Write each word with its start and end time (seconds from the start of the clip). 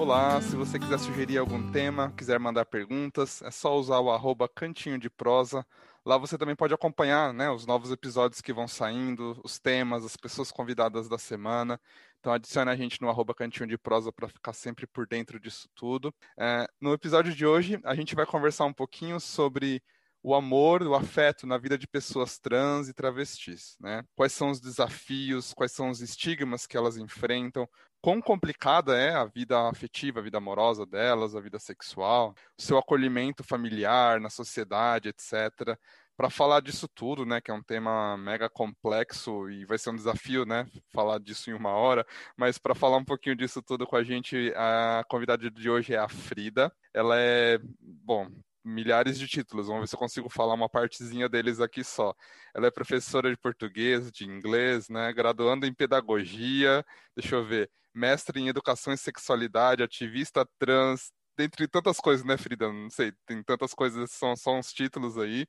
Olá, 0.00 0.40
se 0.40 0.56
você 0.56 0.78
quiser 0.78 0.98
sugerir 0.98 1.36
algum 1.36 1.70
tema, 1.70 2.10
quiser 2.16 2.40
mandar 2.40 2.64
perguntas, 2.64 3.42
é 3.42 3.50
só 3.50 3.76
usar 3.76 4.00
o 4.00 4.10
arroba 4.10 4.48
cantinho 4.48 4.98
de 4.98 5.10
prosa. 5.10 5.62
Lá 6.06 6.16
você 6.16 6.38
também 6.38 6.56
pode 6.56 6.72
acompanhar 6.72 7.34
né, 7.34 7.50
os 7.50 7.66
novos 7.66 7.92
episódios 7.92 8.40
que 8.40 8.50
vão 8.50 8.66
saindo, 8.66 9.38
os 9.44 9.58
temas, 9.58 10.02
as 10.02 10.16
pessoas 10.16 10.50
convidadas 10.50 11.06
da 11.06 11.18
semana. 11.18 11.78
Então 12.18 12.32
adicione 12.32 12.70
a 12.70 12.76
gente 12.76 12.98
no 13.02 13.10
arroba 13.10 13.34
cantinho 13.34 13.68
de 13.68 13.76
prosa 13.76 14.10
para 14.10 14.26
ficar 14.26 14.54
sempre 14.54 14.86
por 14.86 15.06
dentro 15.06 15.38
disso 15.38 15.68
tudo. 15.74 16.14
É, 16.38 16.66
no 16.80 16.94
episódio 16.94 17.34
de 17.34 17.44
hoje, 17.44 17.78
a 17.84 17.94
gente 17.94 18.14
vai 18.14 18.24
conversar 18.24 18.64
um 18.64 18.72
pouquinho 18.72 19.20
sobre 19.20 19.82
o 20.22 20.34
amor, 20.34 20.82
o 20.82 20.94
afeto 20.94 21.46
na 21.46 21.56
vida 21.56 21.78
de 21.78 21.86
pessoas 21.86 22.38
trans 22.38 22.88
e 22.88 22.94
travestis, 22.94 23.76
né? 23.80 24.04
Quais 24.14 24.32
são 24.32 24.50
os 24.50 24.60
desafios, 24.60 25.54
quais 25.54 25.72
são 25.72 25.90
os 25.90 26.00
estigmas 26.00 26.66
que 26.66 26.76
elas 26.76 26.96
enfrentam, 26.96 27.68
quão 28.00 28.20
complicada 28.20 28.96
é 28.98 29.14
a 29.14 29.24
vida 29.24 29.68
afetiva, 29.68 30.20
a 30.20 30.22
vida 30.22 30.38
amorosa 30.38 30.84
delas, 30.86 31.34
a 31.34 31.40
vida 31.40 31.58
sexual, 31.58 32.34
o 32.58 32.62
seu 32.62 32.78
acolhimento 32.78 33.42
familiar 33.42 34.20
na 34.20 34.30
sociedade, 34.30 35.08
etc. 35.08 35.76
Para 36.16 36.28
falar 36.28 36.60
disso 36.60 36.86
tudo, 36.86 37.24
né, 37.24 37.40
que 37.40 37.50
é 37.50 37.54
um 37.54 37.62
tema 37.62 38.14
mega 38.18 38.48
complexo 38.50 39.48
e 39.48 39.64
vai 39.64 39.78
ser 39.78 39.88
um 39.88 39.96
desafio, 39.96 40.44
né, 40.44 40.66
falar 40.92 41.18
disso 41.18 41.50
em 41.50 41.54
uma 41.54 41.70
hora, 41.70 42.06
mas 42.36 42.58
para 42.58 42.74
falar 42.74 42.98
um 42.98 43.04
pouquinho 43.04 43.34
disso 43.34 43.62
tudo 43.62 43.86
com 43.86 43.96
a 43.96 44.02
gente, 44.04 44.52
a 44.54 45.02
convidada 45.08 45.50
de 45.50 45.70
hoje 45.70 45.94
é 45.94 45.98
a 45.98 46.08
Frida. 46.08 46.70
Ela 46.92 47.18
é, 47.18 47.58
bom, 47.80 48.28
milhares 48.64 49.18
de 49.18 49.26
títulos. 49.26 49.66
Vamos 49.66 49.82
ver 49.82 49.86
se 49.88 49.94
eu 49.94 49.98
consigo 49.98 50.28
falar 50.28 50.54
uma 50.54 50.68
partezinha 50.68 51.28
deles 51.28 51.60
aqui 51.60 51.82
só. 51.84 52.14
Ela 52.54 52.66
é 52.68 52.70
professora 52.70 53.30
de 53.30 53.36
português, 53.36 54.10
de 54.10 54.24
inglês, 54.24 54.88
né? 54.88 55.12
Graduando 55.12 55.66
em 55.66 55.74
pedagogia, 55.74 56.84
deixa 57.16 57.36
eu 57.36 57.44
ver, 57.44 57.70
mestre 57.94 58.40
em 58.40 58.48
educação 58.48 58.92
e 58.92 58.98
sexualidade, 58.98 59.82
ativista 59.82 60.46
trans, 60.58 61.12
dentre 61.36 61.66
tantas 61.68 61.98
coisas, 61.98 62.24
né, 62.24 62.36
Frida? 62.36 62.72
Não 62.72 62.90
sei, 62.90 63.12
tem 63.26 63.42
tantas 63.42 63.74
coisas, 63.74 64.10
são 64.12 64.36
só 64.36 64.56
uns 64.56 64.72
títulos 64.72 65.18
aí. 65.18 65.46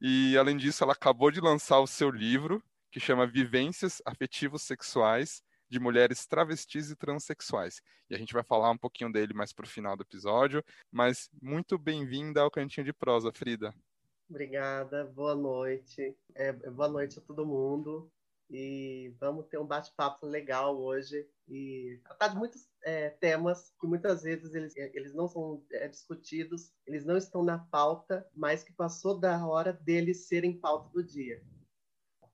E 0.00 0.36
além 0.38 0.56
disso, 0.56 0.82
ela 0.84 0.92
acabou 0.92 1.30
de 1.30 1.40
lançar 1.40 1.78
o 1.80 1.86
seu 1.86 2.10
livro, 2.10 2.62
que 2.90 3.00
chama 3.00 3.26
Vivências 3.26 4.02
Afetivos 4.06 4.62
Sexuais 4.62 5.42
de 5.70 5.78
mulheres 5.78 6.26
travestis 6.26 6.90
e 6.90 6.96
transexuais. 6.96 7.80
E 8.10 8.14
a 8.14 8.18
gente 8.18 8.34
vai 8.34 8.42
falar 8.42 8.70
um 8.70 8.78
pouquinho 8.78 9.12
dele 9.12 9.32
mais 9.32 9.52
para 9.52 9.64
o 9.64 9.68
final 9.68 9.96
do 9.96 10.02
episódio. 10.02 10.64
Mas 10.90 11.30
muito 11.40 11.78
bem-vinda 11.78 12.40
ao 12.40 12.50
Cantinho 12.50 12.84
de 12.84 12.92
Prosa, 12.92 13.32
Frida. 13.32 13.72
Obrigada, 14.28 15.04
boa 15.04 15.34
noite. 15.34 16.16
É, 16.34 16.52
boa 16.52 16.88
noite 16.88 17.18
a 17.18 17.22
todo 17.22 17.46
mundo. 17.46 18.10
E 18.50 19.14
vamos 19.20 19.46
ter 19.46 19.58
um 19.58 19.66
bate-papo 19.66 20.26
legal 20.26 20.76
hoje 20.76 21.24
e 21.48 22.00
tratar 22.02 22.28
de 22.28 22.36
muitos 22.36 22.68
é, 22.82 23.10
temas 23.10 23.72
que 23.80 23.86
muitas 23.86 24.24
vezes 24.24 24.52
eles, 24.54 24.76
eles 24.76 25.14
não 25.14 25.28
são 25.28 25.64
é, 25.70 25.86
discutidos, 25.86 26.72
eles 26.84 27.04
não 27.04 27.16
estão 27.16 27.44
na 27.44 27.58
pauta, 27.58 28.26
mas 28.34 28.64
que 28.64 28.72
passou 28.72 29.16
da 29.16 29.46
hora 29.46 29.72
deles 29.72 30.26
serem 30.26 30.58
pauta 30.58 30.88
do 30.92 31.02
dia. 31.02 31.40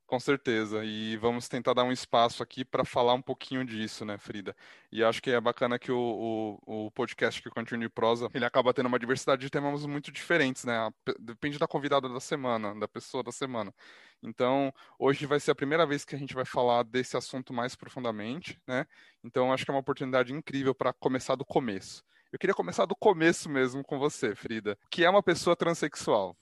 Com 0.06 0.20
certeza, 0.20 0.84
e 0.84 1.16
vamos 1.16 1.48
tentar 1.48 1.74
dar 1.74 1.82
um 1.82 1.90
espaço 1.90 2.40
aqui 2.40 2.64
para 2.64 2.84
falar 2.84 3.12
um 3.14 3.20
pouquinho 3.20 3.64
disso, 3.64 4.04
né, 4.04 4.16
Frida? 4.16 4.54
E 4.92 5.02
acho 5.02 5.20
que 5.20 5.32
é 5.32 5.40
bacana 5.40 5.80
que 5.80 5.90
o, 5.90 6.60
o, 6.64 6.86
o 6.86 6.90
podcast 6.92 7.42
que 7.42 7.50
continua 7.50 7.80
de 7.80 7.88
prosa, 7.88 8.30
ele 8.32 8.44
acaba 8.44 8.72
tendo 8.72 8.86
uma 8.86 9.00
diversidade 9.00 9.42
de 9.42 9.50
temas 9.50 9.84
muito 9.84 10.12
diferentes, 10.12 10.64
né? 10.64 10.88
Depende 11.18 11.58
da 11.58 11.66
convidada 11.66 12.08
da 12.08 12.20
semana, 12.20 12.72
da 12.78 12.86
pessoa 12.86 13.24
da 13.24 13.32
semana. 13.32 13.74
Então, 14.22 14.72
hoje 14.96 15.26
vai 15.26 15.40
ser 15.40 15.50
a 15.50 15.56
primeira 15.56 15.84
vez 15.84 16.04
que 16.04 16.14
a 16.14 16.18
gente 16.18 16.34
vai 16.34 16.44
falar 16.44 16.84
desse 16.84 17.16
assunto 17.16 17.52
mais 17.52 17.74
profundamente, 17.74 18.60
né? 18.64 18.86
Então, 19.24 19.52
acho 19.52 19.64
que 19.64 19.72
é 19.72 19.74
uma 19.74 19.80
oportunidade 19.80 20.32
incrível 20.32 20.72
para 20.72 20.92
começar 20.92 21.34
do 21.34 21.44
começo. 21.44 22.04
Eu 22.32 22.38
queria 22.38 22.54
começar 22.54 22.86
do 22.86 22.94
começo 22.94 23.48
mesmo 23.48 23.82
com 23.82 23.98
você, 23.98 24.36
Frida. 24.36 24.78
Que 24.88 25.04
é 25.04 25.10
uma 25.10 25.22
pessoa 25.22 25.56
transexual? 25.56 26.36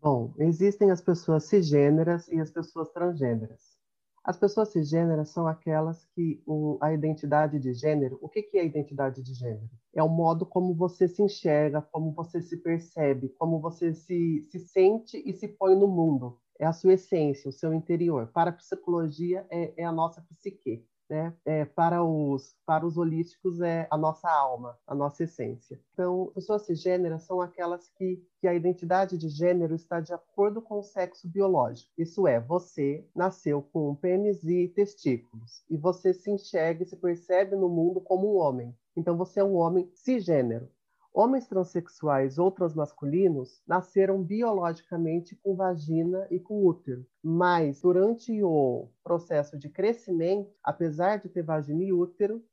Bom, 0.00 0.32
existem 0.38 0.90
as 0.92 1.00
pessoas 1.00 1.44
cisgêneras 1.44 2.28
e 2.28 2.40
as 2.40 2.50
pessoas 2.50 2.88
transgêneras. 2.90 3.76
As 4.22 4.36
pessoas 4.36 4.68
cisgêneras 4.68 5.30
são 5.30 5.46
aquelas 5.46 6.04
que 6.14 6.40
o, 6.46 6.78
a 6.80 6.92
identidade 6.92 7.58
de 7.58 7.72
gênero. 7.72 8.18
O 8.20 8.28
que, 8.28 8.42
que 8.42 8.58
é 8.58 8.60
a 8.60 8.64
identidade 8.64 9.22
de 9.22 9.34
gênero? 9.34 9.68
É 9.92 10.02
o 10.02 10.08
modo 10.08 10.46
como 10.46 10.74
você 10.74 11.08
se 11.08 11.22
enxerga, 11.22 11.82
como 11.82 12.12
você 12.12 12.40
se 12.40 12.58
percebe, 12.58 13.30
como 13.30 13.58
você 13.58 13.92
se, 13.92 14.46
se 14.50 14.60
sente 14.60 15.20
e 15.24 15.32
se 15.32 15.48
põe 15.48 15.74
no 15.74 15.88
mundo. 15.88 16.38
É 16.60 16.66
a 16.66 16.72
sua 16.72 16.92
essência, 16.92 17.48
o 17.48 17.52
seu 17.52 17.72
interior. 17.72 18.28
Para 18.28 18.50
a 18.50 18.52
psicologia, 18.52 19.46
é, 19.50 19.82
é 19.82 19.84
a 19.84 19.92
nossa 19.92 20.20
psique 20.20 20.86
né? 21.08 21.34
É, 21.44 21.64
para, 21.64 22.02
os, 22.04 22.54
para 22.66 22.86
os 22.86 22.96
holísticos 22.96 23.60
é 23.60 23.86
a 23.90 23.96
nossa 23.96 24.30
alma, 24.30 24.78
a 24.86 24.94
nossa 24.94 25.24
essência. 25.24 25.80
Então, 25.92 26.30
pessoas 26.34 26.62
cisgêneras 26.62 27.22
são 27.22 27.40
aquelas 27.40 27.88
que, 27.90 28.22
que 28.40 28.46
a 28.46 28.54
identidade 28.54 29.16
de 29.16 29.28
gênero 29.28 29.74
está 29.74 30.00
de 30.00 30.12
acordo 30.12 30.60
com 30.60 30.78
o 30.78 30.82
sexo 30.82 31.28
biológico. 31.28 31.90
Isso 31.96 32.26
é, 32.26 32.38
você 32.38 33.06
nasceu 33.14 33.62
com 33.62 33.94
pênis 33.94 34.44
e 34.44 34.68
testículos, 34.68 35.64
e 35.68 35.76
você 35.76 36.12
se 36.12 36.30
enxerga 36.30 36.82
e 36.82 36.86
se 36.86 36.96
percebe 36.96 37.56
no 37.56 37.68
mundo 37.68 38.00
como 38.00 38.34
um 38.34 38.36
homem. 38.36 38.76
Então, 38.96 39.16
você 39.16 39.40
é 39.40 39.44
um 39.44 39.54
homem 39.54 39.90
cisgênero. 39.94 40.68
Homens 41.12 41.48
transexuais 41.48 42.38
ou 42.38 42.50
transmasculinos 42.50 43.62
nasceram 43.66 44.22
biologicamente 44.22 45.34
com 45.36 45.56
vagina 45.56 46.28
e 46.30 46.38
com 46.38 46.64
útero, 46.64 47.04
mas 47.22 47.80
durante 47.80 48.42
o 48.42 48.88
processo 49.02 49.58
de 49.58 49.68
crescimento, 49.68 50.52
apesar 50.62 51.16
de 51.18 51.28
ter 51.28 51.42
vagina 51.42 51.82
e 51.82 51.92
útero, 51.92 52.44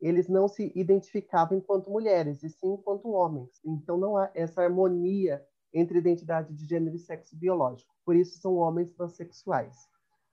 eles 0.00 0.28
não 0.28 0.46
se 0.46 0.70
identificavam 0.74 1.56
enquanto 1.58 1.90
mulheres, 1.90 2.42
e 2.42 2.50
sim 2.50 2.74
enquanto 2.74 3.10
homens. 3.10 3.60
Então 3.64 3.96
não 3.96 4.16
há 4.16 4.30
essa 4.34 4.62
harmonia 4.62 5.44
entre 5.72 5.98
identidade 5.98 6.52
de 6.54 6.66
gênero 6.66 6.94
e 6.94 6.98
sexo 6.98 7.36
biológico. 7.36 7.94
Por 8.04 8.14
isso 8.14 8.38
são 8.40 8.56
homens 8.56 8.92
transexuais. 8.92 9.76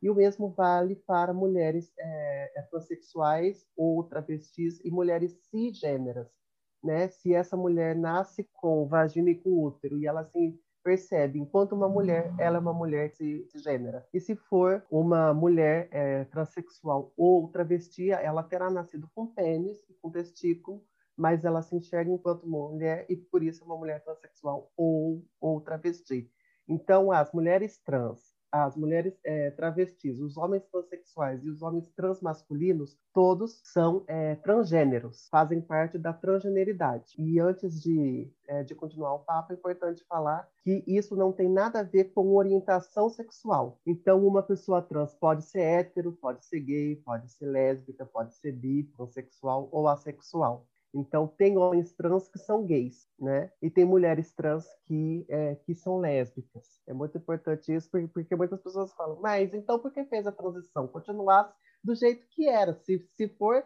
E 0.01 0.09
o 0.09 0.15
mesmo 0.15 0.49
vale 0.49 0.95
para 0.95 1.33
mulheres 1.33 1.91
é, 1.97 2.67
transexuais 2.69 3.65
ou 3.75 4.03
travestis 4.03 4.79
e 4.83 4.91
mulheres 4.91 5.37
cisgêneras 5.49 6.38
né? 6.83 7.07
Se 7.09 7.33
essa 7.33 7.55
mulher 7.57 7.95
nasce 7.95 8.47
com 8.53 8.87
vagina 8.87 9.29
e 9.29 9.35
com 9.35 9.63
útero 9.63 9.97
e 9.97 10.07
ela 10.07 10.23
se 10.25 10.59
percebe, 10.83 11.39
enquanto 11.39 11.73
uma 11.73 11.89
mulher, 11.89 12.33
ela 12.39 12.57
é 12.57 12.59
uma 12.59 12.73
mulher 12.73 13.11
cisgênera. 13.11 14.07
E 14.13 14.19
se 14.19 14.35
for 14.35 14.83
uma 14.89 15.33
mulher 15.33 15.87
é, 15.91 16.23
transexual 16.25 17.13
ou 17.17 17.47
travesti, 17.49 18.11
ela 18.11 18.43
terá 18.43 18.69
nascido 18.69 19.09
com 19.13 19.27
pênis 19.27 19.77
e 19.89 19.93
com 20.01 20.09
testículo, 20.09 20.83
mas 21.15 21.43
ela 21.43 21.61
se 21.61 21.75
enxerga 21.75 22.09
enquanto 22.09 22.47
mulher 22.47 23.05
e 23.09 23.15
por 23.15 23.43
isso 23.43 23.61
é 23.63 23.65
uma 23.65 23.77
mulher 23.77 24.01
transexual 24.03 24.71
ou, 24.75 25.23
ou 25.39 25.59
travesti. 25.59 26.31
Então, 26.67 27.11
as 27.11 27.31
mulheres 27.33 27.77
trans 27.79 28.38
as 28.51 28.75
mulheres 28.75 29.13
é, 29.23 29.51
travestis, 29.51 30.19
os 30.19 30.37
homens 30.37 30.63
transexuais 30.65 31.43
e 31.43 31.49
os 31.49 31.61
homens 31.61 31.87
transmasculinos, 31.89 32.97
todos 33.13 33.61
são 33.63 34.03
é, 34.07 34.35
transgêneros, 34.35 35.27
fazem 35.29 35.61
parte 35.61 35.97
da 35.97 36.13
transgeneridade. 36.13 37.13
E 37.17 37.39
antes 37.39 37.81
de, 37.81 38.31
é, 38.47 38.63
de 38.63 38.73
continuar 38.75 39.13
o 39.13 39.19
papo, 39.19 39.53
é 39.53 39.55
importante 39.55 40.03
falar 40.05 40.47
que 40.63 40.83
isso 40.87 41.15
não 41.15 41.31
tem 41.31 41.49
nada 41.49 41.79
a 41.79 41.83
ver 41.83 42.05
com 42.13 42.35
orientação 42.35 43.09
sexual. 43.09 43.79
Então, 43.85 44.25
uma 44.25 44.43
pessoa 44.43 44.81
trans 44.81 45.13
pode 45.13 45.43
ser 45.43 45.61
hétero, 45.61 46.11
pode 46.13 46.45
ser 46.45 46.59
gay, 46.59 46.95
pode 46.97 47.31
ser 47.31 47.45
lésbica, 47.45 48.05
pode 48.05 48.35
ser 48.35 48.51
bi, 48.51 48.83
transexual 48.95 49.69
ou 49.71 49.87
assexual. 49.87 50.65
Então, 50.93 51.27
tem 51.27 51.57
homens 51.57 51.93
trans 51.93 52.27
que 52.27 52.39
são 52.39 52.65
gays, 52.65 53.07
né? 53.19 53.51
E 53.61 53.69
tem 53.69 53.85
mulheres 53.85 54.33
trans 54.33 54.65
que, 54.85 55.25
é, 55.29 55.55
que 55.55 55.75
são 55.75 55.99
lésbicas. 55.99 56.81
É 56.87 56.93
muito 56.93 57.17
importante 57.17 57.73
isso, 57.73 57.89
porque, 57.91 58.07
porque, 58.07 58.35
muitas 58.35 58.61
pessoas 58.61 58.93
falam, 58.93 59.19
mas 59.21 59.53
então 59.53 59.77
por 59.77 59.91
que 59.91 60.03
fez 60.05 60.25
a 60.25 60.31
transição? 60.31 60.87
Continuasse 60.87 61.53
do 61.83 61.93
jeito 61.93 62.25
que 62.29 62.47
era. 62.47 62.73
Se, 62.73 63.07
se 63.13 63.27
for 63.29 63.63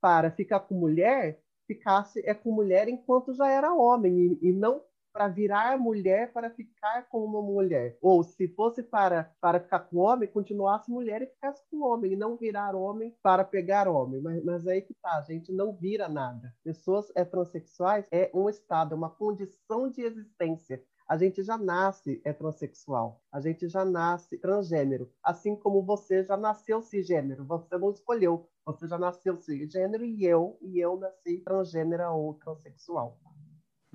para 0.00 0.30
ficar 0.30 0.60
com 0.60 0.74
mulher, 0.74 1.40
ficasse 1.66 2.20
é 2.26 2.34
com 2.34 2.50
mulher 2.50 2.88
enquanto 2.88 3.32
já 3.34 3.48
era 3.48 3.72
homem, 3.72 4.38
e, 4.42 4.48
e 4.48 4.52
não 4.52 4.82
para 5.14 5.28
virar 5.28 5.78
mulher 5.78 6.32
para 6.32 6.50
ficar 6.50 7.08
com 7.08 7.24
uma 7.24 7.40
mulher. 7.40 7.96
Ou 8.02 8.24
se 8.24 8.48
fosse 8.48 8.82
para, 8.82 9.32
para 9.40 9.60
ficar 9.60 9.78
com 9.78 9.98
homem, 9.98 10.28
continuasse 10.28 10.90
mulher 10.90 11.22
e 11.22 11.26
ficasse 11.26 11.62
com 11.70 11.82
homem, 11.82 12.14
e 12.14 12.16
não 12.16 12.36
virar 12.36 12.74
homem 12.74 13.16
para 13.22 13.44
pegar 13.44 13.86
homem. 13.86 14.20
Mas, 14.20 14.44
mas 14.44 14.66
aí 14.66 14.82
que 14.82 14.92
tá, 14.94 15.16
a 15.16 15.22
gente 15.22 15.52
não 15.52 15.72
vira 15.72 16.08
nada. 16.08 16.52
Pessoas 16.64 17.12
é, 17.14 17.24
transexuais 17.24 18.04
é 18.10 18.28
um 18.34 18.48
estado, 18.48 18.92
é 18.92 18.96
uma 18.96 19.08
condição 19.08 19.88
de 19.88 20.02
existência. 20.02 20.82
A 21.06 21.16
gente 21.16 21.42
já 21.42 21.56
nasce 21.56 22.20
heterossexual, 22.24 23.20
a 23.30 23.38
gente 23.38 23.68
já 23.68 23.84
nasce 23.84 24.38
transgênero, 24.38 25.12
assim 25.22 25.54
como 25.54 25.82
você 25.82 26.24
já 26.24 26.34
nasceu 26.34 26.80
cisgênero, 26.80 27.44
você 27.44 27.76
não 27.76 27.90
escolheu, 27.90 28.48
você 28.64 28.88
já 28.88 28.98
nasceu 28.98 29.36
cisgênero 29.36 30.02
e 30.02 30.24
eu, 30.24 30.58
e 30.62 30.78
eu 30.78 30.96
nasci 30.96 31.42
transgênera 31.44 32.10
ou 32.10 32.32
transexual. 32.34 33.18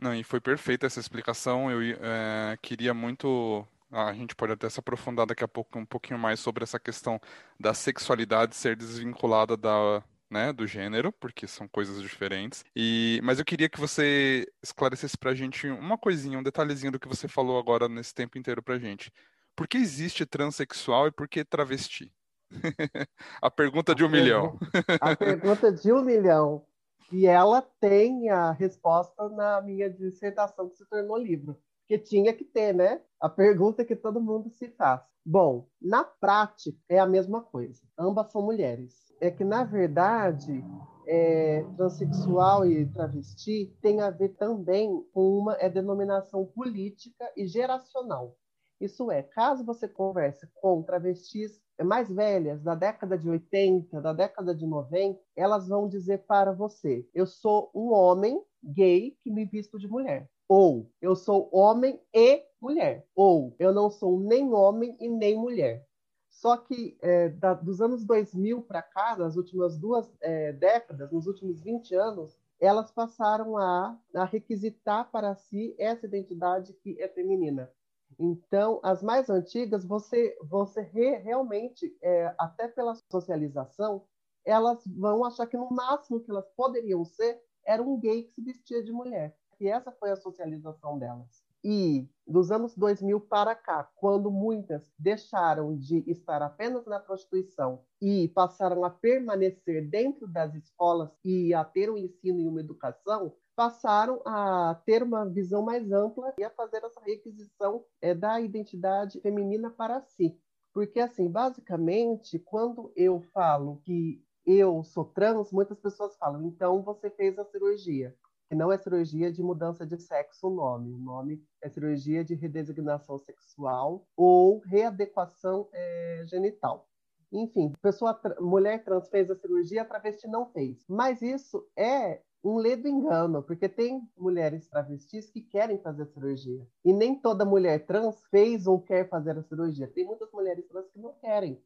Não, 0.02 0.16
e 0.16 0.24
foi 0.24 0.40
perfeita 0.40 0.88
essa 0.88 1.00
explicação. 1.00 1.70
Eu 1.70 1.98
é, 2.02 2.58
queria 2.62 2.94
muito. 2.94 3.66
A 3.92 4.14
gente 4.14 4.36
pode 4.36 4.54
até 4.54 4.70
se 4.70 4.80
aprofundar 4.80 5.26
daqui 5.26 5.44
a 5.44 5.48
pouco 5.48 5.78
um 5.80 5.86
pouquinho 5.86 6.20
mais 6.20 6.40
sobre 6.40 6.64
essa 6.64 6.80
questão 6.80 7.20
da 7.60 7.74
sexualidade 7.74 8.56
ser 8.56 8.76
desvinculada 8.76 9.58
da, 9.58 10.04
né, 10.30 10.54
do 10.54 10.68
gênero, 10.68 11.12
porque 11.12 11.48
são 11.48 11.68
coisas 11.68 12.02
diferentes. 12.02 12.64
E, 12.76 13.20
mas 13.24 13.40
eu 13.40 13.46
queria 13.46 13.68
que 13.68 13.80
você 13.80 14.48
esclarecesse 14.62 15.18
pra 15.18 15.34
gente 15.34 15.68
uma 15.68 15.98
coisinha, 15.98 16.38
um 16.38 16.44
detalhezinho 16.44 16.92
do 16.92 17.00
que 17.00 17.08
você 17.08 17.28
falou 17.28 17.58
agora 17.58 17.90
nesse 17.90 18.14
tempo 18.14 18.38
inteiro 18.38 18.62
pra 18.62 18.78
gente. 18.78 19.12
Por 19.56 19.68
que 19.68 19.78
existe 19.78 20.26
transexual 20.26 21.08
e 21.08 21.12
por 21.12 21.28
que 21.28 21.44
travesti? 21.44 22.14
a 23.42 23.52
pergunta 23.52 23.94
de 23.94 24.04
um 24.04 24.10
milhão. 24.10 24.58
a 25.02 25.16
pergunta 25.16 25.72
de 25.72 25.92
um 25.92 26.04
milhão. 26.04 26.64
E 27.12 27.26
ela 27.26 27.62
tem 27.80 28.30
a 28.30 28.52
resposta 28.52 29.30
na 29.30 29.62
minha 29.62 29.90
dissertação 29.90 30.70
que 30.70 30.78
se 30.78 30.86
tornou 30.88 31.18
livro. 31.18 31.58
Porque 31.82 31.98
tinha 31.98 32.34
que 32.34 32.44
ter, 32.44 32.74
né? 32.74 33.02
A 33.20 33.28
pergunta 33.28 33.84
que 33.84 33.96
todo 33.96 34.22
mundo 34.22 34.50
se 34.50 34.70
faz. 34.70 35.02
Bom, 35.26 35.68
na 35.82 36.04
prática 36.04 36.78
é 36.88 37.00
a 37.00 37.08
mesma 37.08 37.42
coisa. 37.42 37.82
Ambas 37.98 38.32
são 38.32 38.42
mulheres 38.42 39.10
é 39.20 39.30
que, 39.30 39.44
na 39.44 39.64
verdade, 39.64 40.64
é, 41.06 41.64
transexual 41.76 42.66
e 42.66 42.86
travesti 42.88 43.76
tem 43.82 44.02
a 44.02 44.10
ver 44.10 44.30
também 44.30 45.04
com 45.14 45.38
uma 45.38 45.56
é, 45.56 45.70
denominação 45.70 46.46
política 46.46 47.32
e 47.36 47.46
geracional. 47.46 48.36
Isso 48.80 49.12
é, 49.12 49.22
caso 49.22 49.66
você 49.66 49.88
converse 49.88 50.48
com 50.62 50.82
travestis 50.84 51.60
mais 51.84 52.10
velhas, 52.10 52.62
da 52.62 52.76
década 52.76 53.18
de 53.18 53.30
80, 53.30 54.02
da 54.02 54.14
década 54.14 54.54
de 54.54 54.66
90, 54.66 55.20
elas 55.36 55.68
vão 55.68 55.88
dizer 55.88 56.20
para 56.20 56.52
você: 56.52 57.08
eu 57.14 57.26
sou 57.26 57.72
um 57.74 57.92
homem 57.92 58.44
gay 58.64 59.18
que 59.22 59.32
me 59.32 59.46
visto 59.46 59.80
de 59.80 59.88
mulher. 59.88 60.30
Ou 60.48 60.92
eu 61.02 61.16
sou 61.16 61.50
homem 61.54 62.02
e 62.14 62.44
mulher. 62.60 63.08
Ou 63.16 63.56
eu 63.60 63.72
não 63.72 63.90
sou 63.90 64.20
nem 64.20 64.52
homem 64.52 64.98
e 65.00 65.08
nem 65.08 65.38
mulher. 65.38 65.88
Só 66.30 66.58
que 66.58 66.98
é, 67.02 67.30
da, 67.30 67.54
dos 67.54 67.82
anos 67.82 68.04
2000 68.04 68.62
para 68.64 68.82
cá, 68.82 69.16
nas 69.18 69.36
últimas 69.36 69.78
duas 69.78 70.12
é, 70.22 70.54
décadas, 70.54 71.12
nos 71.12 71.28
últimos 71.28 71.62
20 71.62 71.94
anos, 71.96 72.38
elas 72.60 72.92
passaram 72.92 73.58
a, 73.58 73.98
a, 74.16 74.26
requisitar 74.26 75.10
para 75.12 75.36
si 75.36 75.76
essa 75.78 76.06
identidade 76.06 76.74
que 76.74 77.02
é 77.02 77.08
feminina. 77.08 77.72
Então, 78.18 78.80
as 78.84 79.04
mais 79.04 79.30
antigas, 79.30 79.86
você, 79.86 80.38
você 80.44 80.82
re, 80.82 81.18
realmente, 81.18 81.96
é, 82.02 82.34
até 82.38 82.68
pela 82.68 82.96
socialização, 83.12 84.06
elas 84.46 84.86
vão 84.88 85.24
achar 85.26 85.46
que 85.48 85.58
no 85.58 85.70
máximo 85.70 86.20
que 86.20 86.32
elas 86.32 86.50
poderiam 86.56 87.06
ser 87.06 87.42
era 87.66 87.82
um 87.82 88.00
gay 88.00 88.24
que 88.24 88.32
se 88.32 88.42
vestia 88.42 88.84
de 88.84 88.92
mulher. 88.92 89.36
E 89.60 89.68
essa 89.68 89.92
foi 89.92 90.12
a 90.12 90.16
socialização 90.16 90.98
delas. 90.98 91.49
E 91.64 92.08
dos 92.26 92.52
anos 92.52 92.76
2000 92.76 93.20
para 93.22 93.56
cá, 93.56 93.90
quando 93.96 94.32
muitas 94.32 94.90
deixaram 94.98 95.76
de 95.76 96.04
estar 96.10 96.42
apenas 96.42 96.86
na 96.86 97.00
prostituição 97.00 97.84
e 98.02 98.28
passaram 98.30 98.84
a 98.86 98.90
permanecer 98.90 99.90
dentro 99.90 100.28
das 100.28 100.54
escolas 100.54 101.10
e 101.26 101.54
a 101.54 101.66
ter 101.66 101.90
um 101.90 101.98
ensino 101.98 102.40
e 102.40 102.48
uma 102.48 102.62
educação, 102.62 103.34
passaram 103.56 104.22
a 104.26 104.80
ter 104.86 105.04
uma 105.04 105.26
visão 105.26 105.62
mais 105.62 105.92
ampla 105.92 106.34
e 106.40 106.44
a 106.44 106.50
fazer 106.50 106.84
essa 106.84 107.02
requisição 107.02 107.84
é, 108.02 108.14
da 108.14 108.40
identidade 108.40 109.20
feminina 109.20 109.70
para 109.70 110.00
si. 110.02 110.40
Porque, 110.74 111.00
assim, 111.00 111.28
basicamente, 111.28 112.40
quando 112.40 112.94
eu 112.96 113.20
falo 113.34 113.82
que 113.84 114.24
eu 114.46 114.84
sou 114.84 115.04
trans, 115.04 115.52
muitas 115.52 115.80
pessoas 115.80 116.16
falam, 116.16 116.46
então 116.46 116.82
você 116.82 117.10
fez 117.10 117.38
a 117.38 117.44
cirurgia 117.44 118.16
que 118.50 118.56
não 118.56 118.72
é 118.72 118.78
cirurgia 118.78 119.32
de 119.32 119.44
mudança 119.44 119.86
de 119.86 120.02
sexo 120.02 120.48
o 120.48 120.50
nome. 120.50 120.92
O 120.92 120.98
nome 120.98 121.42
é 121.62 121.70
cirurgia 121.70 122.26
de 122.26 122.34
redesignação 122.34 123.20
sexual 123.20 124.08
ou 124.18 124.60
readequação 124.66 125.70
é, 125.72 126.24
genital. 126.26 126.90
Enfim, 127.32 127.72
pessoa 127.80 128.20
mulher 128.40 128.84
trans 128.84 129.08
fez 129.08 129.30
a 129.30 129.36
cirurgia, 129.36 129.84
a 129.84 129.86
travesti 129.86 130.28
não 130.28 130.48
fez. 130.52 130.84
Mas 130.90 131.22
isso 131.22 131.64
é 131.78 132.22
um 132.44 132.58
ledo 132.58 132.88
engano, 132.88 133.44
porque 133.44 133.70
tem 133.70 134.02
mulheres 134.18 134.68
travestis 134.68 135.30
que 135.30 135.42
querem 135.42 135.78
fazer 135.78 136.04
a 136.04 136.08
cirurgia. 136.08 136.66
E 136.84 136.92
nem 136.92 137.14
toda 137.20 137.46
mulher 137.46 137.86
trans 137.86 138.20
fez 138.32 138.66
ou 138.66 138.82
quer 138.82 139.08
fazer 139.10 139.38
a 139.38 139.44
cirurgia. 139.44 139.88
Tem 139.88 140.06
muitas 140.06 140.32
mulheres 140.32 140.66
trans 140.68 140.90
que 140.90 140.98
não 140.98 141.14
querem, 141.14 141.62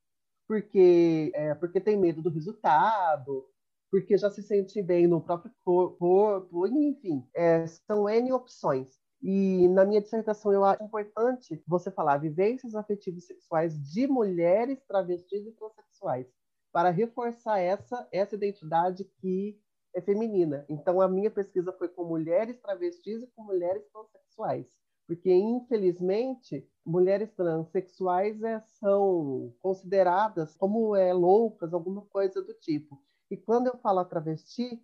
porque, 0.46 1.32
é, 1.34 1.56
porque 1.56 1.80
tem 1.80 1.96
medo 1.96 2.22
do 2.22 2.30
resultado, 2.30 3.48
porque 3.94 4.18
já 4.18 4.28
se 4.32 4.42
sente 4.42 4.82
bem 4.82 5.06
no 5.06 5.22
próprio 5.22 5.54
corpo, 5.64 6.66
enfim, 6.66 7.24
é, 7.32 7.68
são 7.68 8.10
N 8.10 8.34
opções. 8.34 8.90
E 9.22 9.68
na 9.68 9.86
minha 9.86 10.02
dissertação 10.02 10.52
eu 10.52 10.66
acho 10.66 10.84
importante 10.84 11.62
você 11.68 11.92
falar 11.92 12.18
vivências 12.18 12.74
afetivas 12.74 13.28
sexuais 13.28 13.80
de 13.94 14.08
mulheres 14.08 14.84
travestis 14.88 15.46
e 15.46 15.52
transexuais, 15.52 16.26
para 16.72 16.90
reforçar 16.90 17.60
essa, 17.60 18.08
essa 18.12 18.34
identidade 18.34 19.06
que 19.22 19.62
é 19.94 20.02
feminina. 20.02 20.66
Então 20.68 21.00
a 21.00 21.08
minha 21.08 21.30
pesquisa 21.30 21.72
foi 21.72 21.88
com 21.88 22.04
mulheres 22.04 22.60
travestis 22.62 23.22
e 23.22 23.28
com 23.36 23.44
mulheres 23.44 23.86
transexuais, 23.94 24.76
porque 25.06 25.32
infelizmente 25.32 26.68
mulheres 26.84 27.32
transexuais 27.34 28.42
é, 28.42 28.60
são 28.80 29.54
consideradas 29.60 30.56
como 30.56 30.96
é, 30.96 31.14
loucas, 31.14 31.76
alguma 31.76 32.02
coisa 32.08 32.42
do 32.42 32.56
tipo. 32.56 33.00
E 33.30 33.38
quando 33.38 33.68
eu 33.68 33.78
falo 33.78 34.04
travesti, 34.06 34.82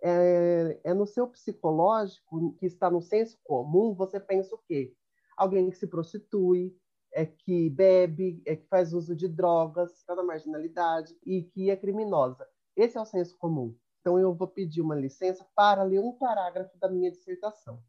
é, 0.00 0.80
é, 0.84 0.94
no 0.94 1.06
seu 1.06 1.26
psicológico, 1.26 2.54
que 2.54 2.66
está 2.66 2.90
no 2.90 3.00
senso 3.00 3.38
comum, 3.42 3.94
você 3.94 4.20
pensa 4.20 4.54
o 4.54 4.58
quê? 4.58 4.94
Alguém 5.36 5.70
que 5.70 5.76
se 5.76 5.86
prostitui, 5.86 6.76
é 7.12 7.24
que 7.24 7.70
bebe, 7.70 8.42
é 8.46 8.54
que 8.54 8.66
faz 8.66 8.92
uso 8.92 9.16
de 9.16 9.28
drogas, 9.28 9.92
está 9.92 10.14
na 10.14 10.22
marginalidade 10.22 11.16
e 11.24 11.42
que 11.42 11.70
é 11.70 11.76
criminosa. 11.76 12.46
Esse 12.76 12.98
é 12.98 13.00
o 13.00 13.06
senso 13.06 13.36
comum. 13.38 13.74
Então, 14.00 14.18
eu 14.18 14.34
vou 14.34 14.46
pedir 14.46 14.80
uma 14.80 14.94
licença 14.94 15.46
para 15.54 15.82
ler 15.82 16.00
um 16.00 16.12
parágrafo 16.12 16.78
da 16.78 16.88
minha 16.88 17.10
dissertação. 17.10 17.82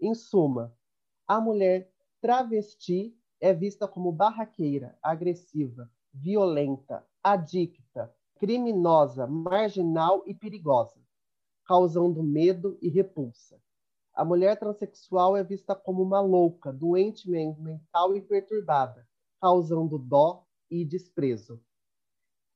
Em 0.00 0.14
suma, 0.14 0.76
a 1.26 1.40
mulher 1.40 1.90
travesti 2.20 3.16
é 3.40 3.52
vista 3.52 3.88
como 3.88 4.12
barraqueira, 4.12 4.96
agressiva, 5.02 5.90
violenta, 6.12 7.06
adicta, 7.22 8.14
criminosa, 8.38 9.26
marginal 9.26 10.22
e 10.26 10.34
perigosa, 10.34 11.00
causando 11.64 12.22
medo 12.22 12.78
e 12.80 12.88
repulsa. 12.88 13.60
A 14.14 14.24
mulher 14.24 14.58
transexual 14.58 15.36
é 15.36 15.44
vista 15.44 15.74
como 15.74 16.02
uma 16.02 16.20
louca, 16.20 16.72
doente 16.72 17.30
mental 17.30 18.16
e 18.16 18.20
perturbada, 18.20 19.06
causando 19.40 19.98
dó 19.98 20.44
e 20.70 20.84
desprezo. 20.84 21.60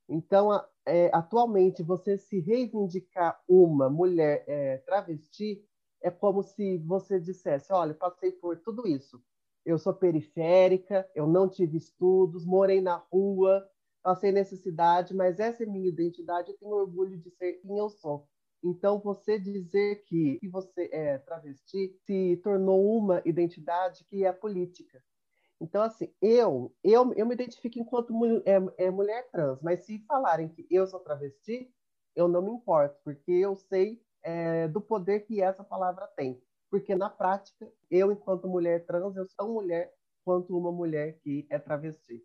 Então, 0.08 0.50
é, 0.84 1.10
atualmente, 1.14 1.82
você 1.82 2.18
se 2.18 2.40
reivindicar 2.40 3.40
uma 3.48 3.88
mulher 3.88 4.44
é, 4.46 4.78
travesti 4.78 5.64
é 6.02 6.10
como 6.10 6.42
se 6.42 6.78
você 6.78 7.20
dissesse: 7.20 7.72
olha, 7.72 7.94
passei 7.94 8.32
por 8.32 8.58
tudo 8.58 8.86
isso. 8.86 9.22
Eu 9.64 9.78
sou 9.78 9.94
periférica, 9.94 11.08
eu 11.14 11.26
não 11.26 11.48
tive 11.48 11.78
estudos, 11.78 12.44
morei 12.44 12.80
na 12.80 12.96
rua, 12.96 13.64
passei 14.02 14.32
necessidade, 14.32 15.14
mas 15.14 15.38
essa 15.38 15.62
é 15.62 15.66
minha 15.66 15.88
identidade, 15.88 16.50
eu 16.50 16.58
tenho 16.58 16.72
orgulho 16.72 17.16
de 17.18 17.30
ser 17.30 17.54
quem 17.54 17.78
eu 17.78 17.88
sou. 17.88 18.26
Então, 18.64 19.00
você 19.00 19.38
dizer 19.38 20.04
que, 20.04 20.38
que 20.38 20.48
você 20.48 20.88
é 20.92 21.18
travesti 21.18 21.96
se 22.06 22.36
tornou 22.44 22.96
uma 22.96 23.20
identidade 23.24 24.04
que 24.04 24.24
é 24.24 24.32
política. 24.32 25.02
Então, 25.60 25.82
assim, 25.82 26.12
eu, 26.20 26.74
eu, 26.82 27.12
eu 27.14 27.26
me 27.26 27.34
identifico 27.34 27.78
enquanto 27.78 28.12
é, 28.44 28.84
é 28.86 28.90
mulher 28.90 29.28
trans, 29.30 29.60
mas 29.62 29.84
se 29.84 29.98
falarem 30.06 30.48
que 30.48 30.66
eu 30.70 30.86
sou 30.86 31.00
travesti, 31.00 31.72
eu 32.14 32.28
não 32.28 32.42
me 32.42 32.50
importo, 32.50 33.00
porque 33.04 33.32
eu 33.32 33.56
sei 33.56 34.02
é, 34.22 34.68
do 34.68 34.80
poder 34.80 35.20
que 35.20 35.40
essa 35.40 35.64
palavra 35.64 36.06
tem. 36.16 36.40
Porque, 36.70 36.94
na 36.94 37.10
prática, 37.10 37.70
eu, 37.90 38.10
enquanto 38.10 38.48
mulher 38.48 38.84
trans, 38.86 39.16
eu 39.16 39.26
sou 39.26 39.52
mulher 39.52 39.92
quanto 40.24 40.56
uma 40.56 40.72
mulher 40.72 41.18
que 41.20 41.46
é 41.50 41.58
travesti. 41.58 42.24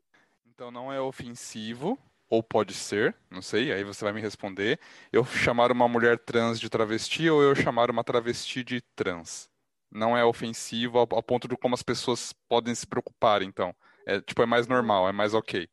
Então 0.57 0.71
não 0.71 0.91
é 0.91 0.99
ofensivo, 0.99 1.99
ou 2.27 2.41
pode 2.41 2.73
ser, 2.73 3.15
não 3.29 3.43
sei, 3.43 3.71
aí 3.71 3.83
você 3.83 4.03
vai 4.03 4.11
me 4.11 4.19
responder. 4.19 4.79
Eu 5.13 5.23
chamar 5.23 5.71
uma 5.71 5.87
mulher 5.87 6.17
trans 6.17 6.59
de 6.59 6.67
travesti 6.67 7.29
ou 7.29 7.43
eu 7.43 7.53
chamar 7.53 7.91
uma 7.91 8.03
travesti 8.03 8.63
de 8.63 8.81
trans? 8.95 9.51
Não 9.91 10.17
é 10.17 10.25
ofensivo 10.25 10.97
ao, 10.97 11.07
ao 11.11 11.21
ponto 11.21 11.47
de 11.47 11.55
como 11.55 11.75
as 11.75 11.83
pessoas 11.83 12.33
podem 12.49 12.73
se 12.73 12.87
preocupar, 12.87 13.43
então. 13.43 13.71
É, 14.03 14.19
tipo, 14.19 14.41
é 14.41 14.47
mais 14.47 14.65
normal, 14.65 15.07
é 15.07 15.11
mais 15.11 15.35
ok. 15.35 15.69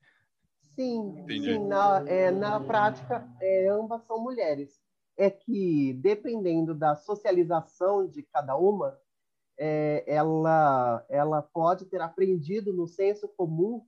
Sim, 0.74 1.14
Entendi. 1.20 1.54
sim 1.54 1.66
na, 1.66 2.04
é, 2.06 2.30
na 2.30 2.60
prática, 2.60 3.26
é, 3.40 3.68
ambas 3.68 4.04
são 4.04 4.22
mulheres. 4.22 4.78
É 5.16 5.30
que, 5.30 5.94
dependendo 5.94 6.74
da 6.74 6.94
socialização 6.94 8.06
de 8.06 8.22
cada 8.22 8.54
uma, 8.54 9.00
é, 9.58 10.04
ela, 10.06 11.06
ela 11.08 11.40
pode 11.40 11.86
ter 11.86 12.02
aprendido 12.02 12.70
no 12.70 12.86
senso 12.86 13.26
comum 13.28 13.82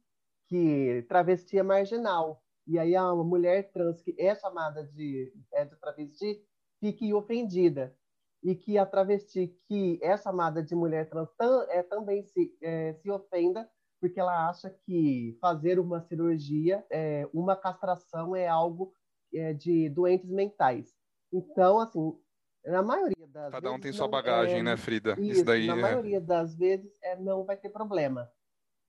que 0.48 1.04
travesti 1.08 1.58
é 1.58 1.62
marginal. 1.62 2.42
E 2.66 2.78
aí 2.78 2.96
a 2.96 3.14
mulher 3.14 3.70
trans 3.70 4.02
que 4.02 4.14
é 4.18 4.34
chamada 4.34 4.84
de, 4.84 5.32
é 5.52 5.64
de 5.64 5.76
travesti 5.76 6.42
fique 6.80 7.12
ofendida. 7.14 7.94
E 8.42 8.54
que 8.54 8.78
a 8.78 8.86
travesti 8.86 9.56
que 9.66 9.98
é 10.02 10.16
chamada 10.16 10.62
de 10.62 10.74
mulher 10.74 11.08
trans 11.08 11.30
tam, 11.36 11.62
é, 11.68 11.82
também 11.82 12.22
se, 12.22 12.56
é, 12.62 12.92
se 12.94 13.10
ofenda, 13.10 13.68
porque 14.00 14.20
ela 14.20 14.48
acha 14.48 14.70
que 14.84 15.36
fazer 15.40 15.78
uma 15.78 16.00
cirurgia, 16.00 16.84
é, 16.90 17.28
uma 17.32 17.56
castração 17.56 18.36
é 18.36 18.46
algo 18.46 18.92
é, 19.32 19.52
de 19.52 19.88
doentes 19.88 20.30
mentais. 20.30 20.94
Então, 21.32 21.80
assim, 21.80 22.16
na 22.64 22.82
maioria 22.82 23.26
das 23.28 23.52
Cada 23.52 23.68
um 23.68 23.72
vezes, 23.72 23.82
tem 23.82 23.92
sua 23.92 24.08
bagagem, 24.08 24.58
é... 24.58 24.62
né, 24.62 24.76
Frida? 24.76 25.12
Isso, 25.12 25.32
Isso 25.32 25.44
daí 25.44 25.66
na 25.66 25.78
é... 25.78 25.80
maioria 25.80 26.20
das 26.20 26.54
vezes 26.56 26.90
é, 27.02 27.16
não 27.16 27.44
vai 27.44 27.56
ter 27.56 27.68
problema. 27.70 28.30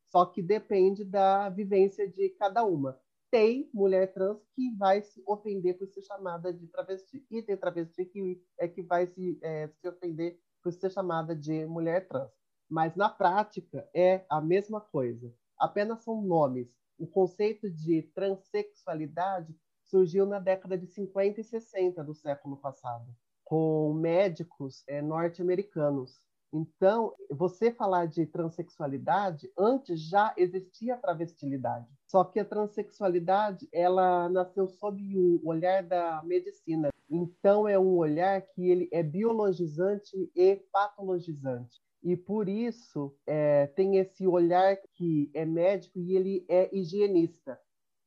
Só 0.09 0.25
que 0.25 0.41
depende 0.41 1.03
da 1.03 1.49
vivência 1.49 2.07
de 2.07 2.29
cada 2.29 2.63
uma. 2.63 2.99
Tem 3.29 3.69
mulher 3.73 4.13
trans 4.13 4.41
que 4.55 4.71
vai 4.77 5.01
se 5.01 5.21
ofender 5.25 5.77
por 5.77 5.87
ser 5.87 6.01
chamada 6.01 6.53
de 6.53 6.65
travesti. 6.67 7.25
E 7.29 7.41
tem 7.41 7.57
travesti 7.57 8.05
que 8.05 8.41
é 8.57 8.67
que 8.67 8.81
vai 8.81 9.07
se, 9.07 9.37
é, 9.41 9.67
se 9.67 9.87
ofender 9.87 10.39
por 10.63 10.71
ser 10.71 10.89
chamada 10.89 11.35
de 11.35 11.65
mulher 11.65 12.07
trans. 12.07 12.31
Mas 12.69 12.95
na 12.95 13.09
prática 13.09 13.87
é 13.93 14.25
a 14.29 14.41
mesma 14.41 14.79
coisa. 14.79 15.33
Apenas 15.57 16.03
são 16.03 16.21
nomes. 16.21 16.69
O 16.97 17.05
conceito 17.05 17.69
de 17.69 18.01
transexualidade 18.13 19.55
surgiu 19.85 20.25
na 20.25 20.39
década 20.39 20.77
de 20.77 20.87
50 20.87 21.41
e 21.41 21.43
60 21.43 22.03
do 22.03 22.13
século 22.13 22.57
passado, 22.57 23.05
com 23.43 23.93
médicos 23.93 24.83
é, 24.87 25.01
norte-americanos. 25.01 26.19
Então, 26.51 27.13
você 27.29 27.71
falar 27.71 28.05
de 28.05 28.25
transexualidade, 28.25 29.51
antes 29.57 29.99
já 29.99 30.33
existia 30.37 30.95
a 30.95 30.97
travestilidade. 30.97 31.87
Só 32.07 32.23
que 32.23 32.39
a 32.39 32.45
transexualidade, 32.45 33.67
ela 33.71 34.29
nasceu 34.29 34.67
sob 34.67 35.01
o 35.17 35.41
olhar 35.45 35.83
da 35.83 36.21
medicina. 36.23 36.89
Então, 37.09 37.67
é 37.67 37.77
um 37.77 37.97
olhar 37.97 38.41
que 38.41 38.69
ele 38.69 38.89
é 38.91 39.03
biologizante 39.03 40.31
e 40.35 40.55
patologizante. 40.71 41.81
E 42.03 42.15
por 42.15 42.47
isso 42.47 43.13
é, 43.25 43.67
tem 43.67 43.97
esse 43.97 44.25
olhar 44.25 44.77
que 44.93 45.29
é 45.33 45.45
médico 45.45 45.99
e 45.99 46.15
ele 46.15 46.45
é 46.47 46.73
higienista. 46.73 47.59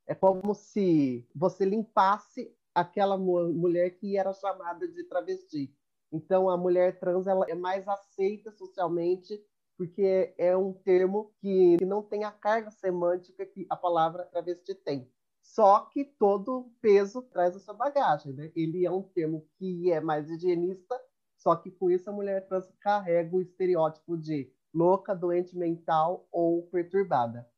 É 0.07 0.15
como 0.15 0.55
se 0.55 1.29
você 1.35 1.65
limpasse 1.65 2.55
aquela 2.75 3.19
mulher 3.19 3.91
que 3.91 4.17
era 4.17 4.33
chamada 4.33 4.89
de 4.89 5.05
travesti. 5.05 5.75
Então, 6.13 6.49
a 6.51 6.57
mulher 6.57 6.99
trans 6.99 7.27
ela 7.27 7.47
é 7.49 7.55
mais 7.55 7.87
aceita 7.89 8.51
socialmente 8.51 9.41
porque 9.77 10.35
é 10.37 10.55
um 10.55 10.75
termo 10.75 11.33
que 11.41 11.83
não 11.87 12.03
tem 12.03 12.25
a 12.25 12.31
carga 12.31 12.71
semântica 12.71 13.47
que 13.47 13.67
a 13.71 13.75
palavra 13.75 14.27
travesti 14.27 14.75
tem. 14.75 15.11
Só 15.43 15.87
que 15.87 16.05
todo 16.05 16.71
peso 16.83 17.23
traz 17.23 17.57
a 17.57 17.59
sua 17.59 17.73
bagagem, 17.73 18.35
né? 18.35 18.53
Ele 18.55 18.85
é 18.85 18.91
um 18.91 19.03
termo 19.03 19.49
que 19.57 19.91
é 19.91 19.99
mais 19.99 20.29
higienista, 20.29 21.01
só 21.35 21.57
que 21.57 21.71
com 21.71 21.91
isso 21.91 22.11
a 22.11 22.13
mulher 22.13 22.47
trans 22.47 22.71
carrega 22.81 23.35
o 23.35 23.41
estereótipo 23.41 24.19
de 24.19 24.53
louca, 24.73 25.15
doente 25.15 25.57
mental 25.57 26.29
ou 26.31 26.63
perturbada. 26.67 27.49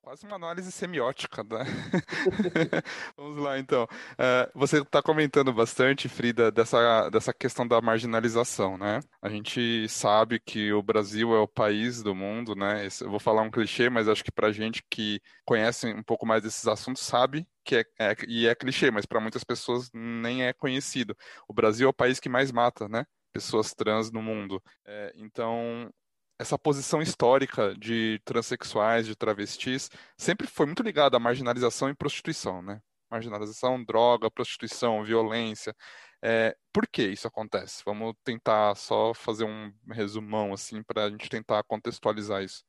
Quase 0.00 0.24
uma 0.24 0.36
análise 0.36 0.72
semiótica, 0.72 1.44
né? 1.44 1.64
Vamos 3.16 3.42
lá, 3.42 3.58
então. 3.58 3.84
Uh, 3.84 4.50
você 4.54 4.80
está 4.80 5.02
comentando 5.02 5.52
bastante, 5.52 6.08
Frida, 6.08 6.50
dessa, 6.50 7.10
dessa 7.10 7.32
questão 7.32 7.66
da 7.66 7.80
marginalização, 7.80 8.78
né? 8.78 9.00
A 9.20 9.28
gente 9.28 9.86
sabe 9.88 10.40
que 10.40 10.72
o 10.72 10.82
Brasil 10.82 11.34
é 11.34 11.40
o 11.40 11.48
país 11.48 12.02
do 12.02 12.14
mundo, 12.14 12.54
né? 12.54 12.86
Esse, 12.86 13.04
eu 13.04 13.10
vou 13.10 13.20
falar 13.20 13.42
um 13.42 13.50
clichê, 13.50 13.90
mas 13.90 14.08
acho 14.08 14.24
que 14.24 14.32
para 14.32 14.50
gente 14.50 14.82
que 14.88 15.20
conhece 15.44 15.86
um 15.92 16.02
pouco 16.02 16.24
mais 16.24 16.42
desses 16.42 16.66
assuntos 16.66 17.02
sabe 17.02 17.46
que 17.64 17.76
é, 17.76 17.84
é 17.98 18.16
e 18.26 18.46
é 18.46 18.54
clichê, 18.54 18.90
mas 18.90 19.04
para 19.04 19.20
muitas 19.20 19.44
pessoas 19.44 19.90
nem 19.92 20.44
é 20.46 20.52
conhecido. 20.54 21.14
O 21.46 21.52
Brasil 21.52 21.86
é 21.86 21.90
o 21.90 21.94
país 21.94 22.18
que 22.18 22.28
mais 22.30 22.50
mata, 22.50 22.88
né? 22.88 23.04
Pessoas 23.32 23.74
trans 23.74 24.10
no 24.10 24.22
mundo. 24.22 24.62
É, 24.86 25.12
então, 25.16 25.92
essa 26.38 26.58
posição 26.58 27.02
histórica 27.02 27.74
de 27.74 28.20
transexuais, 28.24 29.06
de 29.06 29.16
travestis, 29.16 29.90
sempre 30.16 30.46
foi 30.46 30.66
muito 30.66 30.82
ligada 30.82 31.16
à 31.16 31.20
marginalização 31.20 31.88
e 31.90 31.94
prostituição, 31.94 32.62
né? 32.62 32.80
Marginalização, 33.10 33.82
droga, 33.82 34.30
prostituição, 34.30 35.02
violência. 35.02 35.74
É, 36.22 36.56
por 36.72 36.86
que 36.86 37.02
isso 37.02 37.26
acontece? 37.26 37.82
Vamos 37.84 38.14
tentar 38.22 38.74
só 38.76 39.12
fazer 39.14 39.44
um 39.44 39.72
resumão, 39.90 40.52
assim, 40.52 40.82
para 40.82 41.04
a 41.04 41.10
gente 41.10 41.28
tentar 41.28 41.62
contextualizar 41.64 42.42
isso. 42.42 42.64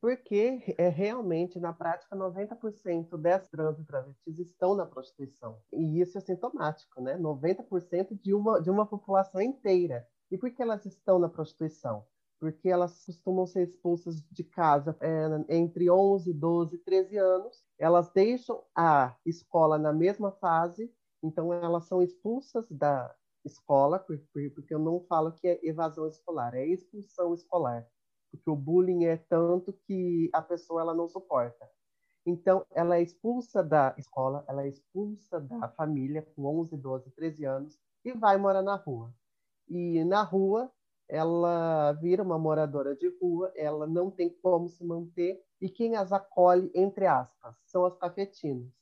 Porque 0.00 0.74
é 0.76 0.88
realmente, 0.88 1.58
na 1.58 1.72
prática, 1.72 2.14
90% 2.14 3.16
das 3.16 3.48
trans 3.48 3.78
e 3.78 3.84
travestis 3.84 4.38
estão 4.38 4.74
na 4.74 4.84
prostituição. 4.84 5.58
E 5.72 5.98
isso 6.00 6.18
é 6.18 6.20
sintomático, 6.20 7.00
né? 7.00 7.16
90% 7.16 8.20
de 8.20 8.34
uma, 8.34 8.60
de 8.60 8.68
uma 8.68 8.84
população 8.84 9.40
inteira. 9.40 10.06
E 10.30 10.36
por 10.36 10.50
que 10.50 10.60
elas 10.60 10.84
estão 10.84 11.18
na 11.18 11.28
prostituição? 11.28 12.04
Porque 12.44 12.68
elas 12.68 13.02
costumam 13.06 13.46
ser 13.46 13.62
expulsas 13.62 14.22
de 14.30 14.44
casa 14.44 14.94
é, 15.00 15.56
entre 15.56 15.90
11, 15.90 16.30
12, 16.30 16.76
13 16.76 17.16
anos. 17.16 17.64
Elas 17.78 18.10
deixam 18.10 18.62
a 18.76 19.16
escola 19.24 19.78
na 19.78 19.94
mesma 19.94 20.30
fase, 20.30 20.92
então 21.22 21.54
elas 21.54 21.86
são 21.86 22.02
expulsas 22.02 22.70
da 22.70 23.10
escola, 23.46 23.98
porque 23.98 24.74
eu 24.74 24.78
não 24.78 25.00
falo 25.00 25.32
que 25.32 25.48
é 25.48 25.58
evasão 25.66 26.06
escolar, 26.06 26.54
é 26.54 26.66
expulsão 26.66 27.32
escolar, 27.32 27.88
porque 28.30 28.50
o 28.50 28.54
bullying 28.54 29.06
é 29.06 29.16
tanto 29.16 29.72
que 29.86 30.28
a 30.30 30.42
pessoa 30.42 30.82
ela 30.82 30.92
não 30.92 31.08
suporta. 31.08 31.66
Então, 32.26 32.66
ela 32.72 32.98
é 32.98 33.02
expulsa 33.02 33.62
da 33.64 33.94
escola, 33.96 34.44
ela 34.46 34.64
é 34.64 34.68
expulsa 34.68 35.40
da 35.40 35.66
família 35.70 36.20
com 36.36 36.44
11, 36.60 36.76
12, 36.76 37.10
13 37.12 37.44
anos 37.46 37.78
e 38.04 38.12
vai 38.12 38.36
morar 38.36 38.60
na 38.60 38.76
rua. 38.76 39.14
E 39.66 40.04
na 40.04 40.22
rua, 40.22 40.70
ela 41.08 41.92
vira 41.92 42.22
uma 42.22 42.38
moradora 42.38 42.94
de 42.94 43.08
rua, 43.20 43.52
ela 43.56 43.86
não 43.86 44.10
tem 44.10 44.28
como 44.28 44.68
se 44.68 44.84
manter, 44.84 45.42
e 45.60 45.68
quem 45.68 45.96
as 45.96 46.12
acolhe, 46.12 46.70
entre 46.74 47.06
aspas, 47.06 47.54
são 47.64 47.84
as 47.84 47.96
cafetinas. 47.96 48.72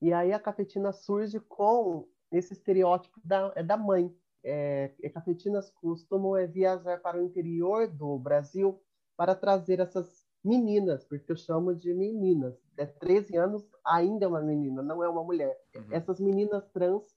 E 0.00 0.12
aí 0.12 0.32
a 0.32 0.38
cafetina 0.38 0.92
surge 0.92 1.40
com 1.40 2.08
esse 2.30 2.52
estereótipo 2.52 3.20
da, 3.24 3.52
é 3.54 3.62
da 3.62 3.76
mãe. 3.76 4.14
É, 4.42 4.92
cafetinas 5.12 5.70
costumam 5.70 6.36
é, 6.36 6.46
viajar 6.46 7.00
para 7.00 7.18
o 7.18 7.22
interior 7.22 7.86
do 7.86 8.18
Brasil 8.18 8.78
para 9.16 9.34
trazer 9.34 9.80
essas 9.80 10.26
meninas, 10.44 11.04
porque 11.04 11.32
eu 11.32 11.36
chamo 11.36 11.74
de 11.74 11.94
meninas. 11.94 12.54
É 12.76 12.84
13 12.84 13.36
anos, 13.36 13.64
ainda 13.84 14.26
é 14.26 14.28
uma 14.28 14.42
menina, 14.42 14.82
não 14.82 15.02
é 15.02 15.08
uma 15.08 15.24
mulher. 15.24 15.56
Uhum. 15.74 15.86
Essas 15.90 16.20
meninas 16.20 16.68
trans 16.70 17.16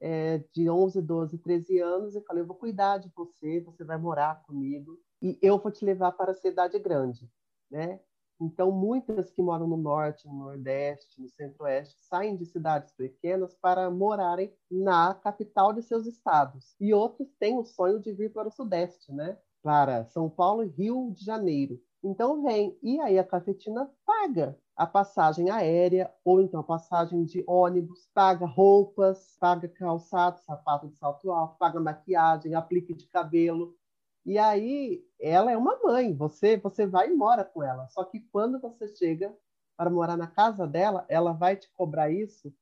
é, 0.00 0.38
de 0.52 0.68
11, 0.70 1.00
12, 1.02 1.38
13 1.38 1.78
anos 1.80 2.14
e 2.14 2.20
falei: 2.22 2.42
Eu 2.42 2.46
vou 2.46 2.56
cuidar 2.56 2.98
de 2.98 3.10
você, 3.14 3.60
você 3.60 3.84
vai 3.84 3.98
morar 3.98 4.42
comigo 4.42 4.98
e 5.22 5.38
eu 5.42 5.58
vou 5.58 5.70
te 5.70 5.84
levar 5.84 6.12
para 6.12 6.32
a 6.32 6.34
cidade 6.34 6.78
grande. 6.78 7.28
Né? 7.70 8.00
Então, 8.40 8.70
muitas 8.70 9.30
que 9.30 9.42
moram 9.42 9.66
no 9.66 9.76
norte, 9.76 10.28
no 10.28 10.34
nordeste, 10.34 11.20
no 11.20 11.28
centro-oeste, 11.28 11.96
saem 12.04 12.36
de 12.36 12.46
cidades 12.46 12.92
pequenas 12.92 13.54
para 13.54 13.90
morarem 13.90 14.54
na 14.70 15.12
capital 15.12 15.72
de 15.72 15.82
seus 15.82 16.06
estados. 16.06 16.76
E 16.78 16.94
outros 16.94 17.28
têm 17.40 17.58
o 17.58 17.64
sonho 17.64 17.98
de 17.98 18.12
vir 18.12 18.32
para 18.32 18.46
o 18.46 18.52
sudeste, 18.52 19.12
né? 19.12 19.36
para 19.62 20.04
São 20.06 20.30
Paulo 20.30 20.62
e 20.62 20.68
Rio 20.68 21.10
de 21.12 21.24
Janeiro. 21.24 21.80
Então, 22.02 22.42
vem. 22.42 22.78
E 22.82 23.00
aí 23.00 23.18
a 23.18 23.24
cafetina 23.24 23.90
paga 24.06 24.56
a 24.78 24.86
passagem 24.86 25.50
aérea 25.50 26.08
ou 26.24 26.40
então 26.40 26.60
a 26.60 26.62
passagem 26.62 27.24
de 27.24 27.42
ônibus, 27.48 28.08
paga 28.14 28.46
roupas, 28.46 29.36
paga 29.40 29.68
calçado, 29.68 30.38
sapato 30.38 30.86
de 30.86 30.94
salto 30.94 31.32
alto, 31.32 31.58
paga 31.58 31.80
maquiagem, 31.80 32.54
aplique 32.54 32.94
de 32.94 33.08
cabelo. 33.08 33.76
E 34.24 34.38
aí 34.38 35.04
ela 35.20 35.50
é 35.50 35.56
uma 35.56 35.76
mãe, 35.82 36.14
você 36.14 36.56
você 36.56 36.86
vai 36.86 37.10
e 37.10 37.14
mora 37.14 37.44
com 37.44 37.60
ela. 37.60 37.88
Só 37.88 38.04
que 38.04 38.20
quando 38.20 38.60
você 38.60 38.86
chega 38.94 39.36
para 39.76 39.90
morar 39.90 40.16
na 40.16 40.28
casa 40.28 40.64
dela, 40.64 41.04
ela 41.08 41.32
vai 41.32 41.56
te 41.56 41.68
cobrar 41.72 42.08
isso 42.10 42.54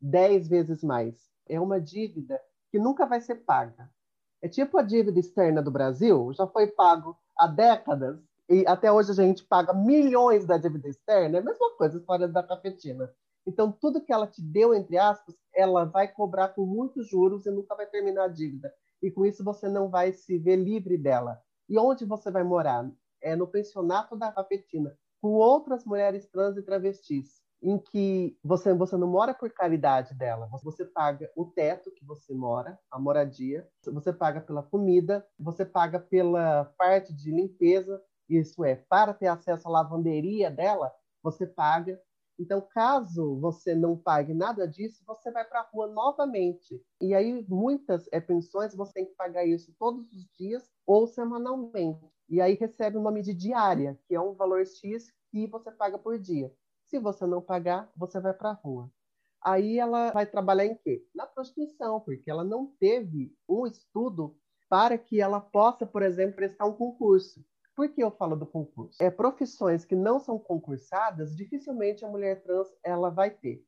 dez 0.00 0.48
vezes 0.48 0.82
mais. 0.82 1.30
É 1.48 1.60
uma 1.60 1.80
dívida 1.80 2.40
que 2.72 2.80
nunca 2.80 3.06
vai 3.06 3.20
ser 3.20 3.36
paga. 3.36 3.88
É 4.42 4.48
tipo 4.48 4.76
a 4.76 4.82
dívida 4.82 5.20
externa 5.20 5.62
do 5.62 5.70
Brasil, 5.70 6.32
já 6.32 6.48
foi 6.48 6.66
pago 6.66 7.16
há 7.36 7.46
décadas 7.46 8.18
e 8.50 8.66
até 8.66 8.90
hoje 8.90 9.12
a 9.12 9.14
gente 9.14 9.44
paga 9.44 9.72
milhões 9.72 10.44
da 10.44 10.58
dívida 10.58 10.88
externa, 10.88 11.38
é 11.38 11.40
a 11.40 11.44
mesma 11.44 11.70
coisa 11.76 11.96
a 11.96 12.00
história 12.00 12.26
da 12.26 12.42
cafetina. 12.42 13.08
Então, 13.46 13.70
tudo 13.70 14.00
que 14.00 14.12
ela 14.12 14.26
te 14.26 14.42
deu, 14.42 14.74
entre 14.74 14.98
aspas, 14.98 15.36
ela 15.54 15.84
vai 15.84 16.08
cobrar 16.08 16.48
com 16.48 16.66
muitos 16.66 17.08
juros 17.08 17.46
e 17.46 17.50
nunca 17.50 17.76
vai 17.76 17.86
terminar 17.86 18.24
a 18.24 18.28
dívida. 18.28 18.72
E 19.00 19.08
com 19.08 19.24
isso 19.24 19.44
você 19.44 19.68
não 19.68 19.88
vai 19.88 20.12
se 20.12 20.36
ver 20.36 20.56
livre 20.56 20.98
dela. 20.98 21.40
E 21.68 21.78
onde 21.78 22.04
você 22.04 22.28
vai 22.28 22.42
morar? 22.42 22.90
É 23.22 23.36
no 23.36 23.46
pensionato 23.46 24.16
da 24.16 24.32
cafetina, 24.32 24.98
com 25.22 25.28
outras 25.34 25.84
mulheres 25.84 26.28
trans 26.28 26.56
e 26.56 26.62
travestis, 26.62 27.40
em 27.62 27.78
que 27.78 28.36
você, 28.42 28.74
você 28.74 28.96
não 28.96 29.06
mora 29.06 29.34
por 29.34 29.50
caridade 29.52 30.14
dela, 30.14 30.48
você 30.62 30.84
paga 30.84 31.30
o 31.36 31.44
teto 31.44 31.90
que 31.92 32.04
você 32.04 32.34
mora, 32.34 32.78
a 32.90 32.98
moradia, 32.98 33.68
você 33.84 34.12
paga 34.12 34.40
pela 34.40 34.62
comida, 34.62 35.26
você 35.38 35.64
paga 35.64 36.00
pela 36.00 36.64
parte 36.78 37.14
de 37.14 37.30
limpeza, 37.30 38.02
isso 38.38 38.64
é, 38.64 38.76
para 38.76 39.12
ter 39.12 39.26
acesso 39.26 39.68
à 39.68 39.70
lavanderia 39.70 40.50
dela, 40.50 40.92
você 41.22 41.46
paga. 41.46 42.00
Então, 42.38 42.60
caso 42.60 43.38
você 43.38 43.74
não 43.74 43.96
pague 43.96 44.32
nada 44.32 44.66
disso, 44.66 45.02
você 45.06 45.30
vai 45.30 45.44
para 45.44 45.60
a 45.60 45.68
rua 45.70 45.88
novamente. 45.88 46.82
E 47.00 47.14
aí, 47.14 47.44
muitas 47.48 48.08
é, 48.10 48.18
pensões, 48.18 48.74
você 48.74 48.94
tem 48.94 49.06
que 49.06 49.14
pagar 49.14 49.44
isso 49.44 49.74
todos 49.78 50.10
os 50.12 50.26
dias 50.38 50.70
ou 50.86 51.06
semanalmente. 51.06 52.10
E 52.28 52.40
aí 52.40 52.54
recebe 52.54 52.96
o 52.96 53.02
nome 53.02 53.22
de 53.22 53.34
diária, 53.34 53.98
que 54.06 54.14
é 54.14 54.20
um 54.20 54.34
valor 54.34 54.64
X 54.64 55.12
que 55.30 55.46
você 55.46 55.70
paga 55.70 55.98
por 55.98 56.18
dia. 56.18 56.50
Se 56.86 56.98
você 56.98 57.26
não 57.26 57.42
pagar, 57.42 57.90
você 57.94 58.18
vai 58.20 58.32
para 58.32 58.50
a 58.50 58.54
rua. 58.54 58.90
aí 59.42 59.78
ela 59.78 60.10
vai 60.12 60.26
trabalhar 60.26 60.66
em 60.66 60.76
quê? 60.76 61.06
Na 61.14 61.26
prostituição, 61.26 62.00
porque 62.00 62.30
ela 62.30 62.44
não 62.44 62.66
teve 62.78 63.34
um 63.48 63.66
estudo 63.66 64.36
para 64.68 64.96
que 64.96 65.20
ela 65.20 65.40
possa, 65.40 65.84
por 65.84 66.02
exemplo, 66.02 66.36
prestar 66.36 66.66
um 66.66 66.72
concurso. 66.72 67.44
Por 67.80 67.88
que 67.88 68.02
eu 68.02 68.10
falo 68.10 68.36
do 68.36 68.44
concurso? 68.44 69.02
É 69.02 69.10
profissões 69.10 69.86
que 69.86 69.96
não 69.96 70.20
são 70.20 70.38
concursadas, 70.38 71.34
dificilmente 71.34 72.04
a 72.04 72.08
mulher 72.10 72.42
trans 72.42 72.68
ela 72.84 73.08
vai 73.08 73.30
ter, 73.30 73.64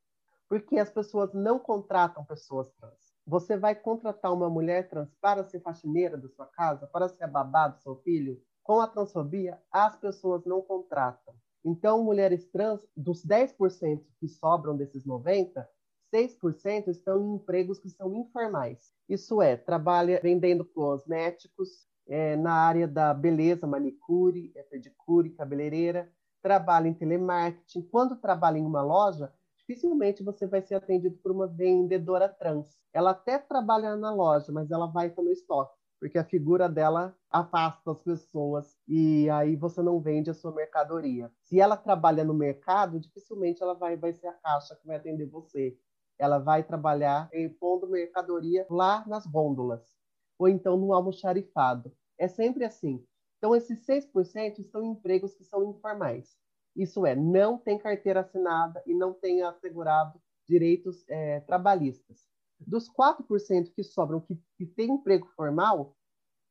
porque 0.50 0.78
as 0.78 0.90
pessoas 0.90 1.32
não 1.32 1.58
contratam 1.58 2.22
pessoas 2.22 2.70
trans. 2.72 3.16
Você 3.26 3.56
vai 3.56 3.74
contratar 3.74 4.30
uma 4.30 4.50
mulher 4.50 4.90
trans 4.90 5.14
para 5.18 5.42
ser 5.44 5.60
faxineira 5.60 6.18
da 6.18 6.28
sua 6.28 6.44
casa, 6.44 6.86
para 6.86 7.08
ser 7.08 7.26
babá 7.26 7.68
do 7.68 7.80
seu 7.80 7.96
filho? 8.02 8.38
Com 8.62 8.82
a 8.82 8.86
transfobia, 8.86 9.58
as 9.70 9.96
pessoas 9.96 10.44
não 10.44 10.60
contratam. 10.60 11.34
Então, 11.64 12.04
mulheres 12.04 12.46
trans, 12.50 12.86
dos 12.94 13.24
10% 13.24 14.04
que 14.20 14.28
sobram 14.28 14.76
desses 14.76 15.06
90%, 15.06 15.66
6% 16.14 16.88
estão 16.88 17.18
em 17.18 17.36
empregos 17.36 17.78
que 17.78 17.88
são 17.88 18.14
informais. 18.14 18.92
Isso 19.08 19.40
é, 19.40 19.56
trabalha 19.56 20.20
vendendo 20.22 20.66
cosméticos, 20.66 21.90
é, 22.06 22.36
na 22.36 22.52
área 22.52 22.86
da 22.86 23.14
beleza, 23.14 23.66
manicure, 23.66 24.52
é, 24.54 24.62
pedicure, 24.62 25.30
cabeleireira, 25.30 26.10
trabalha 26.42 26.88
em 26.88 26.94
telemarketing. 26.94 27.82
Quando 27.82 28.16
trabalha 28.16 28.58
em 28.58 28.66
uma 28.66 28.82
loja, 28.82 29.32
dificilmente 29.56 30.22
você 30.22 30.46
vai 30.46 30.60
ser 30.60 30.74
atendido 30.74 31.16
por 31.18 31.30
uma 31.30 31.46
vendedora 31.46 32.28
trans. 32.28 32.78
Ela 32.92 33.10
até 33.10 33.38
trabalha 33.38 33.96
na 33.96 34.12
loja, 34.12 34.52
mas 34.52 34.70
ela 34.70 34.86
vai 34.86 35.08
pelo 35.08 35.30
estoque, 35.30 35.78
porque 36.00 36.18
a 36.18 36.24
figura 36.24 36.68
dela 36.68 37.16
afasta 37.30 37.92
as 37.92 37.98
pessoas 38.00 38.76
e 38.86 39.30
aí 39.30 39.56
você 39.56 39.80
não 39.80 40.00
vende 40.00 40.30
a 40.30 40.34
sua 40.34 40.52
mercadoria. 40.52 41.30
Se 41.40 41.60
ela 41.60 41.76
trabalha 41.76 42.24
no 42.24 42.34
mercado, 42.34 43.00
dificilmente 43.00 43.62
ela 43.62 43.74
vai, 43.74 43.96
vai 43.96 44.12
ser 44.12 44.26
a 44.26 44.32
caixa 44.32 44.76
que 44.76 44.86
vai 44.86 44.96
atender 44.96 45.26
você. 45.26 45.78
Ela 46.18 46.38
vai 46.38 46.62
trabalhar 46.62 47.30
pondo 47.58 47.88
mercadoria 47.88 48.66
lá 48.68 49.02
nas 49.06 49.26
gôndolas 49.26 50.01
ou 50.42 50.48
então 50.48 50.76
no 50.76 50.92
almoxarifado. 50.92 51.92
É 52.18 52.26
sempre 52.26 52.64
assim. 52.64 53.06
Então, 53.38 53.54
esses 53.54 53.86
6% 53.86 54.64
são 54.64 54.84
empregos 54.84 55.34
que 55.34 55.44
são 55.44 55.70
informais. 55.70 56.36
Isso 56.74 57.06
é, 57.06 57.14
não 57.14 57.56
tem 57.56 57.78
carteira 57.78 58.20
assinada 58.20 58.82
e 58.84 58.92
não 58.92 59.12
tem 59.12 59.42
assegurado 59.42 60.20
direitos 60.48 61.04
é, 61.08 61.40
trabalhistas. 61.40 62.26
Dos 62.58 62.90
4% 62.90 63.72
que 63.72 63.84
sobram 63.84 64.20
que, 64.20 64.36
que 64.56 64.82
emprego 64.82 65.28
formal, 65.36 65.96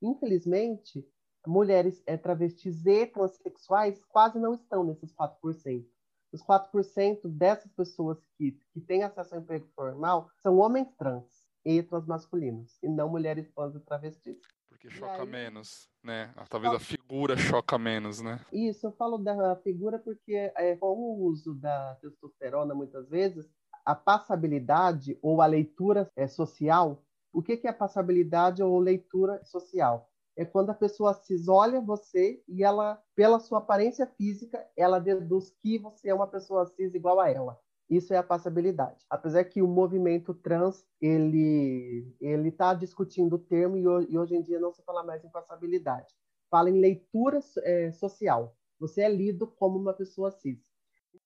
infelizmente, 0.01 1.05
mulheres 1.45 2.01
é, 2.05 2.15
travestis 2.15 2.86
e 2.86 3.05
transexuais 3.07 4.03
quase 4.05 4.39
não 4.39 4.53
estão 4.53 4.86
nesses 4.86 5.13
4%. 5.13 5.86
Os 6.31 6.41
4% 6.41 7.27
dessas 7.27 7.71
pessoas 7.74 8.17
que, 8.38 8.57
que 8.71 8.79
têm 8.79 9.03
acesso 9.03 9.36
ao 9.36 9.41
emprego 9.41 9.67
formal 9.75 10.29
são 10.41 10.60
homens 10.60 10.89
trans 10.98 11.40
e 11.65 11.81
transmasculinos, 11.83 12.77
e 12.81 12.87
não 12.87 13.09
mulheres 13.09 13.49
trans 13.51 13.75
e 13.75 13.79
travestis. 13.79 14.37
Porque 14.67 14.89
choca 14.89 15.21
aí... 15.21 15.29
menos, 15.29 15.89
né? 16.03 16.33
Ah, 16.35 16.45
talvez 16.49 16.73
a 16.73 16.79
figura 16.79 17.37
choca 17.37 17.77
menos, 17.77 18.19
né? 18.21 18.39
Isso, 18.51 18.87
eu 18.87 18.91
falo 18.91 19.17
da 19.17 19.55
figura 19.57 19.99
porque 19.99 20.51
é, 20.55 20.75
com 20.75 20.87
o 20.87 21.23
uso 21.23 21.53
da 21.53 21.95
testosterona, 22.01 22.73
muitas 22.73 23.07
vezes, 23.07 23.47
a 23.85 23.93
passabilidade 23.93 25.17
ou 25.21 25.41
a 25.41 25.45
leitura 25.45 26.09
é, 26.15 26.27
social, 26.27 27.03
o 27.33 27.41
que, 27.41 27.57
que 27.57 27.67
é 27.67 27.71
passabilidade 27.71 28.61
ou 28.61 28.79
leitura 28.79 29.43
social? 29.43 30.09
É 30.35 30.45
quando 30.45 30.69
a 30.69 30.75
pessoa 30.75 31.13
se 31.13 31.35
olha 31.47 31.81
você 31.81 32.41
e 32.47 32.63
ela, 32.63 33.01
pela 33.15 33.39
sua 33.39 33.59
aparência 33.59 34.07
física, 34.07 34.65
ela 34.75 34.99
deduz 34.99 35.51
que 35.61 35.77
você 35.77 36.09
é 36.09 36.13
uma 36.13 36.27
pessoa 36.27 36.65
cis 36.65 36.95
igual 36.95 37.19
a 37.19 37.29
ela. 37.29 37.59
Isso 37.91 38.13
é 38.13 38.17
a 38.17 38.24
passabilidade. 38.24 39.05
Apesar 39.09 39.44
que 39.44 39.61
o 39.61 39.68
movimento 39.68 40.33
trans 40.33 40.87
ele 41.01 42.15
ele 42.22 42.48
está 42.48 42.74
discutindo 42.74 43.33
o 43.33 43.39
termo 43.39 43.75
e, 43.75 43.81
e, 44.09 44.18
hoje 44.18 44.33
em 44.33 44.42
dia 44.42 44.61
não 44.61 44.72
se 44.72 44.81
fala 44.83 45.03
mais 45.03 45.25
em 45.25 45.29
passabilidade. 45.29 46.15
Fala 46.50 46.70
em 46.70 46.79
leitura 46.79 47.39
é, 47.63 47.92
social. 47.92 48.55
Você 48.79 49.01
é 49.01 49.09
lido 49.09 49.46
como 49.46 49.77
uma 49.77 49.94
pessoa 49.94 50.31
cis. 50.31 50.71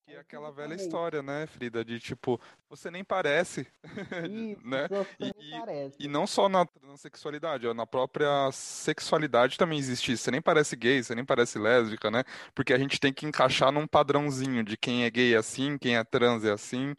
Que 0.06 0.13
é 0.13 0.19
aquela 0.19 0.52
velha 0.52 0.76
história, 0.76 1.24
né, 1.24 1.48
Frida? 1.48 1.84
De 1.84 2.00
tipo, 2.00 2.39
você 2.69 2.91
nem 2.91 3.04
parece. 3.04 3.67
Isso, 4.30 4.67
né? 4.67 4.88
Você 4.88 5.15
e, 5.19 5.34
nem 5.38 5.60
parece. 5.60 5.98
E 6.00 6.08
não 6.08 6.28
só 6.28 6.48
na 6.48 6.65
transexualidade, 6.65 7.71
na 7.74 7.86
própria 7.88 8.52
sexualidade 8.52 9.58
também 9.58 9.80
existe 9.80 10.12
isso. 10.12 10.24
Você 10.24 10.32
nem 10.32 10.41
parece 10.41 10.76
gay, 10.76 11.04
você 11.04 11.15
nem 11.15 11.26
parece 11.26 11.58
lésbica, 11.58 12.12
né? 12.12 12.24
Porque 12.54 12.74
a 12.74 12.78
gente 12.78 13.00
tem 13.00 13.12
que 13.12 13.26
encaixar 13.26 13.71
num 13.71 13.88
padrãozinho 13.88 14.63
de 14.63 14.78
quem 14.78 15.06
é 15.06 15.10
gay 15.10 15.34
é 15.34 15.38
assim, 15.38 15.78
quem 15.78 15.98
é 15.98 16.04
trans 16.04 16.43
é 16.43 16.52
assim. 16.52 16.93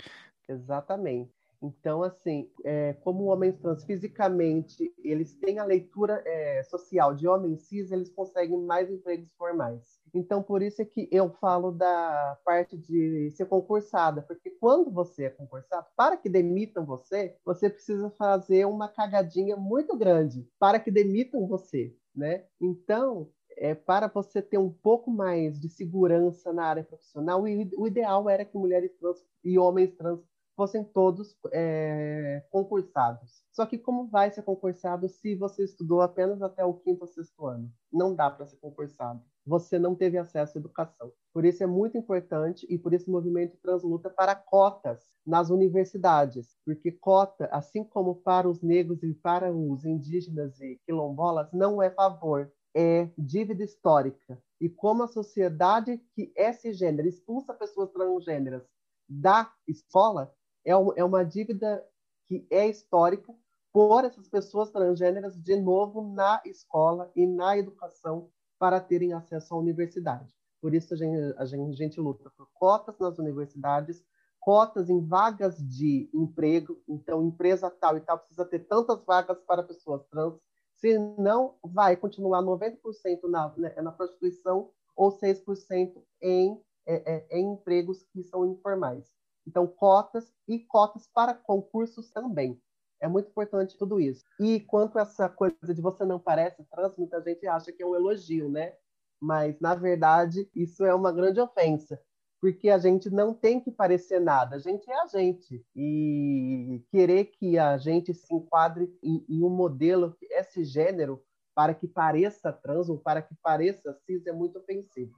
Exatamente. 0.48 1.36
Então, 1.62 2.02
assim, 2.02 2.50
é, 2.64 2.92
como 2.94 3.24
homens 3.24 3.58
trans 3.58 3.84
fisicamente, 3.84 4.92
eles 5.02 5.34
têm 5.34 5.58
a 5.58 5.64
leitura 5.64 6.22
é, 6.26 6.62
social 6.64 7.14
de 7.14 7.26
homens 7.26 7.62
cis, 7.62 7.90
eles 7.90 8.10
conseguem 8.10 8.60
mais 8.62 8.90
empregos 8.90 9.32
formais. 9.34 10.00
Então, 10.16 10.42
por 10.42 10.62
isso 10.62 10.80
é 10.80 10.84
que 10.84 11.06
eu 11.12 11.30
falo 11.30 11.70
da 11.70 12.38
parte 12.42 12.74
de 12.74 13.30
ser 13.32 13.44
concursada, 13.44 14.22
porque 14.22 14.50
quando 14.50 14.90
você 14.90 15.24
é 15.24 15.30
concursado, 15.30 15.86
para 15.94 16.16
que 16.16 16.28
demitam 16.28 16.86
você, 16.86 17.36
você 17.44 17.68
precisa 17.68 18.08
fazer 18.10 18.64
uma 18.64 18.88
cagadinha 18.88 19.56
muito 19.56 19.94
grande 19.94 20.48
para 20.58 20.80
que 20.80 20.90
demitam 20.90 21.46
você, 21.46 21.94
né? 22.14 22.46
Então, 22.58 23.28
é, 23.58 23.74
para 23.74 24.06
você 24.08 24.40
ter 24.40 24.56
um 24.56 24.70
pouco 24.70 25.10
mais 25.10 25.60
de 25.60 25.68
segurança 25.68 26.50
na 26.50 26.64
área 26.64 26.82
profissional, 26.82 27.42
o 27.42 27.86
ideal 27.86 28.28
era 28.28 28.44
que 28.44 28.56
mulheres 28.56 28.96
trans 28.98 29.22
e 29.44 29.58
homens 29.58 29.94
trans 29.96 30.20
fossem 30.56 30.82
todos 30.82 31.36
é, 31.52 32.42
concursados. 32.50 33.44
Só 33.52 33.66
que 33.66 33.76
como 33.76 34.06
vai 34.06 34.30
ser 34.30 34.42
concursado 34.42 35.08
se 35.10 35.34
você 35.34 35.64
estudou 35.64 36.00
apenas 36.00 36.40
até 36.40 36.64
o 36.64 36.72
quinto 36.72 37.02
ou 37.02 37.06
sexto 37.06 37.46
ano? 37.46 37.70
Não 37.92 38.14
dá 38.14 38.30
para 38.30 38.46
ser 38.46 38.56
concursado. 38.56 39.22
Você 39.46 39.78
não 39.78 39.94
teve 39.94 40.18
acesso 40.18 40.58
à 40.58 40.60
educação. 40.60 41.12
Por 41.32 41.44
isso 41.44 41.62
é 41.62 41.66
muito 41.66 41.96
importante 41.96 42.66
e 42.68 42.76
por 42.76 42.92
isso 42.92 43.08
o 43.08 43.12
movimento 43.12 43.56
transluta 43.62 44.10
para 44.10 44.34
cotas 44.34 45.08
nas 45.24 45.50
universidades, 45.50 46.56
porque 46.64 46.90
cota, 46.90 47.48
assim 47.52 47.84
como 47.84 48.16
para 48.16 48.48
os 48.48 48.60
negros 48.60 49.02
e 49.04 49.14
para 49.14 49.52
os 49.52 49.84
indígenas 49.84 50.60
e 50.60 50.80
quilombolas, 50.84 51.52
não 51.52 51.80
é 51.80 51.90
favor, 51.90 52.50
é 52.74 53.08
dívida 53.16 53.62
histórica. 53.62 54.42
E 54.60 54.68
como 54.68 55.04
a 55.04 55.08
sociedade 55.08 55.98
que 56.14 56.32
é 56.36 56.52
cisgênera 56.52 57.08
expulsa 57.08 57.54
pessoas 57.54 57.90
transgêneras 57.92 58.64
da 59.08 59.52
escola, 59.68 60.34
é, 60.64 60.72
é 60.72 61.04
uma 61.04 61.24
dívida 61.24 61.86
que 62.26 62.44
é 62.50 62.66
histórica 62.66 63.32
por 63.72 64.04
essas 64.04 64.28
pessoas 64.28 64.70
transgêneras 64.70 65.36
de 65.36 65.54
novo 65.60 66.02
na 66.02 66.40
escola 66.44 67.12
e 67.14 67.26
na 67.26 67.56
educação 67.56 68.30
para 68.58 68.80
terem 68.80 69.12
acesso 69.12 69.54
à 69.54 69.58
universidade. 69.58 70.28
Por 70.60 70.74
isso 70.74 70.94
a 70.94 70.96
gente, 70.96 71.34
a 71.38 71.44
gente, 71.44 71.70
a 71.70 71.76
gente 71.76 72.00
luta 72.00 72.30
por 72.36 72.48
cotas 72.54 72.98
nas 72.98 73.18
universidades, 73.18 74.04
cotas 74.40 74.88
em 74.88 75.04
vagas 75.04 75.58
de 75.58 76.10
emprego. 76.14 76.80
Então, 76.88 77.22
empresa 77.22 77.70
tal 77.70 77.96
e 77.96 78.00
tal 78.00 78.18
precisa 78.18 78.44
ter 78.44 78.60
tantas 78.60 79.04
vagas 79.04 79.38
para 79.42 79.62
pessoas 79.62 80.04
trans, 80.06 80.34
senão 80.74 81.56
vai 81.62 81.96
continuar 81.96 82.42
90% 82.42 83.28
na, 83.28 83.54
né, 83.56 83.74
na 83.80 83.92
prostituição 83.92 84.70
ou 84.94 85.10
6% 85.10 86.02
em, 86.22 86.60
é, 86.86 87.14
é, 87.14 87.38
em 87.38 87.52
empregos 87.52 88.02
que 88.04 88.22
são 88.22 88.46
informais. 88.46 89.12
Então, 89.46 89.66
cotas 89.66 90.32
e 90.48 90.58
cotas 90.58 91.06
para 91.12 91.34
concursos 91.34 92.10
também. 92.10 92.60
É 93.00 93.08
muito 93.08 93.28
importante 93.28 93.76
tudo 93.76 94.00
isso. 94.00 94.24
E 94.40 94.60
quanto 94.60 94.98
a 94.98 95.02
essa 95.02 95.28
coisa 95.28 95.56
de 95.74 95.80
você 95.80 96.04
não 96.04 96.18
parece 96.18 96.64
trans, 96.70 96.96
muita 96.96 97.20
gente 97.22 97.46
acha 97.46 97.72
que 97.72 97.82
é 97.82 97.86
um 97.86 97.94
elogio, 97.94 98.48
né? 98.48 98.74
Mas, 99.20 99.58
na 99.60 99.74
verdade, 99.74 100.48
isso 100.54 100.84
é 100.84 100.94
uma 100.94 101.12
grande 101.12 101.40
ofensa. 101.40 102.00
Porque 102.40 102.68
a 102.68 102.78
gente 102.78 103.10
não 103.10 103.32
tem 103.32 103.60
que 103.60 103.70
parecer 103.70 104.20
nada, 104.20 104.56
a 104.56 104.58
gente 104.58 104.88
é 104.90 105.00
a 105.00 105.06
gente. 105.06 105.64
E 105.74 106.84
querer 106.90 107.26
que 107.26 107.58
a 107.58 107.78
gente 107.78 108.12
se 108.12 108.34
enquadre 108.34 108.94
em, 109.02 109.24
em 109.28 109.42
um 109.42 109.48
modelo, 109.48 110.14
esse 110.22 110.64
gênero, 110.64 111.22
para 111.54 111.74
que 111.74 111.88
pareça 111.88 112.52
trans 112.52 112.88
ou 112.90 112.98
para 112.98 113.22
que 113.22 113.34
pareça 113.42 113.94
cis, 114.04 114.26
é 114.26 114.32
muito 114.32 114.58
ofensivo. 114.58 115.16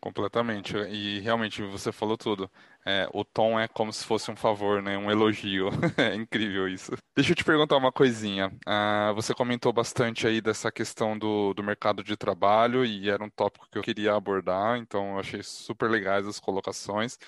Completamente. 0.00 0.76
E 0.88 1.20
realmente 1.20 1.62
você 1.62 1.92
falou 1.92 2.16
tudo. 2.16 2.50
É, 2.86 3.06
o 3.12 3.22
tom 3.22 3.60
é 3.60 3.68
como 3.68 3.92
se 3.92 4.04
fosse 4.04 4.30
um 4.30 4.36
favor, 4.36 4.82
né? 4.82 4.96
Um 4.96 5.10
elogio. 5.10 5.68
é 5.98 6.14
incrível 6.14 6.66
isso. 6.66 6.92
Deixa 7.14 7.32
eu 7.32 7.36
te 7.36 7.44
perguntar 7.44 7.76
uma 7.76 7.92
coisinha. 7.92 8.50
Ah, 8.66 9.12
você 9.14 9.34
comentou 9.34 9.72
bastante 9.74 10.26
aí 10.26 10.40
dessa 10.40 10.72
questão 10.72 11.18
do, 11.18 11.52
do 11.52 11.62
mercado 11.62 12.02
de 12.02 12.16
trabalho 12.16 12.82
e 12.84 13.10
era 13.10 13.22
um 13.22 13.28
tópico 13.28 13.68
que 13.70 13.76
eu 13.76 13.82
queria 13.82 14.14
abordar, 14.14 14.78
então 14.78 15.12
eu 15.14 15.18
achei 15.18 15.42
super 15.42 15.90
legais 15.90 16.26
as 16.26 16.40
colocações. 16.40 17.18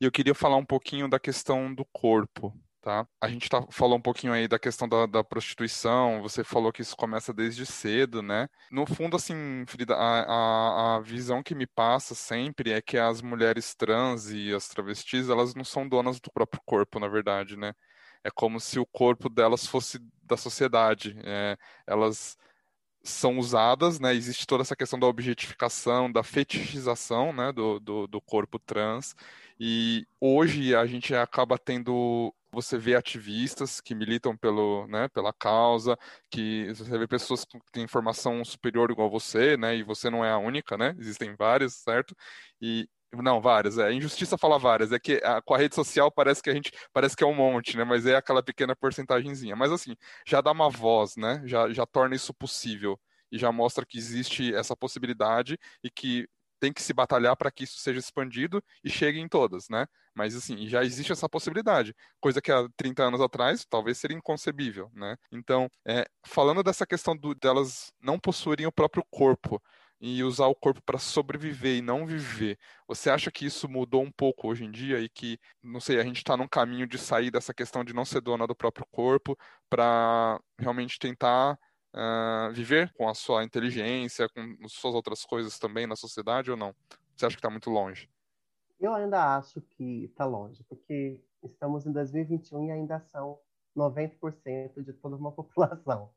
E 0.00 0.04
eu 0.06 0.10
queria 0.10 0.34
falar 0.34 0.56
um 0.56 0.64
pouquinho 0.64 1.08
da 1.08 1.20
questão 1.20 1.72
do 1.74 1.84
corpo, 1.84 2.54
tá? 2.82 3.06
A 3.20 3.28
gente 3.28 3.48
tá, 3.48 3.64
falou 3.70 3.96
um 3.96 4.02
pouquinho 4.02 4.32
aí 4.32 4.48
da 4.48 4.58
questão 4.58 4.88
da, 4.88 5.06
da, 5.06 5.24
prostituição, 5.24 6.20
você 6.20 6.42
falou 6.44 6.72
que 6.72 6.82
isso 6.82 6.96
começa 6.96 7.32
desde 7.32 7.64
cedo, 7.64 8.20
né? 8.22 8.48
No 8.70 8.84
fundo, 8.84 9.16
assim, 9.16 9.64
Frida, 9.66 9.94
a, 9.94 10.22
a, 10.22 10.96
a, 10.96 11.00
visão 11.00 11.42
que 11.42 11.54
me 11.54 11.66
passa 11.66 12.14
sempre 12.14 12.72
é 12.72 12.82
que 12.82 12.98
as 12.98 13.22
mulheres 13.22 13.74
trans 13.74 14.30
e 14.30 14.52
as 14.52 14.68
travestis, 14.68 15.28
elas 15.30 15.54
não 15.54 15.64
são 15.64 15.88
donas 15.88 16.20
do 16.20 16.30
próprio 16.32 16.60
corpo, 16.66 16.98
na 16.98 17.08
verdade, 17.08 17.56
né? 17.56 17.72
É 18.24 18.30
como 18.30 18.60
se 18.60 18.78
o 18.78 18.86
corpo 18.86 19.28
delas 19.28 19.66
fosse 19.66 19.98
da 20.24 20.36
sociedade. 20.36 21.16
É, 21.24 21.56
elas 21.86 22.36
são 23.02 23.38
usadas, 23.38 23.98
né? 24.00 24.14
Existe 24.14 24.46
toda 24.46 24.62
essa 24.62 24.76
questão 24.76 24.98
da 24.98 25.06
objetificação, 25.06 26.10
da 26.10 26.22
fetichização, 26.22 27.32
né? 27.32 27.52
Do, 27.52 27.80
do, 27.80 28.06
do 28.06 28.20
corpo 28.20 28.58
trans. 28.58 29.14
E 29.58 30.06
hoje 30.20 30.74
a 30.74 30.86
gente 30.86 31.14
acaba 31.14 31.58
tendo 31.58 32.34
você 32.52 32.76
vê 32.78 32.94
ativistas 32.94 33.80
que 33.80 33.94
militam 33.94 34.36
pelo, 34.36 34.86
né, 34.86 35.08
pela 35.08 35.32
causa, 35.32 35.96
que 36.30 36.72
você 36.74 36.98
vê 36.98 37.06
pessoas 37.06 37.44
que 37.44 37.58
têm 37.72 37.88
formação 37.88 38.44
superior 38.44 38.90
igual 38.90 39.10
você, 39.10 39.56
né, 39.56 39.76
e 39.76 39.82
você 39.82 40.10
não 40.10 40.24
é 40.24 40.30
a 40.30 40.38
única, 40.38 40.76
né, 40.76 40.94
existem 40.98 41.34
várias, 41.36 41.74
certo? 41.76 42.14
E, 42.60 42.88
não, 43.14 43.40
várias, 43.40 43.78
é 43.78 43.92
injustiça 43.92 44.38
falar 44.38 44.58
várias, 44.58 44.92
é 44.92 44.98
que 44.98 45.20
a, 45.24 45.40
com 45.42 45.54
a 45.54 45.58
rede 45.58 45.74
social 45.74 46.10
parece 46.10 46.42
que 46.42 46.50
a 46.50 46.54
gente, 46.54 46.70
parece 46.92 47.16
que 47.16 47.24
é 47.24 47.26
um 47.26 47.34
monte, 47.34 47.76
né, 47.76 47.84
mas 47.84 48.06
é 48.06 48.16
aquela 48.16 48.42
pequena 48.42 48.76
porcentagemzinha, 48.76 49.56
mas 49.56 49.72
assim, 49.72 49.96
já 50.26 50.40
dá 50.40 50.52
uma 50.52 50.68
voz, 50.70 51.16
né, 51.16 51.42
já, 51.46 51.72
já 51.72 51.86
torna 51.86 52.14
isso 52.14 52.34
possível, 52.34 52.98
e 53.30 53.38
já 53.38 53.50
mostra 53.50 53.86
que 53.86 53.96
existe 53.96 54.54
essa 54.54 54.76
possibilidade 54.76 55.58
e 55.82 55.90
que 55.90 56.28
tem 56.62 56.72
que 56.72 56.80
se 56.80 56.92
batalhar 56.92 57.36
para 57.36 57.50
que 57.50 57.64
isso 57.64 57.80
seja 57.80 57.98
expandido 57.98 58.62
e 58.84 58.88
chegue 58.88 59.18
em 59.18 59.26
todas, 59.26 59.68
né? 59.68 59.84
Mas 60.14 60.36
assim, 60.36 60.68
já 60.68 60.84
existe 60.84 61.10
essa 61.10 61.28
possibilidade, 61.28 61.92
coisa 62.20 62.40
que 62.40 62.52
há 62.52 62.68
30 62.76 63.02
anos 63.02 63.20
atrás 63.20 63.66
talvez 63.68 63.98
seria 63.98 64.16
inconcebível, 64.16 64.88
né? 64.94 65.16
Então, 65.32 65.68
é, 65.84 66.06
falando 66.24 66.62
dessa 66.62 66.86
questão 66.86 67.16
do, 67.16 67.34
delas 67.34 67.92
não 68.00 68.16
possuírem 68.16 68.64
o 68.64 68.70
próprio 68.70 69.04
corpo 69.10 69.60
e 70.00 70.22
usar 70.22 70.46
o 70.46 70.54
corpo 70.54 70.80
para 70.86 71.00
sobreviver 71.00 71.78
e 71.78 71.82
não 71.82 72.06
viver, 72.06 72.56
você 72.86 73.10
acha 73.10 73.32
que 73.32 73.44
isso 73.44 73.68
mudou 73.68 74.00
um 74.00 74.12
pouco 74.12 74.46
hoje 74.46 74.64
em 74.64 74.70
dia 74.70 75.00
e 75.00 75.08
que, 75.08 75.40
não 75.60 75.80
sei, 75.80 75.98
a 75.98 76.04
gente 76.04 76.18
está 76.18 76.36
num 76.36 76.46
caminho 76.46 76.86
de 76.86 76.96
sair 76.96 77.32
dessa 77.32 77.52
questão 77.52 77.82
de 77.82 77.92
não 77.92 78.04
ser 78.04 78.20
dona 78.20 78.46
do 78.46 78.54
próprio 78.54 78.86
corpo 78.92 79.36
para 79.68 80.40
realmente 80.60 80.96
tentar 80.96 81.58
uh, 81.94 82.52
viver 82.52 82.92
com 82.94 83.08
a 83.08 83.14
sua 83.14 83.44
inteligência, 83.44 84.28
com 84.28 84.68
suas 84.68 84.94
outras 84.94 85.24
coisas 85.24 85.58
também 85.58 85.86
na 85.86 85.96
sociedade 85.96 86.50
ou 86.50 86.56
não? 86.56 86.74
Você 87.14 87.26
acha 87.26 87.36
que 87.36 87.40
está 87.40 87.50
muito 87.50 87.70
longe? 87.70 88.10
Eu 88.80 88.94
ainda 88.94 89.36
acho 89.36 89.60
que 89.60 90.04
está 90.04 90.24
longe, 90.24 90.64
porque 90.68 91.20
estamos 91.42 91.86
em 91.86 91.92
2021 91.92 92.64
e 92.64 92.70
ainda 92.72 93.00
são 93.00 93.38
90% 93.76 94.82
de 94.82 94.92
toda 94.92 95.16
uma 95.16 95.30
população. 95.32 96.10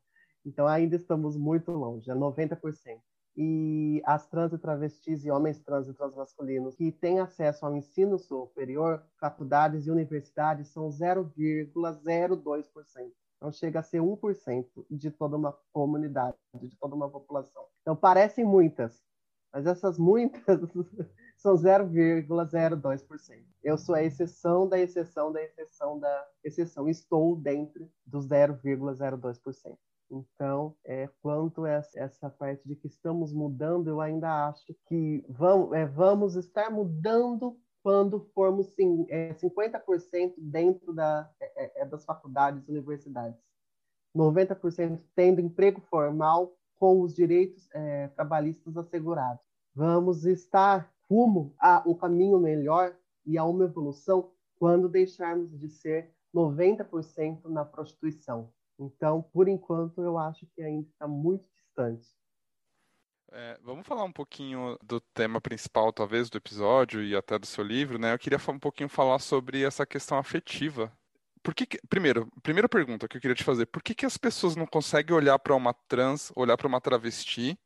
Então 0.44 0.66
ainda 0.66 0.96
estamos 0.96 1.36
muito 1.36 1.70
longe, 1.72 2.10
é 2.10 2.14
90%. 2.14 3.00
E 3.38 4.00
as 4.06 4.26
trans 4.26 4.50
e 4.52 4.58
travestis 4.58 5.24
e 5.24 5.30
homens 5.30 5.60
trans 5.60 5.88
e 5.88 5.92
transmasculinos 5.92 6.74
que 6.74 6.90
têm 6.90 7.20
acesso 7.20 7.66
ao 7.66 7.76
ensino 7.76 8.18
superior, 8.18 9.04
faculdades 9.20 9.86
e 9.86 9.90
universidades 9.90 10.68
são 10.68 10.88
0,02%. 10.88 13.12
Então 13.36 13.52
chega 13.52 13.80
a 13.80 13.82
ser 13.82 14.00
1% 14.00 14.66
de 14.90 15.10
toda 15.10 15.36
uma 15.36 15.52
comunidade, 15.72 16.36
de 16.54 16.76
toda 16.76 16.94
uma 16.94 17.08
população. 17.10 17.64
Então 17.82 17.94
parecem 17.94 18.44
muitas, 18.44 19.04
mas 19.52 19.66
essas 19.66 19.98
muitas 19.98 20.60
são 21.36 21.54
0,02%. 21.54 23.44
Eu 23.62 23.76
sou 23.76 23.94
a 23.94 24.02
exceção 24.02 24.68
da 24.68 24.78
exceção 24.78 25.32
da 25.32 25.42
exceção 25.42 25.98
da 25.98 26.28
exceção. 26.42 26.88
Estou 26.88 27.36
dentro 27.36 27.90
dos 28.06 28.26
0,02%. 28.26 29.76
Então, 30.10 30.74
é, 30.84 31.08
quanto 31.20 31.64
a 31.64 31.70
essa 31.70 32.30
parte 32.30 32.66
de 32.66 32.76
que 32.76 32.86
estamos 32.86 33.32
mudando, 33.32 33.88
eu 33.88 34.00
ainda 34.00 34.48
acho 34.48 34.74
que 34.86 35.24
vamos, 35.28 35.72
é, 35.72 35.84
vamos 35.84 36.36
estar 36.36 36.70
mudando 36.70 37.58
quando 37.86 38.28
formos 38.34 38.66
sim, 38.74 39.06
é, 39.08 39.32
50% 39.34 40.34
dentro 40.38 40.92
da, 40.92 41.30
é, 41.38 41.64
é, 41.64 41.82
é, 41.82 41.84
das 41.84 42.04
faculdades 42.04 42.66
universidades. 42.66 43.38
90% 44.12 45.00
tendo 45.14 45.40
emprego 45.40 45.80
formal 45.82 46.52
com 46.80 47.00
os 47.00 47.14
direitos 47.14 47.68
é, 47.72 48.08
trabalhistas 48.08 48.76
assegurados. 48.76 49.40
Vamos 49.72 50.26
estar 50.26 50.92
rumo 51.08 51.54
a 51.60 51.84
um 51.86 51.94
caminho 51.94 52.40
melhor 52.40 52.92
e 53.24 53.38
a 53.38 53.44
uma 53.44 53.66
evolução 53.66 54.32
quando 54.58 54.88
deixarmos 54.88 55.56
de 55.56 55.68
ser 55.68 56.12
90% 56.34 57.44
na 57.44 57.64
prostituição. 57.64 58.50
Então, 58.80 59.22
por 59.32 59.46
enquanto, 59.46 60.02
eu 60.02 60.18
acho 60.18 60.44
que 60.56 60.60
ainda 60.60 60.88
está 60.88 61.06
muito 61.06 61.48
distante. 61.54 62.08
É, 63.38 63.58
vamos 63.62 63.86
falar 63.86 64.02
um 64.02 64.12
pouquinho 64.12 64.78
do 64.82 64.98
tema 64.98 65.42
principal, 65.42 65.92
talvez, 65.92 66.30
do 66.30 66.38
episódio 66.38 67.04
e 67.04 67.14
até 67.14 67.38
do 67.38 67.44
seu 67.44 67.62
livro, 67.62 67.98
né? 67.98 68.14
Eu 68.14 68.18
queria 68.18 68.38
um 68.48 68.58
pouquinho 68.58 68.88
falar 68.88 69.18
sobre 69.18 69.62
essa 69.62 69.84
questão 69.84 70.16
afetiva. 70.16 70.90
Por 71.42 71.54
que, 71.54 71.66
que 71.66 71.78
primeiro, 71.86 72.32
primeira 72.42 72.66
pergunta 72.66 73.06
que 73.06 73.18
eu 73.18 73.20
queria 73.20 73.34
te 73.34 73.44
fazer, 73.44 73.66
por 73.66 73.82
que, 73.82 73.94
que 73.94 74.06
as 74.06 74.16
pessoas 74.16 74.56
não 74.56 74.66
conseguem 74.66 75.14
olhar 75.14 75.38
para 75.38 75.54
uma 75.54 75.74
trans, 75.86 76.32
olhar 76.34 76.56
para 76.56 76.66
uma 76.66 76.80
travesti 76.80 77.58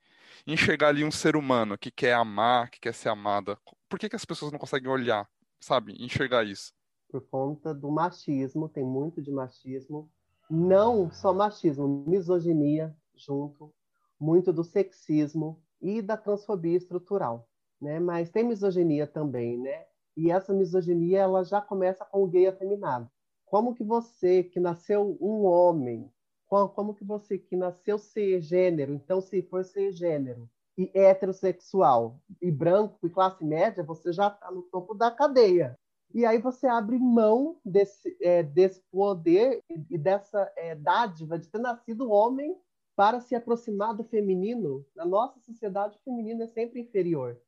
e 0.45 0.53
enxergar 0.53 0.89
ali 0.89 1.05
um 1.05 1.11
ser 1.13 1.37
humano 1.37 1.79
que 1.79 1.93
quer 1.93 2.15
amar, 2.15 2.69
que 2.69 2.81
quer 2.81 2.93
ser 2.93 3.11
amada? 3.11 3.57
Por 3.89 3.97
que, 3.97 4.09
que 4.09 4.17
as 4.17 4.25
pessoas 4.25 4.51
não 4.51 4.59
conseguem 4.59 4.91
olhar, 4.91 5.31
sabe, 5.61 5.95
enxergar 6.05 6.43
isso? 6.43 6.73
Por 7.09 7.21
conta 7.21 7.73
do 7.73 7.93
machismo, 7.93 8.69
tem 8.69 8.85
muito 8.85 9.23
de 9.23 9.31
machismo. 9.31 10.11
Não 10.51 11.13
só 11.13 11.33
machismo, 11.33 12.05
misoginia 12.09 12.93
junto, 13.15 13.73
muito 14.21 14.53
do 14.53 14.63
sexismo 14.63 15.61
e 15.81 16.03
da 16.03 16.17
transfobia 16.17 16.77
estrutural, 16.77 17.49
né? 17.81 17.99
Mas 17.99 18.31
tem 18.31 18.45
misoginia 18.45 19.07
também, 19.07 19.57
né? 19.57 19.87
E 20.17 20.31
essa 20.31 20.53
misoginia 20.53 21.21
ela 21.21 21.43
já 21.43 21.61
começa 21.61 22.05
com 22.05 22.23
o 22.23 22.27
gay 22.27 22.47
afeminado. 22.47 23.11
Como 23.47 23.75
que 23.75 23.83
você 23.83 24.45
que 24.45 24.61
nasceu 24.61 25.17
um 25.21 25.45
homem, 25.45 26.13
como 26.47 26.95
que 26.95 27.05
você 27.05 27.39
que 27.39 27.57
nasceu 27.57 27.99
ser 27.99 28.41
gênero, 28.41 28.93
então 28.93 29.21
se 29.21 29.41
for 29.43 29.65
ser 29.65 29.93
gênero 29.93 30.49
e 30.77 30.91
heterossexual 30.95 32.21
e 32.41 32.51
branco 32.51 32.99
e 33.07 33.11
classe 33.11 33.45
média, 33.45 33.83
você 33.83 34.13
já 34.13 34.29
está 34.29 34.51
no 34.51 34.63
topo 34.63 34.95
da 34.95 35.11
cadeia. 35.11 35.79
E 36.13 36.27
aí 36.27 36.39
você 36.39 36.67
abre 36.67 36.99
mão 36.99 37.57
desse, 37.65 38.17
é, 38.21 38.43
desse 38.43 38.83
poder 38.91 39.63
e 39.89 39.97
dessa 39.97 40.51
é, 40.57 40.75
dádiva 40.75 41.39
de 41.39 41.49
ter 41.49 41.59
nascido 41.59 42.11
homem 42.11 42.57
para 43.01 43.19
se 43.19 43.35
aproximar 43.35 43.95
do 43.95 44.05
feminino, 44.05 44.85
na 44.95 45.07
nossa 45.07 45.41
sociedade 45.41 45.97
o 45.97 46.03
feminino 46.03 46.43
é 46.43 46.47
sempre 46.47 46.83
inferior, 46.83 47.41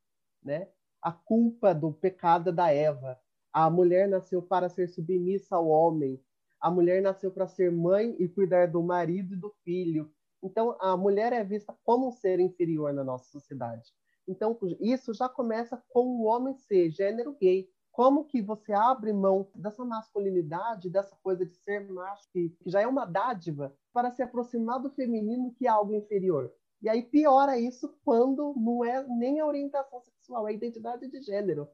né? 0.42 0.70
A 1.02 1.12
culpa 1.12 1.74
do 1.74 1.92
pecado 1.92 2.48
é 2.48 2.52
da 2.54 2.72
Eva. 2.72 3.20
A 3.52 3.68
mulher 3.68 4.08
nasceu 4.08 4.40
para 4.40 4.70
ser 4.70 4.88
submissa 4.88 5.54
ao 5.54 5.68
homem. 5.68 6.18
A 6.58 6.70
mulher 6.70 7.02
nasceu 7.02 7.30
para 7.30 7.46
ser 7.46 7.70
mãe 7.70 8.16
e 8.18 8.26
cuidar 8.30 8.66
do 8.66 8.82
marido 8.82 9.34
e 9.34 9.36
do 9.36 9.50
filho. 9.62 10.10
Então, 10.42 10.74
a 10.80 10.96
mulher 10.96 11.34
é 11.34 11.44
vista 11.44 11.76
como 11.84 12.08
um 12.08 12.12
ser 12.12 12.40
inferior 12.40 12.94
na 12.94 13.04
nossa 13.04 13.26
sociedade. 13.26 13.92
Então, 14.26 14.58
isso 14.80 15.12
já 15.12 15.28
começa 15.28 15.84
com 15.90 16.16
o 16.16 16.22
homem 16.22 16.54
ser 16.54 16.88
gênero 16.88 17.36
gay. 17.38 17.68
Como 17.92 18.24
que 18.24 18.40
você 18.40 18.72
abre 18.72 19.12
mão 19.12 19.46
dessa 19.54 19.84
masculinidade, 19.84 20.88
dessa 20.88 21.14
coisa 21.22 21.44
de 21.44 21.52
ser 21.52 21.86
macho, 21.92 22.26
que, 22.32 22.56
já 22.64 22.80
é 22.80 22.86
uma 22.86 23.04
dádiva, 23.04 23.76
para 23.92 24.10
se 24.10 24.22
aproximar 24.22 24.80
do 24.80 24.90
feminino, 24.90 25.52
que 25.52 25.66
é 25.66 25.70
algo 25.70 25.94
inferior? 25.94 26.50
E 26.80 26.88
aí 26.88 27.02
piora 27.02 27.58
isso 27.58 27.94
quando 28.02 28.54
não 28.56 28.82
é 28.82 29.06
nem 29.06 29.38
a 29.38 29.46
orientação 29.46 30.00
sexual, 30.00 30.48
é 30.48 30.50
a 30.50 30.54
identidade 30.54 31.06
de 31.06 31.20
gênero. 31.20 31.68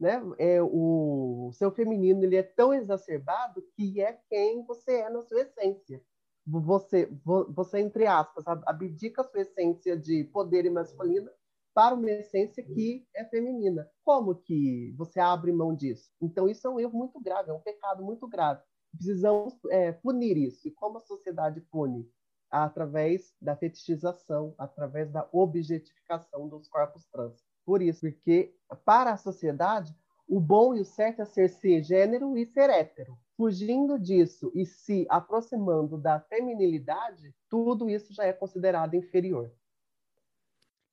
Né? 0.00 0.20
É, 0.38 0.60
o 0.60 1.50
seu 1.52 1.70
feminino 1.70 2.24
ele 2.24 2.36
é 2.36 2.42
tão 2.42 2.72
exacerbado 2.72 3.62
que 3.76 4.00
é 4.00 4.18
quem 4.28 4.64
você 4.64 5.00
é 5.00 5.10
na 5.10 5.22
sua 5.22 5.42
essência. 5.42 6.02
Você, 6.44 7.08
você 7.24 7.78
entre 7.78 8.04
aspas, 8.06 8.44
abdica 8.66 9.20
a 9.20 9.24
sua 9.24 9.42
essência 9.42 9.96
de 9.96 10.24
poder 10.24 10.64
e 10.64 10.70
masculino 10.70 11.30
para 11.74 11.94
uma 11.94 12.10
essência 12.10 12.62
que 12.62 13.06
é 13.14 13.24
feminina. 13.24 13.88
Como 14.04 14.34
que 14.34 14.94
você 14.96 15.20
abre 15.20 15.52
mão 15.52 15.74
disso? 15.74 16.10
Então, 16.20 16.48
isso 16.48 16.66
é 16.66 16.70
um 16.70 16.80
erro 16.80 16.98
muito 16.98 17.20
grave, 17.20 17.50
é 17.50 17.54
um 17.54 17.60
pecado 17.60 18.02
muito 18.02 18.28
grave. 18.28 18.62
Precisamos 18.94 19.54
é, 19.70 19.92
punir 19.92 20.36
isso. 20.36 20.68
E 20.68 20.70
como 20.70 20.98
a 20.98 21.00
sociedade 21.00 21.60
pune? 21.60 22.08
Através 22.50 23.34
da 23.40 23.56
fetichização, 23.56 24.54
através 24.58 25.10
da 25.10 25.26
objetificação 25.32 26.48
dos 26.48 26.68
corpos 26.68 27.06
trans. 27.06 27.42
Por 27.64 27.80
isso, 27.80 28.00
porque 28.00 28.54
para 28.84 29.12
a 29.12 29.16
sociedade, 29.16 29.96
o 30.28 30.38
bom 30.38 30.74
e 30.74 30.80
o 30.80 30.84
certo 30.84 31.22
é 31.22 31.24
ser 31.24 31.48
cisgênero 31.48 32.36
e 32.36 32.44
ser 32.46 32.68
hétero. 32.68 33.18
Fugindo 33.36 33.98
disso 33.98 34.52
e 34.54 34.66
se 34.66 35.06
aproximando 35.08 35.96
da 35.96 36.20
feminilidade, 36.20 37.34
tudo 37.48 37.88
isso 37.88 38.12
já 38.12 38.24
é 38.24 38.32
considerado 38.32 38.94
inferior. 38.94 39.50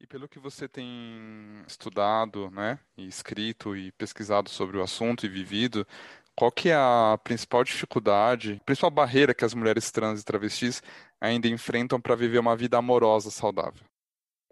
E 0.02 0.08
pelo 0.08 0.30
que 0.30 0.40
você 0.40 0.68
tem 0.68 0.88
estudado, 1.68 2.50
né, 2.52 2.80
e 2.98 3.06
escrito 3.06 3.76
e 3.76 3.92
pesquisado 3.92 4.50
sobre 4.50 4.78
o 4.78 4.82
assunto 4.82 5.26
e 5.26 5.30
vivido, 5.30 5.86
qual 6.36 6.52
que 6.52 6.70
é 6.70 6.76
a 6.76 7.20
principal 7.22 7.66
dificuldade, 7.66 8.60
a 8.62 8.64
principal 8.64 8.90
barreira 8.90 9.34
que 9.34 9.44
as 9.44 9.54
mulheres 9.54 9.92
trans 9.92 10.22
e 10.22 10.26
travestis 10.26 10.82
ainda 11.20 11.50
enfrentam 11.50 12.00
para 12.00 12.16
viver 12.16 12.40
uma 12.40 12.56
vida 12.56 12.78
amorosa 12.78 13.30
saudável? 13.30 13.84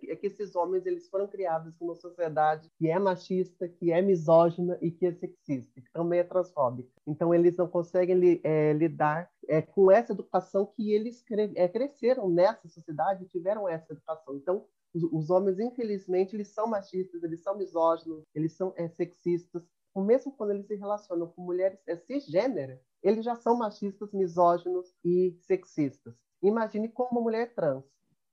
é 0.09 0.15
que 0.15 0.27
esses 0.27 0.55
homens 0.55 0.85
eles 0.85 1.09
foram 1.09 1.27
criados 1.27 1.73
numa 1.79 1.95
sociedade 1.95 2.69
que 2.77 2.89
é 2.89 2.99
machista, 2.99 3.67
que 3.67 3.91
é 3.91 4.01
misógina 4.01 4.77
e 4.81 4.91
que 4.91 5.05
é 5.05 5.11
sexista, 5.11 5.81
que 5.81 5.91
também 5.91 6.19
é 6.19 6.23
transfóbica. 6.23 6.89
Então 7.05 7.33
eles 7.33 7.55
não 7.57 7.67
conseguem 7.67 8.39
é, 8.43 8.73
lidar 8.73 9.29
é, 9.47 9.61
com 9.61 9.91
essa 9.91 10.13
educação 10.13 10.65
que 10.65 10.93
eles 10.93 11.21
cre 11.21 11.51
é, 11.55 11.67
cresceram 11.67 12.29
nessa 12.29 12.67
sociedade 12.67 13.25
tiveram 13.25 13.67
essa 13.67 13.91
educação. 13.91 14.35
Então 14.35 14.65
os, 14.97 15.03
os, 15.11 15.29
homens 15.29 15.59
infelizmente 15.59 16.35
eles 16.35 16.49
são 16.49 16.67
machistas, 16.67 17.23
eles 17.23 17.41
são 17.41 17.57
misóginos, 17.57 18.23
eles 18.33 18.53
são 18.53 18.73
é, 18.75 18.87
sexistas. 18.89 19.63
Mesmo 19.95 20.31
quando 20.31 20.51
eles 20.51 20.67
se 20.67 20.75
relacionam 20.75 21.27
com 21.27 21.41
mulheres 21.41 21.79
é, 21.87 21.95
cisgênera, 21.97 22.79
eles 23.01 23.25
já 23.25 23.35
são 23.35 23.57
machistas, 23.57 24.11
misóginos 24.11 24.93
e 25.03 25.35
sexistas. 25.41 26.13
Imagine 26.43 26.87
como 26.89 27.11
uma 27.11 27.21
mulher 27.21 27.53
trans 27.55 27.83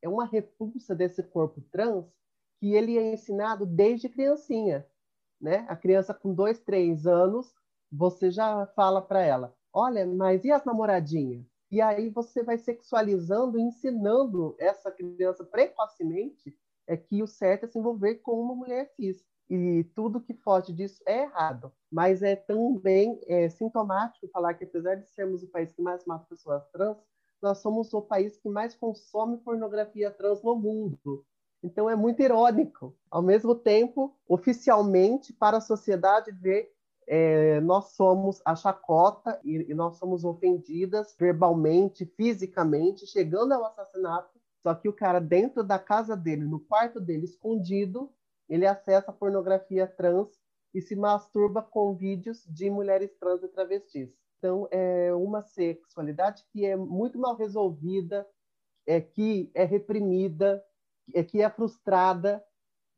é 0.05 0.09
uma 0.09 0.27
repulsa 0.27 0.94
desse 0.94 1.22
corpo 1.22 1.62
trans 1.72 2.05
que 2.61 2.74
ele 2.74 2.98
é 2.98 3.14
ensinado 3.14 3.64
desde 3.64 4.09
criancinha, 4.09 4.87
né? 5.40 5.64
A 5.66 5.74
criança 5.74 6.12
com 6.12 6.35
dois, 6.35 6.61
três 6.61 7.07
anos, 7.07 7.55
você 7.90 8.31
já 8.31 8.66
fala 8.77 9.00
para 9.00 9.22
ela, 9.22 9.57
olha, 9.72 10.07
mas 10.07 10.44
e 10.44 10.53
as 10.53 10.64
namoradinhas? 10.64 11.46
E 11.74 11.80
aí 11.80 12.08
você 12.08 12.40
vai 12.40 12.56
sexualizando, 12.56 13.58
ensinando 13.58 14.54
essa 14.60 14.92
criança 14.92 15.42
precocemente 15.42 16.56
é 16.87 16.96
que 16.96 17.20
o 17.20 17.26
certo 17.26 17.64
é 17.64 17.66
se 17.66 17.76
envolver 17.76 18.14
com 18.18 18.40
uma 18.40 18.54
mulher 18.54 18.87
cis. 18.94 19.26
E 19.50 19.82
tudo 19.92 20.20
que 20.20 20.34
foge 20.34 20.72
disso 20.72 21.02
é 21.04 21.22
errado. 21.22 21.72
Mas 21.90 22.22
é 22.22 22.37
também 22.37 23.20
é, 23.26 23.48
sintomático 23.48 24.28
falar 24.28 24.54
que, 24.54 24.62
apesar 24.62 24.94
de 24.94 25.08
sermos 25.08 25.42
o 25.42 25.48
país 25.48 25.72
que 25.72 25.82
mais 25.82 26.04
mata 26.04 26.24
pessoas 26.30 26.64
trans, 26.70 26.96
nós 27.42 27.58
somos 27.58 27.92
o 27.92 28.00
país 28.00 28.37
que 28.37 28.48
mais 28.48 28.76
consome 28.76 29.38
pornografia 29.38 30.12
trans 30.12 30.44
no 30.44 30.54
mundo. 30.54 31.26
Então 31.60 31.90
é 31.90 31.96
muito 31.96 32.22
irônico. 32.22 32.96
Ao 33.10 33.20
mesmo 33.20 33.52
tempo, 33.52 34.16
oficialmente, 34.28 35.32
para 35.32 35.56
a 35.56 35.60
sociedade 35.60 36.30
ver, 36.30 36.72
é, 37.06 37.60
nós 37.60 37.92
somos 37.92 38.40
a 38.44 38.54
chacota 38.54 39.40
e, 39.44 39.70
e 39.70 39.74
nós 39.74 39.96
somos 39.96 40.24
ofendidas 40.24 41.14
verbalmente, 41.18 42.04
fisicamente, 42.04 43.06
chegando 43.06 43.52
ao 43.52 43.64
assassinato. 43.66 44.38
Só 44.62 44.74
que 44.74 44.88
o 44.88 44.92
cara, 44.92 45.20
dentro 45.20 45.62
da 45.62 45.78
casa 45.78 46.16
dele, 46.16 46.44
no 46.44 46.58
quarto 46.58 47.00
dele, 47.00 47.24
escondido, 47.24 48.10
ele 48.48 48.66
acessa 48.66 49.12
pornografia 49.12 49.86
trans 49.86 50.28
e 50.72 50.80
se 50.80 50.96
masturba 50.96 51.62
com 51.62 51.94
vídeos 51.94 52.44
de 52.46 52.70
mulheres 52.70 53.14
trans 53.18 53.42
e 53.42 53.48
travestis. 53.48 54.10
Então, 54.38 54.68
é 54.70 55.12
uma 55.14 55.42
sexualidade 55.42 56.44
que 56.52 56.66
é 56.66 56.76
muito 56.76 57.18
mal 57.18 57.36
resolvida, 57.36 58.26
é 58.86 59.00
que 59.00 59.50
é 59.54 59.64
reprimida, 59.64 60.64
é 61.14 61.22
que 61.22 61.40
é 61.40 61.48
frustrada. 61.48 62.44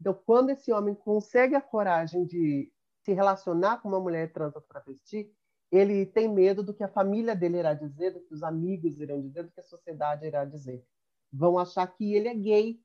Então, 0.01 0.15
quando 0.27 0.51
esse 0.51 0.73
homem 0.73 0.95
consegue 0.95 1.55
a 1.55 1.61
coragem 1.61 2.25
de 2.25 2.73
se 3.07 3.13
relacionar 3.13 3.81
com 3.81 3.89
uma 3.89 4.01
mulher 4.01 4.33
trans 4.33 4.57
ou 4.57 4.61
travesti, 4.61 5.33
ele 5.71 6.05
tem 6.05 6.29
medo 6.29 6.61
do 6.61 6.75
que 6.75 6.83
a 6.83 6.89
família 6.89 7.37
dele 7.37 7.59
irá 7.59 7.73
dizer, 7.73 8.11
do 8.11 8.21
que 8.21 8.35
os 8.35 8.43
amigos 8.43 9.01
irão 9.01 9.23
dizer, 9.23 9.45
do 9.45 9.53
que 9.53 9.61
a 9.61 9.65
sociedade 9.65 10.27
irá 10.27 10.45
dizer. 10.45 10.85
Vão 11.33 11.57
achar 11.57 11.87
que 11.87 12.15
ele 12.15 12.27
é 12.27 12.35
gay, 12.35 12.81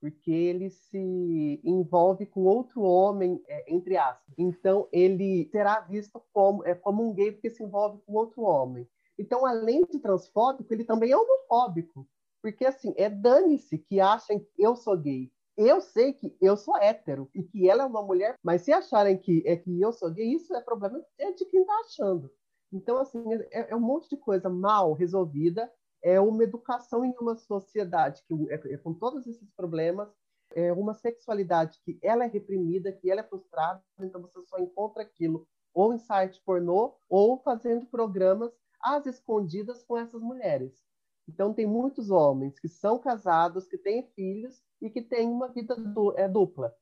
porque 0.00 0.30
ele 0.30 0.70
se 0.70 1.60
envolve 1.64 2.26
com 2.26 2.44
outro 2.44 2.82
homem, 2.82 3.42
é, 3.48 3.74
entre 3.74 3.96
aspas. 3.96 4.32
Então, 4.38 4.88
ele 4.92 5.48
será 5.50 5.80
visto 5.80 6.22
como, 6.32 6.64
é, 6.64 6.72
como 6.72 7.04
um 7.04 7.12
gay 7.12 7.32
porque 7.32 7.50
se 7.50 7.64
envolve 7.64 8.00
com 8.06 8.12
outro 8.12 8.42
homem. 8.42 8.88
Então, 9.18 9.44
além 9.44 9.84
de 9.84 9.98
transfóbico, 9.98 10.72
ele 10.72 10.84
também 10.84 11.10
é 11.10 11.16
homofóbico. 11.16 12.06
Porque, 12.40 12.64
assim, 12.64 12.94
é 12.96 13.10
dane-se 13.10 13.78
que 13.78 13.98
achem 13.98 14.38
que 14.38 14.62
eu 14.62 14.76
sou 14.76 14.96
gay. 14.96 15.32
Eu 15.56 15.80
sei 15.80 16.12
que 16.12 16.36
eu 16.40 16.56
sou 16.56 16.76
hétero 16.76 17.30
e 17.34 17.42
que 17.42 17.68
ela 17.68 17.82
é 17.82 17.86
uma 17.86 18.02
mulher, 18.02 18.36
mas 18.42 18.62
se 18.62 18.72
acharem 18.72 19.16
que 19.16 19.42
é 19.46 19.56
que 19.56 19.80
eu 19.80 19.92
sou 19.92 20.10
gay, 20.10 20.34
isso 20.34 20.54
é 20.54 20.60
problema 20.60 21.02
de 21.18 21.44
quem 21.46 21.62
está 21.62 21.74
achando. 21.80 22.30
Então, 22.72 22.98
assim, 22.98 23.22
é, 23.50 23.70
é 23.70 23.76
um 23.76 23.80
monte 23.80 24.08
de 24.10 24.16
coisa 24.16 24.50
mal 24.50 24.92
resolvida 24.92 25.70
é 26.06 26.20
uma 26.20 26.44
educação 26.44 27.04
em 27.04 27.12
uma 27.20 27.34
sociedade 27.34 28.22
que 28.28 28.34
é, 28.48 28.74
é, 28.74 28.76
com 28.76 28.94
todos 28.94 29.26
esses 29.26 29.50
problemas, 29.56 30.08
é 30.54 30.72
uma 30.72 30.94
sexualidade 30.94 31.80
que 31.84 31.98
ela 32.00 32.24
é 32.24 32.28
reprimida, 32.28 32.92
que 32.92 33.10
ela 33.10 33.22
é 33.22 33.24
frustrada, 33.24 33.82
então 33.98 34.22
você 34.22 34.40
só 34.44 34.56
encontra 34.58 35.02
aquilo 35.02 35.46
ou 35.74 35.92
em 35.92 35.98
site 35.98 36.40
pornô 36.44 36.96
ou 37.08 37.38
fazendo 37.42 37.86
programas 37.86 38.52
às 38.80 39.04
escondidas 39.06 39.82
com 39.82 39.98
essas 39.98 40.22
mulheres. 40.22 40.85
Então 41.28 41.52
tem 41.52 41.66
muitos 41.66 42.10
homens 42.10 42.58
que 42.58 42.68
são 42.68 42.98
casados, 42.98 43.66
que 43.66 43.76
têm 43.76 44.08
filhos 44.14 44.62
e 44.80 44.88
que 44.88 45.02
têm 45.02 45.28
uma 45.28 45.48
vida 45.48 45.74
du 45.74 46.16
é, 46.16 46.28
dupla, 46.28 46.74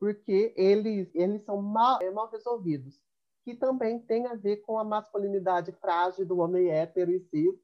porque 0.00 0.52
eles 0.56 1.10
eles 1.14 1.44
são 1.44 1.60
mal, 1.62 2.00
é, 2.02 2.10
mal 2.10 2.28
resolvidos, 2.30 3.00
que 3.44 3.54
também 3.54 4.00
tem 4.00 4.26
a 4.26 4.34
ver 4.34 4.58
com 4.58 4.78
a 4.78 4.84
masculinidade 4.84 5.72
frágil 5.72 6.26
do 6.26 6.38
homem 6.38 6.70
hétero 6.70 7.12
e 7.12 7.20
cis, 7.20 7.54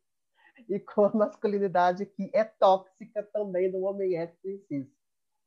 e 0.69 0.79
com 0.79 1.05
a 1.05 1.14
masculinidade 1.14 2.07
que 2.07 2.31
é 2.33 2.45
tóxica 2.45 3.23
também 3.33 3.71
do 3.71 3.81
homem 3.81 4.16
hétero 4.16 4.55
e 4.55 4.59
cis. 4.66 4.88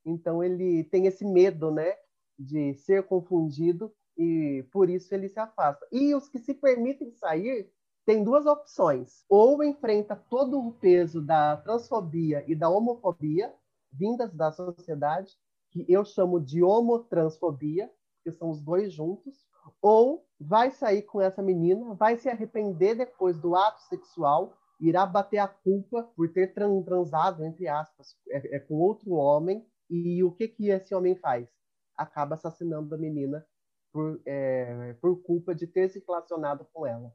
Então 0.05 0.43
ele 0.43 0.83
tem 0.85 1.07
esse 1.07 1.23
medo, 1.23 1.71
né, 1.71 1.95
de 2.37 2.73
ser 2.73 3.03
confundido 3.03 3.93
e 4.17 4.67
por 4.71 4.89
isso 4.89 5.13
ele 5.13 5.29
se 5.29 5.39
afasta. 5.39 5.87
E 5.91 6.13
os 6.13 6.27
que 6.27 6.39
se 6.39 6.53
permitem 6.53 7.11
sair 7.13 7.71
têm 8.05 8.23
duas 8.23 8.45
opções: 8.45 9.23
ou 9.29 9.63
enfrenta 9.63 10.15
todo 10.29 10.59
o 10.59 10.73
peso 10.73 11.21
da 11.21 11.57
transfobia 11.57 12.43
e 12.47 12.55
da 12.55 12.69
homofobia 12.69 13.53
vindas 13.91 14.33
da 14.33 14.51
sociedade, 14.51 15.31
que 15.71 15.85
eu 15.87 16.03
chamo 16.03 16.39
de 16.39 16.63
homotransfobia, 16.63 17.91
que 18.23 18.31
são 18.31 18.49
os 18.49 18.59
dois 18.59 18.91
juntos, 18.91 19.45
ou 19.81 20.25
vai 20.39 20.71
sair 20.71 21.03
com 21.03 21.21
essa 21.21 21.41
menina, 21.41 21.93
vai 21.93 22.17
se 22.17 22.27
arrepender 22.29 22.95
depois 22.95 23.37
do 23.39 23.55
ato 23.55 23.81
sexual 23.83 24.53
irá 24.79 25.05
bater 25.05 25.37
a 25.37 25.47
culpa 25.47 26.03
por 26.15 26.31
ter 26.31 26.53
transado, 26.53 27.45
entre 27.45 27.67
aspas, 27.67 28.17
é, 28.29 28.57
é, 28.57 28.59
com 28.59 28.75
outro 28.75 29.13
homem. 29.13 29.65
E 29.89 30.23
o 30.23 30.31
que, 30.31 30.47
que 30.47 30.69
esse 30.69 30.93
homem 30.93 31.15
faz? 31.15 31.47
Acaba 31.95 32.35
assassinando 32.35 32.93
a 32.93 32.97
menina 32.97 33.45
por, 33.91 34.21
é, 34.25 34.93
por 35.01 35.21
culpa 35.23 35.55
de 35.55 35.67
ter 35.67 35.89
se 35.89 36.03
relacionado 36.05 36.67
com 36.73 36.85
ela. 36.85 37.13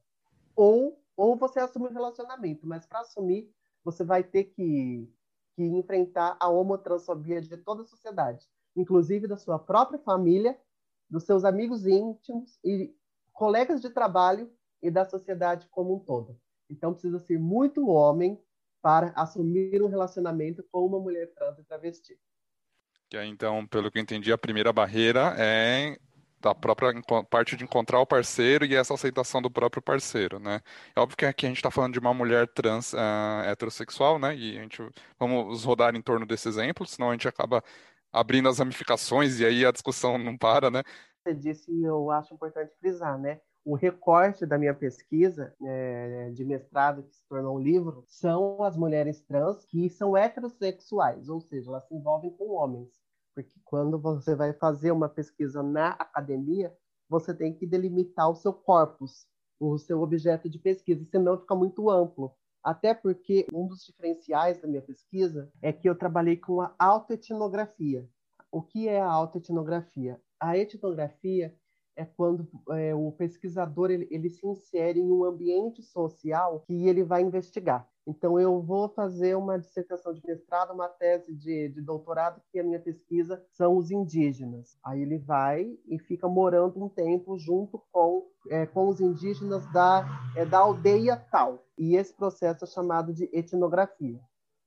Ou, 0.58 1.00
ou 1.16 1.36
você 1.36 1.60
assume 1.60 1.86
o 1.86 1.92
relacionamento, 1.92 2.66
mas 2.66 2.84
para 2.84 2.98
assumir, 2.98 3.48
você 3.84 4.02
vai 4.02 4.24
ter 4.24 4.42
que, 4.42 5.08
que 5.54 5.62
enfrentar 5.62 6.36
a 6.40 6.48
homotransfobia 6.48 7.40
de 7.40 7.56
toda 7.58 7.82
a 7.82 7.86
sociedade, 7.86 8.44
inclusive 8.74 9.28
da 9.28 9.36
sua 9.36 9.56
própria 9.56 10.00
família, 10.00 10.58
dos 11.08 11.22
seus 11.22 11.44
amigos 11.44 11.86
íntimos 11.86 12.58
e 12.64 12.92
colegas 13.32 13.80
de 13.80 13.88
trabalho 13.88 14.52
e 14.82 14.90
da 14.90 15.04
sociedade 15.04 15.68
como 15.70 15.94
um 15.94 16.00
todo. 16.00 16.36
Então 16.68 16.92
precisa 16.92 17.20
ser 17.20 17.38
muito 17.38 17.86
homem 17.86 18.36
para 18.82 19.12
assumir 19.14 19.80
um 19.80 19.86
relacionamento 19.86 20.64
com 20.72 20.84
uma 20.84 20.98
mulher 20.98 21.32
trans 21.34 21.56
e 21.60 21.62
travesti. 21.62 22.18
Então, 23.12 23.64
pelo 23.64 23.92
que 23.92 23.98
eu 23.98 24.02
entendi, 24.02 24.32
a 24.32 24.36
primeira 24.36 24.72
barreira 24.72 25.36
é 25.38 25.96
da 26.40 26.54
própria 26.54 26.92
parte 27.28 27.56
de 27.56 27.64
encontrar 27.64 28.00
o 28.00 28.06
parceiro 28.06 28.64
e 28.64 28.74
essa 28.74 28.94
aceitação 28.94 29.42
do 29.42 29.50
próprio 29.50 29.82
parceiro, 29.82 30.38
né? 30.38 30.60
É 30.94 31.00
óbvio 31.00 31.16
que 31.16 31.26
aqui 31.26 31.46
a 31.46 31.48
gente 31.48 31.58
está 31.58 31.70
falando 31.70 31.92
de 31.92 31.98
uma 31.98 32.14
mulher 32.14 32.46
trans 32.48 32.92
uh, 32.92 33.42
heterossexual, 33.46 34.18
né? 34.18 34.36
E 34.36 34.58
a 34.58 34.62
gente 34.62 34.82
vamos 35.18 35.64
rodar 35.64 35.94
em 35.94 36.02
torno 36.02 36.26
desse 36.26 36.48
exemplo, 36.48 36.86
senão 36.86 37.10
a 37.10 37.12
gente 37.12 37.28
acaba 37.28 37.62
abrindo 38.12 38.48
as 38.48 38.58
ramificações 38.58 39.40
e 39.40 39.44
aí 39.44 39.66
a 39.66 39.72
discussão 39.72 40.18
não 40.18 40.36
para, 40.36 40.70
né? 40.70 40.82
Você 41.24 41.34
disse 41.34 41.70
e 41.70 41.84
eu 41.84 42.10
acho 42.10 42.34
importante 42.34 42.72
frisar, 42.80 43.18
né? 43.18 43.40
o 43.68 43.74
recorte 43.74 44.46
da 44.46 44.56
minha 44.56 44.72
pesquisa 44.72 45.54
é, 45.62 46.30
de 46.30 46.42
mestrado, 46.42 47.02
que 47.02 47.14
se 47.14 47.22
tornou 47.28 47.56
um 47.56 47.60
livro, 47.60 48.02
são 48.06 48.62
as 48.62 48.78
mulheres 48.78 49.20
trans 49.20 49.62
que 49.66 49.90
são 49.90 50.16
heterossexuais, 50.16 51.28
ou 51.28 51.38
seja, 51.38 51.68
elas 51.68 51.86
se 51.86 51.94
envolvem 51.94 52.30
com 52.30 52.50
homens. 52.52 52.88
Porque 53.38 53.60
quando 53.64 54.00
você 54.00 54.34
vai 54.34 54.52
fazer 54.52 54.90
uma 54.90 55.08
pesquisa 55.08 55.62
na 55.62 55.90
academia, 55.90 56.76
você 57.08 57.32
tem 57.32 57.54
que 57.54 57.68
delimitar 57.68 58.28
o 58.28 58.34
seu 58.34 58.52
corpus, 58.52 59.28
o 59.60 59.78
seu 59.78 60.02
objeto 60.02 60.48
de 60.48 60.58
pesquisa, 60.58 61.04
senão 61.04 61.38
fica 61.38 61.54
muito 61.54 61.88
amplo. 61.88 62.34
Até 62.64 62.92
porque 62.92 63.46
um 63.54 63.68
dos 63.68 63.84
diferenciais 63.84 64.60
da 64.60 64.66
minha 64.66 64.82
pesquisa 64.82 65.48
é 65.62 65.72
que 65.72 65.88
eu 65.88 65.94
trabalhei 65.94 66.36
com 66.36 66.60
a 66.60 66.74
autoetnografia. 66.80 68.08
O 68.50 68.60
que 68.60 68.88
é 68.88 69.00
a 69.00 69.08
autoetnografia? 69.08 70.20
A 70.40 70.58
etnografia 70.58 71.56
é 71.94 72.04
quando 72.04 72.48
é, 72.70 72.92
o 72.92 73.12
pesquisador 73.12 73.92
ele, 73.92 74.08
ele, 74.10 74.30
se 74.30 74.44
insere 74.44 74.98
em 74.98 75.12
um 75.12 75.22
ambiente 75.22 75.80
social 75.80 76.64
que 76.66 76.88
ele 76.88 77.04
vai 77.04 77.22
investigar. 77.22 77.88
Então, 78.08 78.40
eu 78.40 78.62
vou 78.62 78.88
fazer 78.88 79.36
uma 79.36 79.58
dissertação 79.58 80.14
de 80.14 80.26
mestrado, 80.26 80.72
uma 80.72 80.88
tese 80.88 81.34
de, 81.34 81.68
de, 81.68 81.82
doutorado, 81.82 82.40
que 82.50 82.58
a 82.58 82.64
minha 82.64 82.80
pesquisa 82.80 83.44
são 83.50 83.76
os 83.76 83.90
indígenas. 83.90 84.78
Aí 84.82 85.02
ele 85.02 85.18
vai 85.18 85.78
e 85.86 85.98
fica 85.98 86.26
morando 86.26 86.82
um 86.82 86.88
tempo 86.88 87.38
junto 87.38 87.82
com, 87.92 88.26
é, 88.48 88.64
com 88.64 88.88
os 88.88 88.98
indígenas 88.98 89.70
da, 89.72 90.06
é, 90.34 90.46
da 90.46 90.60
aldeia 90.60 91.22
tal. 91.30 91.62
E 91.76 91.96
esse 91.96 92.14
processo 92.14 92.64
é 92.64 92.66
chamado 92.66 93.12
de 93.12 93.28
etnografia 93.30 94.18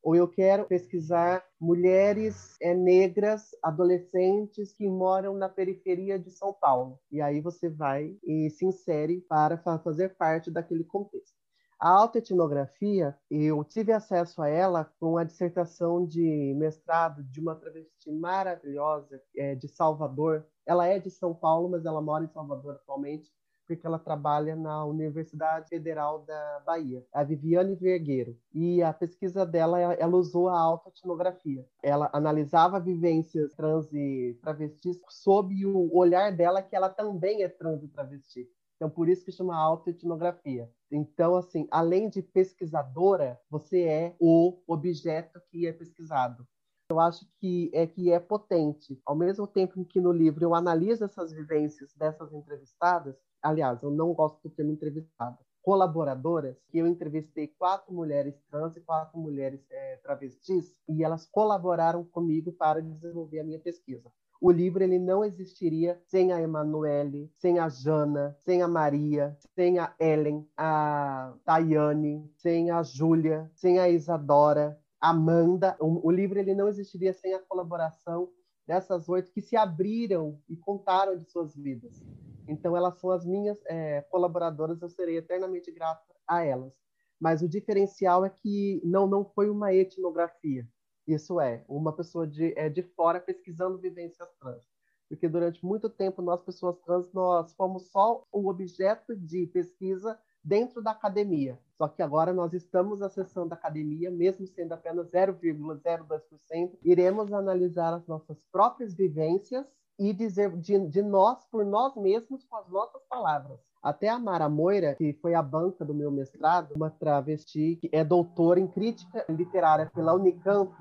ou 0.04 0.15
eu 0.15 0.27
quero 0.27 0.65
pesquisar 0.65 1.43
mulheres 1.60 2.58
é, 2.62 2.73
negras, 2.73 3.51
adolescentes 3.62 4.73
que 4.73 4.88
moram 4.88 5.36
na 5.36 5.47
periferia 5.47 6.17
de 6.17 6.32
São 6.32 6.51
Paulo. 6.54 6.99
E 7.12 7.21
aí 7.21 7.39
você 7.39 7.69
vai 7.69 8.17
e 8.23 8.49
se 8.49 8.65
insere 8.65 9.21
para 9.21 9.58
fazer 9.84 10.15
parte 10.15 10.49
daquele 10.49 10.84
contexto. 10.84 11.40
A 11.82 11.89
autoetnografia, 11.89 13.17
eu 13.28 13.63
tive 13.63 13.91
acesso 13.91 14.39
a 14.39 14.48
ela 14.48 14.86
com 15.00 15.17
a 15.17 15.24
dissertação 15.24 16.06
de 16.06 16.54
mestrado 16.56 17.24
de 17.24 17.39
uma 17.39 17.56
travesti 17.56 18.12
maravilhosa 18.12 19.20
é, 19.36 19.56
de 19.56 19.67
Salvador. 19.67 20.46
Ela 20.63 20.86
é 20.86 21.00
de 21.00 21.10
São 21.10 21.34
Paulo, 21.34 21.70
mas 21.70 21.84
ela 21.84 22.00
mora 22.00 22.24
em 22.24 22.28
Salvador 22.28 22.76
atualmente, 22.76 23.32
porque 23.65 23.88
ela 23.88 23.98
trabalha 23.98 24.56
na 24.56 24.86
Universidade 24.86 25.70
Federal 25.70 26.20
da 26.20 26.62
Bahia, 26.63 27.04
a 27.12 27.24
Viviane 27.24 27.74
Vergueiro. 27.74 28.38
E 28.54 28.84
a 28.84 28.94
pesquisa 28.94 29.44
dela, 29.44 29.80
ela 29.80 30.15
usou 30.15 30.50
a 30.50 30.60
autoetnografia. 30.60 31.65
Ela 31.82 32.12
analisava 32.13 32.80
vivências 32.80 33.56
trans 33.56 33.91
e 33.91 34.38
travestis 34.39 35.02
sob 35.10 35.65
o 35.65 35.98
olhar 35.98 36.32
dela, 36.32 36.62
que 36.62 36.76
ela 36.76 36.89
também 36.89 37.41
é 37.41 37.50
trans 37.50 37.82
e 37.82 37.88
travesti. 37.88 38.48
Então, 38.82 38.89
por 38.89 39.08
isso 39.08 39.24
que 39.24 39.32
chama 39.32 39.56
autoetnografia. 39.56 40.67
Então, 40.91 41.36
assim, 41.36 41.67
além 41.70 42.10
de 42.10 42.24
pesquisadora, 42.24 43.39
você 43.48 43.84
é 43.84 44.15
o 44.20 44.60
objeto 44.65 45.39
que 45.52 45.67
é 45.67 45.72
pesquisado. 45.72 46.48
Eu 46.89 47.00
acho 47.00 47.24
que 47.39 47.70
é 47.76 47.86
que 47.86 48.12
é 48.12 48.20
potente. 48.20 49.00
Ao 49.06 49.15
mesmo 49.15 49.46
tempo 49.46 49.80
em 49.80 49.84
que 49.84 50.02
no 50.02 50.12
livro 50.12 50.44
eu 50.44 50.56
analiso 50.56 51.06
essas 51.06 51.32
vivências 51.32 51.94
dessas 51.94 52.34
entrevistadas, 52.34 53.15
aliás, 53.39 53.84
eu 53.84 53.91
não 53.91 54.15
gosto 54.15 54.41
do 54.41 54.50
termo 54.50 54.72
entrevistada, 54.72 55.38
colaboradoras, 55.62 56.58
que 56.72 56.80
eu 56.80 56.88
entrevistei 56.88 57.50
quatro 57.50 57.94
mulheres 57.94 58.34
trans 58.50 58.76
e 58.76 58.82
quatro 58.82 59.15
mulheres 59.20 59.63
é, 59.70 59.98
travestis, 59.98 60.76
e 60.89 61.04
elas 61.04 61.28
colaboraram 61.28 62.04
comigo 62.04 62.52
para 62.52 62.82
desenvolver 62.82 63.41
a 63.41 63.44
minha 63.44 63.60
pesquisa 63.60 64.12
o 64.41 64.49
livro 64.51 64.84
ele 64.84 64.97
não 64.97 65.23
existiria 65.23 66.01
sem 66.08 66.34
a 66.34 66.41
Emanuele, 66.41 67.32
sem 67.38 67.60
a 67.60 67.69
Jana, 67.69 68.36
sem 68.43 68.63
a 68.63 68.67
Maria, 68.67 69.38
sem 69.54 69.77
a 69.77 69.93
Ellen, 69.99 70.49
a 70.58 71.36
Tayane, 71.45 72.27
sem 72.38 72.71
a 72.71 72.82
Júlia, 72.82 73.51
sem 73.54 73.77
a 73.77 73.88
Isadora, 73.88 74.82
Amanda. 74.99 75.77
O, 75.80 76.08
o 76.08 76.12
livro 76.12 76.39
ele 76.39 76.56
não 76.56 76.67
existiria 76.67 77.13
sem 77.13 77.36
a 77.36 77.39
colaboração 77.39 78.30
dessas 78.65 79.08
oito 79.08 79.32
que 79.32 79.41
se 79.41 79.56
abriram 79.56 80.41
e 80.49 80.58
contaram 80.58 81.15
de 81.19 81.30
suas 81.30 81.56
vidas. 81.56 82.04
Então, 82.47 82.75
elas 82.75 82.99
são 82.99 83.12
as 83.12 83.23
minhas 83.23 83.60
é, 83.67 84.01
colaboradoras, 84.10 84.82
eu 84.82 84.89
serei 84.89 85.17
eternamente 85.17 85.71
grata 85.71 86.01
a 86.27 86.43
elas. 86.43 86.73
Mas 87.19 87.43
o 87.43 87.47
diferencial 87.47 88.25
é 88.25 88.30
que 88.30 88.82
não, 88.84 89.06
não 89.06 89.23
foi 89.23 89.51
uma 89.51 89.71
etnografia. 89.71 90.67
Isso 91.13 91.39
é, 91.41 91.63
uma 91.67 91.91
pessoa 91.91 92.26
de, 92.26 92.54
é, 92.58 92.69
de 92.69 92.82
fora 92.82 93.19
pesquisando 93.19 93.78
vivências 93.78 94.30
trans. 94.39 94.65
Porque 95.10 95.28
durante 95.28 95.65
muito 95.65 95.89
tempo, 95.89 96.21
nós, 96.21 96.41
pessoas 96.41 96.78
trans, 96.86 97.12
nós 97.12 97.54
fomos 97.54 97.91
só 97.91 98.26
um 98.34 98.47
objeto 98.47 99.13
de 99.15 99.45
pesquisa 99.47 100.17
dentro 100.43 100.82
da 100.82 100.91
academia. 100.91 101.60
Só 101.78 101.88
que 101.88 102.02
agora 102.02 102.34
nós 102.34 102.54
estamos 102.54 103.02
acessando 103.02 103.54
a 103.54 103.58
academia, 103.58 104.10
mesmo 104.10 104.47
sendo 104.47 104.74
apenas 104.74 105.12
0,02%, 105.12 106.78
iremos 106.84 107.34
analisar 107.34 107.93
as 107.93 108.08
nossas 108.08 108.41
próprias 108.52 108.93
vivências 108.93 109.65
e 110.00 110.13
dizer 110.13 110.56
de, 110.58 110.80
de 110.88 111.02
nós 111.02 111.45
por 111.45 111.65
nós 111.65 111.95
mesmos 111.95 112.45
com 112.45 112.56
as 112.56 112.69
nossas 112.69 113.04
palavras. 113.10 113.60
Até 113.82 114.10
a 114.10 114.20
Mara 114.20 114.48
Moira, 114.48 114.94
que 114.94 115.13
foi 115.13 115.34
a 115.34 115.41
banca 115.41 115.84
do 115.84 115.94
meu 115.94 116.12
mestrado, 116.12 116.72
uma 116.76 116.91
travesti 116.91 117.78
que 117.78 117.89
é 117.91 118.04
doutora 118.04 118.60
em 118.60 118.67
crítica 118.67 119.26
literária 119.28 119.89
pela 119.94 120.13
Unicamp, 120.13 120.72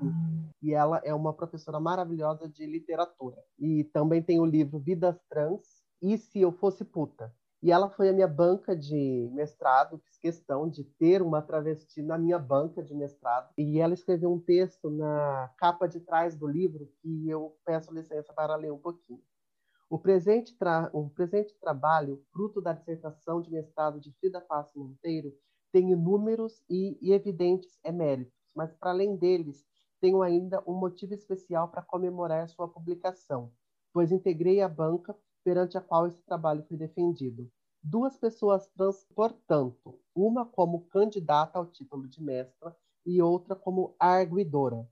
e 0.61 0.73
ela 0.73 1.01
é 1.03 1.13
uma 1.13 1.33
professora 1.33 1.79
maravilhosa 1.79 2.47
de 2.47 2.65
literatura. 2.67 3.37
E 3.57 3.85
também 3.85 4.21
tem 4.21 4.39
o 4.39 4.45
livro 4.45 4.77
Vidas 4.77 5.19
Trans 5.27 5.81
e 5.99 6.15
Se 6.15 6.41
Eu 6.41 6.51
Fosse 6.51 6.85
Puta. 6.85 7.33
E 7.63 7.71
ela 7.71 7.89
foi 7.89 8.09
a 8.09 8.13
minha 8.13 8.27
banca 8.27 8.75
de 8.75 9.29
mestrado, 9.33 9.99
fiz 9.99 10.17
questão 10.17 10.67
de 10.67 10.83
ter 10.83 11.21
uma 11.21 11.43
travesti 11.43 12.01
na 12.01 12.17
minha 12.17 12.39
banca 12.39 12.81
de 12.83 12.93
mestrado. 12.93 13.49
E 13.55 13.79
ela 13.79 13.93
escreveu 13.93 14.31
um 14.31 14.39
texto 14.39 14.89
na 14.89 15.51
capa 15.57 15.87
de 15.87 15.99
trás 15.99 16.35
do 16.35 16.47
livro 16.47 16.87
que 17.01 17.29
eu 17.29 17.55
peço 17.63 17.93
licença 17.93 18.33
para 18.33 18.55
ler 18.55 18.71
um 18.71 18.79
pouquinho. 18.79 19.21
O 19.91 19.99
presente, 19.99 20.55
o 20.93 21.09
presente 21.09 21.53
trabalho, 21.59 22.23
fruto 22.31 22.61
da 22.61 22.71
dissertação 22.71 23.41
de 23.41 23.51
mestrado 23.51 23.99
de 23.99 24.09
Frida 24.13 24.39
Passo 24.39 24.79
Monteiro, 24.79 25.33
tem 25.69 25.91
inúmeros 25.91 26.63
e, 26.69 26.97
e 27.01 27.11
evidentes 27.11 27.77
eméritos, 27.83 28.33
mas 28.55 28.73
para 28.73 28.91
além 28.91 29.17
deles, 29.17 29.67
tenho 29.99 30.21
ainda 30.21 30.63
um 30.65 30.75
motivo 30.75 31.13
especial 31.13 31.67
para 31.67 31.81
comemorar 31.81 32.47
sua 32.47 32.69
publicação, 32.69 33.51
pois 33.91 34.13
integrei 34.13 34.61
a 34.61 34.69
banca 34.69 35.13
perante 35.43 35.77
a 35.77 35.81
qual 35.81 36.07
esse 36.07 36.23
trabalho 36.23 36.63
foi 36.69 36.77
defendido. 36.77 37.51
Duas 37.83 38.15
pessoas 38.15 38.67
trans, 38.67 39.05
portanto, 39.13 39.99
uma 40.15 40.45
como 40.45 40.85
candidata 40.85 41.59
ao 41.59 41.65
título 41.65 42.07
de 42.07 42.23
mestra 42.23 42.73
e 43.05 43.21
outra 43.21 43.57
como 43.57 43.93
arguidora. 43.99 44.87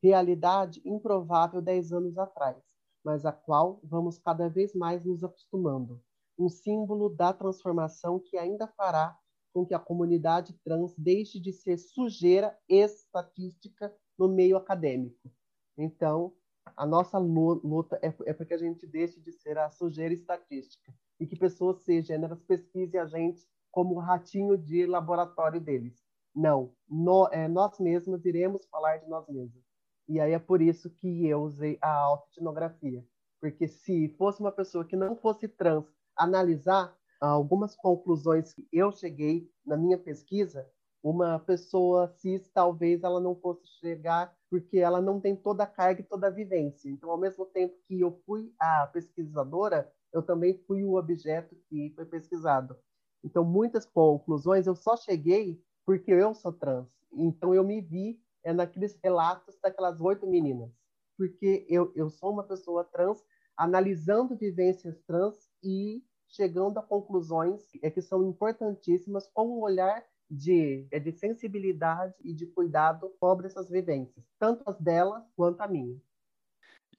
Realidade 0.00 0.80
improvável 0.84 1.60
dez 1.60 1.92
anos 1.92 2.16
atrás 2.16 2.73
mas 3.04 3.26
a 3.26 3.32
qual 3.32 3.80
vamos 3.82 4.18
cada 4.18 4.48
vez 4.48 4.74
mais 4.74 5.04
nos 5.04 5.22
acostumando. 5.22 6.02
Um 6.38 6.48
símbolo 6.48 7.08
da 7.08 7.32
transformação 7.32 8.18
que 8.18 8.36
ainda 8.36 8.66
fará 8.66 9.16
com 9.52 9.64
que 9.64 9.74
a 9.74 9.78
comunidade 9.78 10.52
trans 10.64 10.94
deixe 10.96 11.38
de 11.38 11.52
ser 11.52 11.78
sujeira 11.78 12.58
estatística 12.68 13.94
no 14.18 14.28
meio 14.28 14.56
acadêmico. 14.56 15.30
Então, 15.78 16.34
a 16.76 16.84
nossa 16.86 17.18
luta 17.18 17.98
é, 18.02 18.12
é 18.26 18.32
para 18.32 18.46
que 18.46 18.54
a 18.54 18.58
gente 18.58 18.86
deixe 18.86 19.20
de 19.20 19.30
ser 19.30 19.58
a 19.58 19.70
sujeira 19.70 20.12
estatística 20.12 20.92
e 21.20 21.26
que 21.26 21.36
pessoas 21.36 21.84
cisgêneras 21.84 22.42
pesquisem 22.42 22.98
a 22.98 23.06
gente 23.06 23.46
como 23.70 23.94
o 23.94 23.98
ratinho 23.98 24.56
de 24.56 24.86
laboratório 24.86 25.60
deles. 25.60 26.02
Não, 26.34 26.74
no, 26.88 27.28
é, 27.28 27.46
nós 27.46 27.78
mesmos 27.78 28.24
iremos 28.24 28.66
falar 28.66 28.96
de 28.96 29.08
nós 29.08 29.28
mesmos. 29.28 29.63
E 30.08 30.20
aí 30.20 30.32
é 30.32 30.38
por 30.38 30.60
isso 30.60 30.90
que 30.90 31.26
eu 31.26 31.42
usei 31.42 31.78
a 31.80 31.90
autoetnografia. 31.90 33.04
Porque 33.40 33.68
se 33.68 34.08
fosse 34.16 34.40
uma 34.40 34.52
pessoa 34.52 34.84
que 34.84 34.96
não 34.96 35.16
fosse 35.16 35.48
trans 35.48 35.84
analisar 36.16 36.96
algumas 37.20 37.74
conclusões 37.74 38.52
que 38.52 38.66
eu 38.72 38.92
cheguei 38.92 39.50
na 39.64 39.76
minha 39.76 39.98
pesquisa, 39.98 40.68
uma 41.02 41.38
pessoa 41.38 42.08
cis 42.08 42.48
talvez 42.48 43.02
ela 43.02 43.20
não 43.20 43.34
fosse 43.34 43.66
chegar 43.78 44.34
porque 44.50 44.78
ela 44.78 45.02
não 45.02 45.20
tem 45.20 45.36
toda 45.36 45.64
a 45.64 45.66
carga 45.66 46.00
e 46.00 46.04
toda 46.04 46.28
a 46.28 46.30
vivência. 46.30 46.88
Então, 46.88 47.10
ao 47.10 47.18
mesmo 47.18 47.44
tempo 47.44 47.76
que 47.86 48.00
eu 48.00 48.12
fui 48.24 48.54
a 48.58 48.86
pesquisadora, 48.86 49.92
eu 50.12 50.22
também 50.22 50.56
fui 50.66 50.84
o 50.84 50.94
objeto 50.94 51.56
que 51.68 51.92
foi 51.94 52.06
pesquisado. 52.06 52.76
Então, 53.22 53.44
muitas 53.44 53.84
conclusões 53.84 54.66
eu 54.66 54.74
só 54.74 54.96
cheguei 54.96 55.60
porque 55.84 56.10
eu 56.10 56.34
sou 56.34 56.52
trans. 56.52 56.86
Então, 57.12 57.54
eu 57.54 57.64
me 57.64 57.80
vi 57.82 58.18
é 58.44 58.52
naqueles 58.52 58.98
relatos 59.02 59.58
daquelas 59.60 60.00
oito 60.00 60.26
meninas, 60.26 60.70
porque 61.16 61.66
eu, 61.68 61.92
eu 61.96 62.10
sou 62.10 62.30
uma 62.30 62.44
pessoa 62.44 62.84
trans 62.84 63.24
analisando 63.56 64.36
vivências 64.36 65.00
trans 65.06 65.48
e 65.62 66.04
chegando 66.28 66.78
a 66.78 66.82
conclusões 66.82 67.62
é, 67.82 67.90
que 67.90 68.02
são 68.02 68.28
importantíssimas 68.28 69.28
com 69.32 69.58
um 69.58 69.62
olhar 69.62 70.04
de, 70.30 70.86
é, 70.90 70.98
de 70.98 71.12
sensibilidade 71.12 72.14
e 72.22 72.32
de 72.32 72.46
cuidado 72.46 73.12
sobre 73.20 73.46
essas 73.46 73.68
vivências, 73.68 74.24
tanto 74.38 74.68
as 74.68 74.78
delas 74.80 75.22
quanto 75.36 75.60
a 75.60 75.68
minha. 75.68 75.96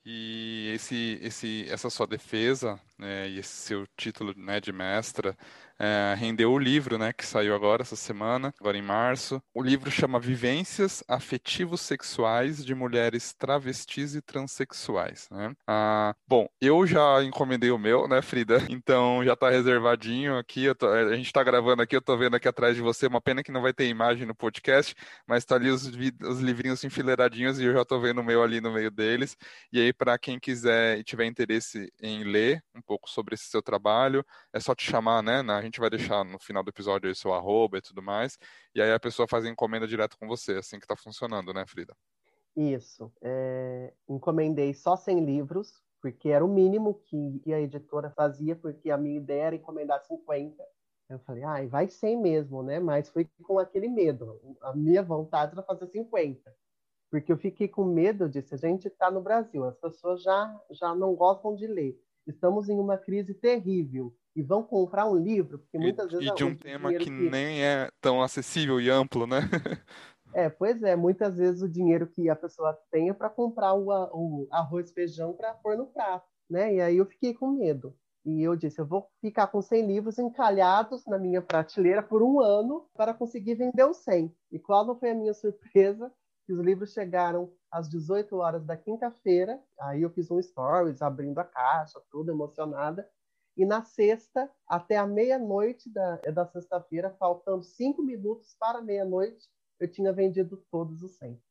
E 0.06 0.72
esse, 0.74 1.20
esse, 1.22 1.70
essa 1.70 1.90
sua 1.90 2.06
defesa 2.06 2.80
né, 2.98 3.30
e 3.30 3.40
esse 3.40 3.50
seu 3.50 3.86
título 3.96 4.34
né, 4.38 4.60
de 4.60 4.72
mestra 4.72 5.36
é, 5.80 6.16
rendeu 6.18 6.52
o 6.52 6.60
livro, 6.60 6.98
né, 6.98 7.12
que 7.12 7.26
saiu 7.26 7.54
agora 7.54 7.82
essa 7.82 7.96
semana, 7.96 8.54
agora 8.60 8.78
em 8.78 8.82
março. 8.82 9.42
O 9.54 9.62
livro 9.62 9.92
chama 9.92 10.20
Vivências 10.20 11.04
Afetivos 11.08 11.82
Sexuais 11.82 12.64
de 12.66 12.74
Mulheres 12.74 13.34
Travestis 13.34 14.16
e 14.16 14.22
Transsexuais. 14.22 15.28
Né? 15.30 15.54
Ah, 15.68 16.16
bom, 16.28 16.48
eu 16.62 16.86
já 16.88 17.24
encomendei 17.24 17.72
o 17.72 17.78
meu, 17.78 18.08
né, 18.08 18.22
Frida? 18.22 18.58
Então 18.86 19.24
já 19.24 19.34
está 19.34 19.50
reservadinho 19.50 20.38
aqui. 20.38 20.74
Tô, 20.76 20.88
a 20.88 21.16
gente 21.16 21.28
está 21.28 21.42
gravando 21.44 21.82
aqui, 21.82 21.96
eu 21.96 22.00
estou 22.00 22.18
vendo 22.18 22.36
aqui 22.36 22.48
atrás 22.48 22.76
de 22.76 22.82
você. 22.82 23.08
Uma 23.08 23.22
pena 23.22 23.42
que 23.42 23.52
não 23.52 23.62
vai 23.62 23.74
ter 23.74 23.88
imagem 23.88 24.26
no 24.26 24.36
podcast, 24.36 24.94
mas 25.26 25.40
está 25.40 25.56
ali 25.56 25.70
os, 25.70 25.86
os 25.86 26.40
livrinhos 26.40 26.84
enfileiradinhos 26.84 27.60
e 27.60 27.64
eu 27.64 27.74
já 27.74 27.82
estou 27.82 28.00
vendo 28.02 28.20
o 28.20 28.24
meu 28.24 28.44
ali 28.44 28.60
no 28.60 28.72
meio 28.72 28.92
deles. 28.92 29.38
E 29.72 29.80
aí, 29.80 29.94
para 29.94 30.18
quem 30.18 30.40
quiser 30.40 31.00
e 31.00 31.04
tiver 31.04 31.26
interesse 31.26 31.92
em 32.02 32.24
ler 32.24 32.62
um 32.76 32.82
pouco 32.86 33.10
sobre 33.10 33.36
esse 33.36 33.46
seu 33.46 33.62
trabalho, 33.62 34.24
é 34.54 34.60
só 34.60 34.76
te 34.76 34.90
chamar, 34.90 35.24
né? 35.24 35.40
A 35.40 35.62
gente 35.62 35.80
vai 35.80 35.90
deixar 35.90 36.24
no 36.24 36.40
final 36.40 36.64
do 36.64 36.70
episódio 36.70 37.10
aí 37.10 37.16
seu 37.16 37.34
arroba 37.34 37.78
e 37.78 37.82
tudo 37.82 38.02
mais, 38.02 38.38
e 38.74 38.82
aí 38.82 38.92
a 38.92 39.00
pessoa 39.00 39.28
faz 39.28 39.46
a 39.46 39.50
encomenda 39.50 39.88
direto 39.88 40.18
com 40.18 40.28
você, 40.28 40.54
assim 40.54 40.78
que 40.78 40.86
está 40.86 40.96
funcionando, 40.96 41.54
né, 41.54 41.66
Frida? 41.68 41.96
Isso. 42.56 43.12
É, 43.22 43.94
encomendei 44.08 44.74
só 44.74 44.96
100 44.96 45.26
livros, 45.26 45.82
porque 46.02 46.30
era 46.30 46.46
o 46.46 46.48
mínimo 46.48 47.02
que 47.06 47.42
a 47.54 47.60
editora 47.60 48.12
fazia, 48.12 48.56
porque 48.56 48.90
a 48.90 48.98
minha 48.98 49.18
ideia 49.18 49.44
era 49.46 49.56
encomendar 49.56 50.02
50. 50.02 50.64
Eu 51.10 51.20
falei, 51.20 51.44
ai, 51.44 51.68
vai 51.68 51.88
100 51.88 52.22
mesmo, 52.22 52.64
né? 52.64 52.80
Mas 52.80 53.10
fui 53.10 53.30
com 53.44 53.60
aquele 53.60 53.88
medo. 53.88 54.40
A 54.62 54.74
minha 54.76 55.04
vontade 55.04 55.54
era 55.54 55.62
fazer 55.64 55.88
50 55.88 56.52
porque 57.16 57.32
eu 57.32 57.38
fiquei 57.38 57.70
com 57.70 57.86
medo 57.86 58.28
disso. 58.28 58.54
A 58.56 58.58
gente 58.58 58.90
está 58.90 59.10
no 59.10 59.22
Brasil, 59.22 59.64
as 59.64 59.78
pessoas 59.78 60.22
já, 60.22 60.62
já 60.72 60.94
não 60.94 61.16
gostam 61.16 61.56
de 61.56 61.66
ler. 61.66 61.98
Estamos 62.28 62.70
em 62.70 62.80
uma 62.80 62.98
crise 62.98 63.34
terrível 63.34 64.14
e 64.36 64.42
vão 64.42 64.64
comprar 64.64 65.08
um 65.08 65.16
livro, 65.16 65.60
porque 65.60 65.78
muitas 65.78 66.08
e, 66.08 66.18
vezes... 66.18 66.32
E 66.32 66.36
de 66.36 66.44
um 66.44 66.56
tema 66.56 66.92
que, 66.94 67.06
que, 67.06 67.12
nem 67.12 67.64
é 67.64 67.90
tão 68.02 68.22
acessível 68.22 68.80
e 68.82 68.90
amplo, 68.90 69.26
né? 69.26 69.40
é, 70.34 70.50
pois 70.50 70.84
é. 70.84 70.96
Muitas 70.96 71.38
vezes 71.38 71.62
o 71.62 71.70
dinheiro 71.70 72.08
que 72.08 72.30
a 72.30 72.36
pessoa 72.36 72.78
tem 72.92 73.10
é 73.10 73.14
para 73.14 73.30
comprar 73.30 73.74
o, 73.74 73.88
o 73.90 74.48
arroz 74.52 74.92
feijão 74.92 75.34
para 75.34 75.54
pôr 75.54 75.78
no 75.78 75.88
prato, 75.88 76.28
né? 76.50 76.76
E 76.76 76.82
aí 76.82 76.98
eu 76.98 77.06
fiquei 77.06 77.34
com 77.34 77.52
medo. 77.52 77.96
E 78.26 78.42
eu 78.42 78.56
disse, 78.56 78.82
eu 78.82 78.88
vou 78.88 79.08
ficar 79.22 79.48
com 79.48 79.62
100 79.62 79.86
livros 79.86 80.18
encalhados 80.18 81.06
na 81.06 81.20
minha 81.20 81.44
prateleira 81.44 82.02
por 82.02 82.24
um 82.24 82.42
ano 82.42 82.90
para 82.98 83.14
conseguir 83.14 83.54
vender 83.54 83.86
os 83.86 83.98
100. 83.98 84.36
E 84.52 84.58
qual 84.58 84.84
não 84.84 84.98
foi 84.98 85.12
a 85.12 85.16
minha 85.16 85.34
surpresa 85.34 86.12
que 86.46 86.54
os 86.54 86.60
livros 86.60 86.94
chegaram 86.94 87.52
às 87.72 87.90
18 87.90 88.36
horas 88.38 88.64
da 88.66 88.78
quinta-feira. 88.78 89.60
Aí 89.80 90.02
eu 90.02 90.10
fiz 90.10 90.30
um 90.30 90.42
stories 90.42 91.02
abrindo 91.02 91.40
a 91.40 91.44
caixa, 91.44 92.00
tudo 92.12 92.32
emocionada. 92.32 93.08
E 93.58 93.66
na 93.66 93.84
sexta, 93.84 94.50
até 94.68 94.98
a 94.98 95.08
meia-noite 95.08 95.90
da, 95.90 96.18
da 96.34 96.46
sexta-feira, 96.46 97.10
faltando 97.18 97.64
cinco 97.64 98.04
minutos 98.04 98.56
para 98.60 98.82
meia-noite, 98.82 99.48
eu 99.80 99.90
tinha 99.90 100.12
vendido 100.12 100.64
todos 100.70 101.02
os 101.02 101.18
100. 101.18 101.42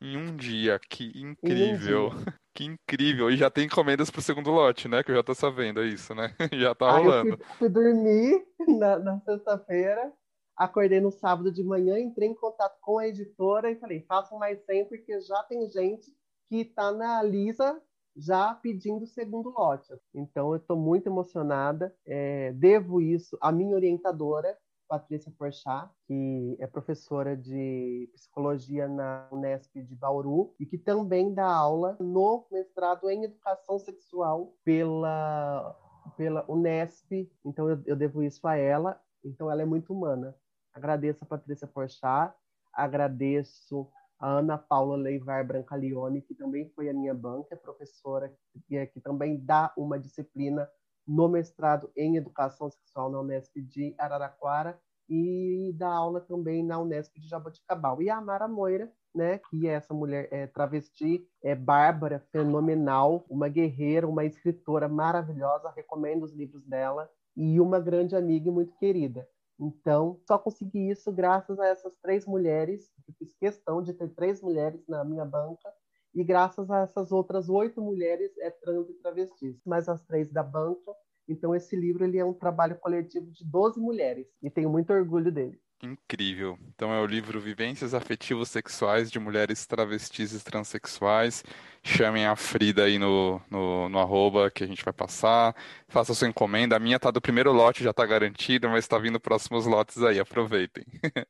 Em 0.00 0.16
um 0.16 0.36
dia, 0.36 0.78
que 0.88 1.12
incrível. 1.20 2.08
Um 2.08 2.16
dia. 2.16 2.34
Que 2.58 2.64
incrível. 2.64 3.30
E 3.30 3.36
já 3.36 3.48
tem 3.48 3.66
encomendas 3.66 4.10
para 4.10 4.18
o 4.18 4.22
segundo 4.22 4.50
lote, 4.50 4.88
né? 4.88 5.04
Que 5.04 5.12
eu 5.12 5.14
já 5.14 5.20
estou 5.20 5.34
sabendo, 5.36 5.80
é 5.80 5.86
isso, 5.86 6.12
né? 6.12 6.34
Já 6.52 6.72
está 6.72 6.90
rolando. 6.90 7.34
Eu 7.34 7.38
fui, 7.38 7.46
fui 7.56 7.68
dormir 7.68 8.44
na, 8.66 8.98
na 8.98 9.20
sexta-feira 9.20 10.12
acordei 10.58 11.00
no 11.00 11.12
sábado 11.12 11.52
de 11.52 11.62
manhã, 11.62 11.98
entrei 11.98 12.28
em 12.28 12.34
contato 12.34 12.78
com 12.80 12.98
a 12.98 13.06
editora 13.06 13.70
e 13.70 13.76
falei, 13.76 14.02
façam 14.02 14.38
mais 14.38 14.60
100 14.66 14.86
porque 14.86 15.20
já 15.20 15.42
tem 15.44 15.68
gente 15.70 16.12
que 16.48 16.62
está 16.62 16.90
na 16.90 17.22
lista 17.22 17.80
já 18.16 18.52
pedindo 18.54 19.04
o 19.04 19.06
segundo 19.06 19.50
lote. 19.50 19.94
Então, 20.12 20.50
eu 20.50 20.56
estou 20.56 20.76
muito 20.76 21.06
emocionada. 21.06 21.94
É, 22.04 22.52
devo 22.52 23.00
isso 23.00 23.38
à 23.40 23.52
minha 23.52 23.76
orientadora, 23.76 24.58
Patrícia 24.88 25.30
Porchat, 25.38 25.88
que 26.06 26.56
é 26.58 26.66
professora 26.66 27.36
de 27.36 28.10
psicologia 28.14 28.88
na 28.88 29.28
Unesp 29.30 29.76
de 29.76 29.94
Bauru 29.94 30.54
e 30.58 30.66
que 30.66 30.78
também 30.78 31.32
dá 31.32 31.46
aula 31.46 31.96
no 32.00 32.46
mestrado 32.50 33.08
em 33.08 33.24
educação 33.24 33.78
sexual 33.78 34.52
pela, 34.64 35.76
pela 36.16 36.44
Unesp. 36.50 37.30
Então, 37.44 37.68
eu, 37.68 37.80
eu 37.86 37.94
devo 37.94 38.22
isso 38.22 38.48
a 38.48 38.56
ela. 38.56 39.00
Então, 39.22 39.48
ela 39.48 39.62
é 39.62 39.66
muito 39.66 39.92
humana. 39.92 40.34
Agradeço 40.78 41.24
a 41.24 41.26
Patrícia 41.26 41.66
Porchat, 41.66 42.32
agradeço 42.72 43.90
a 44.16 44.28
Ana 44.38 44.56
Paula 44.56 44.96
Leivar 44.96 45.44
Brancalione, 45.44 46.22
que 46.22 46.36
também 46.36 46.68
foi 46.68 46.88
a 46.88 46.94
minha 46.94 47.12
banca, 47.12 47.56
professora, 47.56 48.32
que, 48.68 48.76
é, 48.76 48.86
que 48.86 49.00
também 49.00 49.44
dá 49.44 49.72
uma 49.76 49.98
disciplina 49.98 50.70
no 51.04 51.28
mestrado 51.28 51.90
em 51.96 52.16
Educação 52.16 52.70
Sexual 52.70 53.10
na 53.10 53.20
Unesp 53.20 53.56
de 53.56 53.92
Araraquara 53.98 54.80
e 55.08 55.74
dá 55.76 55.88
aula 55.88 56.20
também 56.20 56.62
na 56.62 56.78
Unesp 56.78 57.18
de 57.18 57.26
Jaboticabal. 57.26 58.00
E 58.00 58.08
a 58.08 58.18
Amara 58.18 58.46
Moira, 58.46 58.88
né, 59.12 59.38
que 59.50 59.66
é 59.66 59.72
essa 59.72 59.92
mulher 59.92 60.28
é, 60.30 60.46
travesti, 60.46 61.26
é 61.42 61.56
bárbara, 61.56 62.20
fenomenal, 62.30 63.26
uma 63.28 63.48
guerreira, 63.48 64.06
uma 64.06 64.24
escritora 64.24 64.86
maravilhosa, 64.86 65.72
recomendo 65.74 66.22
os 66.22 66.32
livros 66.32 66.64
dela, 66.64 67.10
e 67.36 67.60
uma 67.60 67.80
grande 67.80 68.14
amiga 68.14 68.48
e 68.48 68.52
muito 68.52 68.76
querida. 68.76 69.26
Então, 69.58 70.20
só 70.26 70.38
consegui 70.38 70.90
isso 70.90 71.10
graças 71.10 71.58
a 71.58 71.66
essas 71.66 71.92
três 72.00 72.24
mulheres. 72.26 72.90
Eu 73.06 73.14
fiz 73.18 73.34
questão 73.34 73.82
de 73.82 73.92
ter 73.92 74.08
três 74.14 74.40
mulheres 74.40 74.86
na 74.86 75.04
minha 75.04 75.24
banca 75.24 75.72
e 76.14 76.22
graças 76.24 76.70
a 76.70 76.80
essas 76.80 77.10
outras 77.12 77.48
oito 77.48 77.80
mulheres 77.82 78.36
é 78.38 78.50
trans 78.50 78.88
e 78.88 78.94
travestis, 78.94 79.60
mais 79.66 79.88
as 79.88 80.02
três 80.04 80.30
da 80.30 80.42
banca. 80.42 80.94
Então, 81.28 81.54
esse 81.54 81.76
livro 81.76 82.04
ele 82.04 82.18
é 82.18 82.24
um 82.24 82.32
trabalho 82.32 82.78
coletivo 82.78 83.30
de 83.30 83.44
12 83.44 83.80
mulheres 83.80 84.26
e 84.42 84.48
tenho 84.48 84.70
muito 84.70 84.92
orgulho 84.92 85.32
dele. 85.32 85.60
Incrível. 85.80 86.58
Então 86.74 86.92
é 86.92 87.00
o 87.00 87.06
livro 87.06 87.40
Vivências 87.40 87.94
Afetivos 87.94 88.48
Sexuais 88.48 89.12
de 89.12 89.20
Mulheres 89.20 89.64
Travestis 89.64 90.32
e 90.32 90.42
Transsexuais. 90.42 91.44
Chamem 91.84 92.26
a 92.26 92.34
Frida 92.34 92.84
aí 92.84 92.98
no, 92.98 93.40
no, 93.48 93.88
no 93.88 93.98
arroba 94.00 94.50
que 94.50 94.64
a 94.64 94.66
gente 94.66 94.84
vai 94.84 94.92
passar. 94.92 95.54
Faça 95.86 96.14
sua 96.14 96.26
encomenda. 96.28 96.74
A 96.74 96.80
minha 96.80 96.98
tá 96.98 97.12
do 97.12 97.20
primeiro 97.20 97.52
lote, 97.52 97.84
já 97.84 97.92
tá 97.92 98.04
garantida, 98.04 98.68
mas 98.68 98.84
está 98.84 98.98
vindo 98.98 99.20
próximos 99.20 99.66
lotes 99.66 100.02
aí. 100.02 100.18
Aproveitem. 100.18 100.84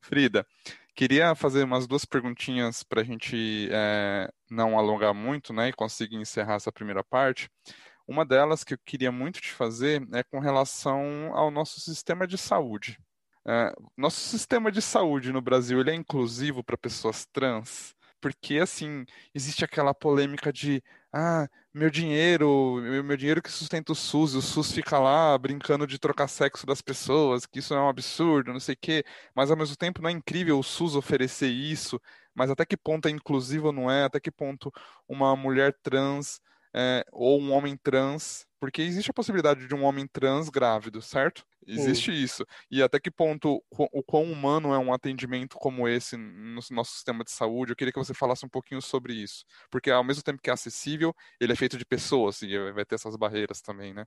Frida, 0.00 0.44
queria 0.96 1.34
fazer 1.36 1.62
umas 1.64 1.86
duas 1.86 2.04
perguntinhas 2.04 2.82
para 2.82 3.00
a 3.00 3.04
gente 3.04 3.68
é, 3.70 4.28
não 4.50 4.76
alongar 4.76 5.14
muito 5.14 5.52
né, 5.52 5.68
e 5.68 5.72
conseguir 5.72 6.16
encerrar 6.16 6.54
essa 6.56 6.72
primeira 6.72 7.04
parte. 7.04 7.48
Uma 8.08 8.24
delas 8.26 8.64
que 8.64 8.74
eu 8.74 8.78
queria 8.84 9.12
muito 9.12 9.40
te 9.40 9.52
fazer 9.52 10.06
é 10.12 10.24
com 10.24 10.40
relação 10.40 11.30
ao 11.32 11.50
nosso 11.50 11.80
sistema 11.80 12.26
de 12.26 12.36
saúde. 12.36 12.98
É, 13.46 13.74
nosso 13.96 14.20
sistema 14.20 14.72
de 14.72 14.80
saúde 14.80 15.30
no 15.32 15.42
Brasil 15.42 15.78
ele 15.80 15.90
é 15.90 15.94
inclusivo 15.94 16.64
para 16.64 16.78
pessoas 16.78 17.26
trans, 17.26 17.94
porque 18.18 18.56
assim 18.58 19.04
existe 19.34 19.64
aquela 19.64 19.92
polêmica 19.92 20.50
de 20.50 20.82
ah 21.12 21.46
meu 21.72 21.90
dinheiro, 21.90 22.80
meu, 22.82 23.04
meu 23.04 23.16
dinheiro 23.18 23.42
que 23.42 23.50
sustenta 23.50 23.92
o 23.92 23.94
SUS, 23.94 24.32
e 24.34 24.38
o 24.38 24.42
SUS 24.42 24.72
fica 24.72 24.98
lá 24.98 25.36
brincando 25.36 25.86
de 25.86 25.98
trocar 25.98 26.26
sexo 26.28 26.64
das 26.66 26.80
pessoas, 26.80 27.44
que 27.44 27.58
isso 27.58 27.74
é 27.74 27.80
um 27.80 27.88
absurdo, 27.88 28.52
não 28.52 28.60
sei 28.60 28.74
o 28.74 28.78
quê, 28.80 29.04
mas 29.34 29.50
ao 29.50 29.56
mesmo 29.56 29.76
tempo 29.76 30.00
não 30.00 30.08
é 30.08 30.12
incrível 30.12 30.58
o 30.58 30.62
SUS 30.62 30.96
oferecer 30.96 31.48
isso, 31.48 32.00
mas 32.34 32.50
até 32.50 32.64
que 32.64 32.76
ponto 32.76 33.08
é 33.08 33.10
inclusivo 33.10 33.66
ou 33.68 33.72
não 33.72 33.90
é, 33.90 34.04
até 34.04 34.18
que 34.20 34.30
ponto 34.30 34.72
uma 35.08 35.36
mulher 35.36 35.76
trans 35.82 36.40
é, 36.74 37.04
ou 37.12 37.40
um 37.40 37.52
homem 37.52 37.76
trans, 37.76 38.46
porque 38.58 38.82
existe 38.82 39.10
a 39.10 39.14
possibilidade 39.14 39.66
de 39.68 39.74
um 39.74 39.84
homem 39.84 40.06
trans 40.06 40.48
grávido, 40.48 41.02
certo? 41.02 41.44
Existe 41.66 42.12
Sim. 42.12 42.22
isso. 42.22 42.44
E 42.70 42.82
até 42.82 43.00
que 43.00 43.10
ponto 43.10 43.62
o 43.70 44.02
quão 44.02 44.24
humano 44.24 44.72
é 44.72 44.78
um 44.78 44.92
atendimento 44.92 45.56
como 45.56 45.88
esse 45.88 46.16
no 46.16 46.60
nosso 46.70 46.92
sistema 46.92 47.24
de 47.24 47.30
saúde? 47.30 47.72
Eu 47.72 47.76
queria 47.76 47.92
que 47.92 47.98
você 47.98 48.14
falasse 48.14 48.44
um 48.44 48.48
pouquinho 48.48 48.82
sobre 48.82 49.14
isso. 49.14 49.44
Porque 49.70 49.90
ao 49.90 50.04
mesmo 50.04 50.22
tempo 50.22 50.40
que 50.42 50.50
é 50.50 50.52
acessível, 50.52 51.14
ele 51.40 51.52
é 51.52 51.56
feito 51.56 51.78
de 51.78 51.84
pessoas 51.84 52.42
e 52.42 52.72
vai 52.72 52.84
ter 52.84 52.96
essas 52.96 53.16
barreiras 53.16 53.60
também, 53.60 53.94
né? 53.94 54.04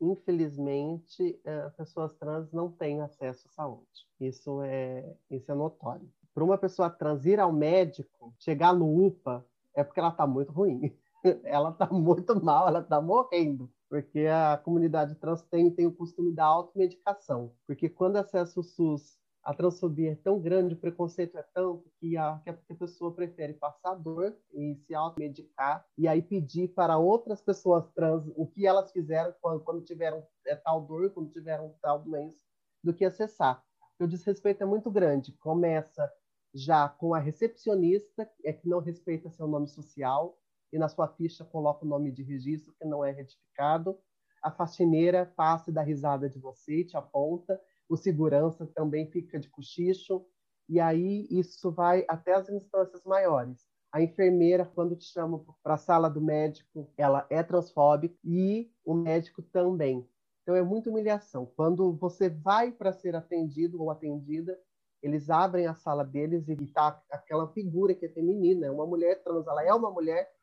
Infelizmente, 0.00 1.40
eh, 1.44 1.70
pessoas 1.76 2.14
trans 2.14 2.52
não 2.52 2.70
têm 2.70 3.00
acesso 3.00 3.48
à 3.48 3.50
saúde. 3.50 3.86
Isso 4.20 4.62
é, 4.62 5.14
isso 5.30 5.50
é 5.50 5.54
notório. 5.54 6.10
Para 6.34 6.44
uma 6.44 6.58
pessoa 6.58 6.90
trans 6.90 7.24
ir 7.24 7.38
ao 7.38 7.52
médico, 7.52 8.34
chegar 8.38 8.74
no 8.74 9.06
UPA, 9.06 9.46
é 9.74 9.84
porque 9.84 10.00
ela 10.00 10.10
está 10.10 10.26
muito 10.26 10.52
ruim. 10.52 10.80
ela 11.44 11.70
está 11.70 11.86
muito 11.86 12.42
mal, 12.42 12.68
ela 12.68 12.80
está 12.80 13.00
morrendo, 13.00 13.70
porque 13.94 14.26
a 14.26 14.56
comunidade 14.56 15.14
trans 15.14 15.40
tem, 15.42 15.70
tem 15.70 15.86
o 15.86 15.94
costume 15.94 16.32
da 16.32 16.44
automedicação, 16.44 17.54
porque 17.64 17.88
quando 17.88 18.16
acessa 18.16 18.58
o 18.58 18.62
SUS, 18.64 19.16
a 19.40 19.54
transfobia 19.54 20.10
é 20.10 20.16
tão 20.16 20.40
grande, 20.40 20.74
o 20.74 20.76
preconceito 20.76 21.38
é 21.38 21.44
tanto 21.54 21.88
que 22.00 22.16
a, 22.16 22.40
que 22.42 22.50
a 22.50 22.76
pessoa 22.76 23.14
prefere 23.14 23.52
passar 23.52 23.94
dor 23.94 24.36
e 24.52 24.74
se 24.84 24.92
automedicar 24.96 25.86
e 25.96 26.08
aí 26.08 26.20
pedir 26.20 26.74
para 26.74 26.98
outras 26.98 27.40
pessoas 27.40 27.88
trans 27.92 28.24
o 28.34 28.48
que 28.48 28.66
elas 28.66 28.90
fizeram 28.90 29.32
quando, 29.40 29.60
quando 29.60 29.84
tiveram 29.84 30.26
é, 30.44 30.56
tal 30.56 30.80
dor, 30.80 31.10
quando 31.10 31.30
tiveram 31.30 31.72
tal 31.80 32.00
doença, 32.00 32.36
do 32.82 32.92
que 32.92 33.04
acessar. 33.04 33.62
O 34.00 34.08
desrespeito 34.08 34.60
é 34.64 34.66
muito 34.66 34.90
grande. 34.90 35.30
Começa 35.34 36.12
já 36.52 36.88
com 36.88 37.14
a 37.14 37.20
recepcionista, 37.20 38.28
é 38.44 38.52
que 38.52 38.68
não 38.68 38.80
respeita 38.80 39.30
seu 39.30 39.46
nome 39.46 39.68
social, 39.68 40.36
e 40.74 40.78
na 40.78 40.88
sua 40.88 41.06
ficha 41.06 41.44
coloca 41.44 41.84
o 41.84 41.88
nome 41.88 42.10
de 42.10 42.24
registro 42.24 42.74
que 42.76 42.84
não 42.84 43.04
é 43.04 43.12
retificado. 43.12 43.96
A 44.42 44.50
faxineira 44.50 45.32
passa 45.36 45.70
e 45.70 45.72
dá 45.72 45.82
risada 45.82 46.28
de 46.28 46.36
você, 46.40 46.82
te 46.82 46.96
aponta. 46.96 47.60
O 47.88 47.96
segurança 47.96 48.66
também 48.74 49.06
fica 49.06 49.38
de 49.38 49.48
cochicho. 49.48 50.26
E 50.68 50.80
aí 50.80 51.28
isso 51.30 51.70
vai 51.70 52.04
até 52.08 52.34
as 52.34 52.48
instâncias 52.48 53.04
maiores. 53.04 53.64
A 53.92 54.02
enfermeira, 54.02 54.64
quando 54.64 54.96
te 54.96 55.04
chama 55.04 55.44
para 55.62 55.74
a 55.74 55.78
sala 55.78 56.10
do 56.10 56.20
médico, 56.20 56.90
ela 56.96 57.24
é 57.30 57.40
transfóbica 57.44 58.18
e 58.24 58.68
o 58.84 58.94
médico 58.94 59.42
também. 59.42 60.04
Então 60.42 60.56
é 60.56 60.62
muita 60.62 60.90
humilhação. 60.90 61.46
Quando 61.54 61.92
você 61.92 62.28
vai 62.28 62.72
para 62.72 62.92
ser 62.92 63.14
atendido 63.14 63.80
ou 63.80 63.92
atendida, 63.92 64.58
eles 65.00 65.30
abrem 65.30 65.68
a 65.68 65.74
sala 65.74 66.04
deles 66.04 66.48
e 66.48 66.52
está 66.54 67.00
aquela 67.10 67.46
figura 67.52 67.94
que 67.94 68.06
é 68.06 68.08
feminina, 68.08 68.66
é 68.66 68.70
uma 68.70 68.86
mulher 68.86 69.22
trans, 69.22 69.46
ela 69.46 69.62
é 69.62 69.72
uma 69.72 69.90
mulher 69.90 70.33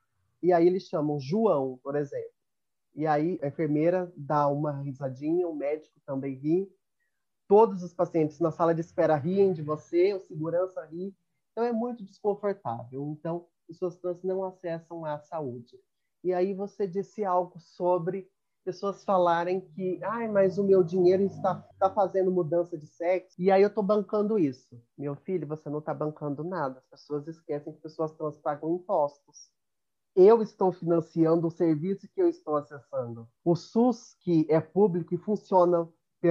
e 0.42 0.52
aí 0.52 0.68
eles 0.68 0.84
chamam 0.84 1.20
João, 1.20 1.80
por 1.84 1.96
exemplo. 1.96 2.32
E 2.94 3.08
aí 3.08 3.40
a 3.42 3.48
enfermeira 3.48 4.12
dá 4.16 4.48
uma 4.48 4.82
risadinha, 4.82 5.48
o 5.48 5.56
médico 5.56 6.00
também 6.06 6.36
ri. 6.36 6.70
Todos 7.48 7.84
os 7.84 7.94
pacientes 7.94 8.40
na 8.40 8.52
sala 8.52 8.74
de 8.74 8.82
espera 8.82 9.16
riem 9.16 9.54
de 9.54 9.62
você, 9.62 10.14
o 10.14 10.20
segurança 10.20 10.86
ri. 10.86 11.16
Então 11.52 11.64
é 11.64 11.72
muito 11.72 12.04
desconfortável. 12.04 13.08
Então, 13.12 13.48
pessoas 13.68 13.98
trans 13.98 14.22
não 14.24 14.44
acessam 14.44 15.06
a 15.06 15.20
saúde. 15.20 15.80
E 16.24 16.34
aí 16.34 16.54
você 16.54 16.88
disse 16.88 17.24
algo 17.24 17.60
sobre 17.60 18.30
pessoas 18.64 19.04
falarem 19.04 19.62
que, 19.62 20.00
ai, 20.04 20.28
mas 20.28 20.58
o 20.58 20.64
meu 20.64 20.84
dinheiro 20.84 21.24
está, 21.24 21.68
está 21.74 21.90
fazendo 21.90 22.32
mudança 22.32 22.78
de 22.78 22.86
sexo, 22.86 23.42
e 23.42 23.50
aí 23.50 23.62
eu 23.62 23.70
estou 23.70 23.84
bancando 23.84 24.38
isso. 24.38 24.80
Meu 24.98 25.16
filho, 25.16 25.48
você 25.48 25.70
não 25.70 25.80
está 25.80 25.94
bancando 25.94 26.44
nada. 26.44 26.78
As 26.78 26.86
pessoas 26.86 27.28
esquecem 27.28 27.74
que 27.74 27.82
pessoas 27.82 28.12
trans 28.12 28.38
pagam 28.38 28.76
impostos. 28.76 29.50
Eu 30.16 30.42
estou 30.42 30.72
financiando 30.72 31.48
o 31.48 31.52
serviço 31.52 32.08
que 32.14 32.22
eu 32.22 32.28
estou 32.28 32.58
acessando. 32.58 33.28
O 33.46 33.56
SUS, 33.56 34.16
que 34.20 34.46
é 34.50 34.60
público 34.60 35.14
e 35.14 35.18
funciona 35.18 35.88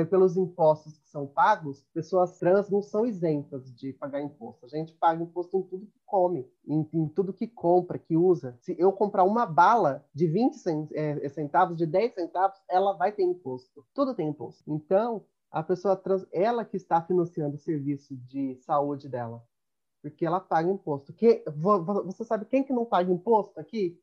pelos 0.08 0.36
impostos 0.36 0.98
que 0.98 1.08
são 1.08 1.26
pagos, 1.26 1.84
pessoas 1.92 2.38
trans 2.38 2.70
não 2.70 2.80
são 2.80 3.04
isentas 3.04 3.74
de 3.74 3.92
pagar 3.92 4.22
imposto. 4.22 4.64
A 4.64 4.68
gente 4.68 4.94
paga 4.94 5.22
imposto 5.22 5.56
em 5.56 5.62
tudo 5.62 5.86
que 5.86 5.98
come, 6.06 6.48
em, 6.66 6.88
em 6.92 7.08
tudo 7.08 7.32
que 7.32 7.48
compra, 7.48 7.98
que 7.98 8.16
usa. 8.16 8.56
Se 8.60 8.76
eu 8.78 8.92
comprar 8.92 9.24
uma 9.24 9.44
bala 9.44 10.06
de 10.14 10.28
20 10.28 10.56
é, 10.92 11.28
centavos, 11.28 11.76
de 11.76 11.86
10 11.86 12.14
centavos, 12.14 12.60
ela 12.68 12.92
vai 12.92 13.10
ter 13.10 13.24
imposto. 13.24 13.84
Tudo 13.92 14.14
tem 14.14 14.28
imposto. 14.28 14.62
Então, 14.72 15.24
a 15.50 15.62
pessoa 15.62 15.96
trans, 15.96 16.24
ela 16.32 16.64
que 16.64 16.76
está 16.76 17.02
financiando 17.02 17.56
o 17.56 17.58
serviço 17.58 18.14
de 18.14 18.54
saúde 18.54 19.08
dela, 19.08 19.42
porque 20.02 20.24
ela 20.24 20.40
paga 20.40 20.70
imposto. 20.70 21.12
Que, 21.12 21.42
você 22.04 22.24
sabe 22.24 22.44
quem 22.46 22.62
que 22.62 22.72
não 22.72 22.84
paga 22.84 23.12
imposto 23.12 23.58
aqui? 23.60 24.00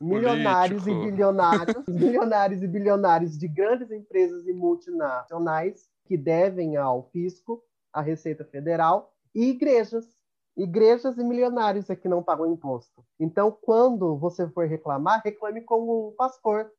milionários 0.00 0.84
Político. 0.84 1.06
e 1.06 1.10
bilionários, 1.10 1.84
milionários 1.88 2.62
e 2.62 2.66
bilionários 2.66 3.38
de 3.38 3.48
grandes 3.48 3.90
empresas 3.90 4.46
e 4.46 4.52
multinacionais 4.52 5.88
que 6.04 6.16
devem 6.16 6.76
ao 6.76 7.04
fisco, 7.10 7.62
à 7.92 8.00
Receita 8.00 8.44
Federal, 8.44 9.12
e 9.34 9.50
igrejas. 9.50 10.06
Igrejas 10.54 11.16
e 11.16 11.24
milionários 11.24 11.88
é 11.88 11.96
que 11.96 12.08
não 12.08 12.22
pagam 12.22 12.52
imposto. 12.52 13.02
Então, 13.18 13.50
quando 13.50 14.18
você 14.18 14.46
for 14.48 14.66
reclamar, 14.66 15.22
reclame 15.24 15.62
com 15.62 15.88
o 15.88 16.12
pastor. 16.12 16.70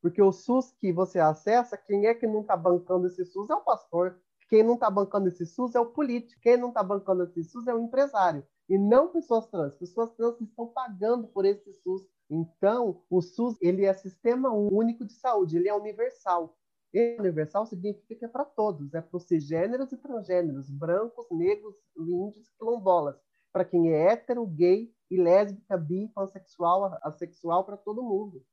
Porque 0.00 0.22
o 0.22 0.32
SUS 0.32 0.72
que 0.80 0.90
você 0.90 1.18
acessa, 1.18 1.76
quem 1.76 2.06
é 2.06 2.14
que 2.14 2.26
não 2.26 2.40
está 2.40 2.56
bancando 2.56 3.06
esse 3.06 3.22
SUS 3.26 3.50
é 3.50 3.54
o 3.54 3.60
pastor. 3.60 4.18
Quem 4.50 4.62
não 4.62 4.74
está 4.74 4.90
bancando 4.90 5.28
esse 5.28 5.46
SUS 5.46 5.74
é 5.74 5.80
o 5.80 5.86
político. 5.86 6.40
Quem 6.42 6.58
não 6.58 6.68
está 6.68 6.82
bancando 6.82 7.22
esse 7.22 7.42
SUS 7.44 7.66
é 7.66 7.74
o 7.74 7.80
empresário. 7.80 8.46
E 8.68 8.76
não 8.76 9.08
pessoas 9.08 9.46
trans. 9.46 9.74
Pessoas 9.76 10.10
trans 10.12 10.38
estão 10.38 10.66
pagando 10.66 11.26
por 11.28 11.46
esse 11.46 11.72
SUS 11.72 12.06
então, 12.30 13.02
o 13.10 13.20
SUS 13.20 13.60
ele 13.60 13.84
é 13.84 13.92
sistema 13.92 14.52
único 14.52 15.04
de 15.04 15.12
saúde, 15.14 15.56
ele 15.56 15.68
é 15.68 15.74
universal. 15.74 16.56
E 16.94 17.16
universal 17.18 17.66
significa 17.66 18.14
que 18.14 18.24
é 18.24 18.28
para 18.28 18.44
todos, 18.44 18.94
é 18.94 19.00
para 19.00 19.16
os 19.16 19.24
cisgêneros 19.24 19.90
e 19.90 19.96
transgêneros, 19.96 20.70
brancos, 20.70 21.26
negros, 21.30 21.74
índios, 21.96 22.48
quilombolas, 22.56 23.16
para 23.52 23.64
quem 23.64 23.92
é 23.92 24.12
hétero, 24.12 24.46
gay 24.46 24.94
e 25.10 25.20
lésbica, 25.20 25.76
bi, 25.76 26.08
pansexual, 26.14 26.96
assexual, 27.02 27.64
para 27.64 27.76
todo 27.76 28.02
mundo. 28.02 28.44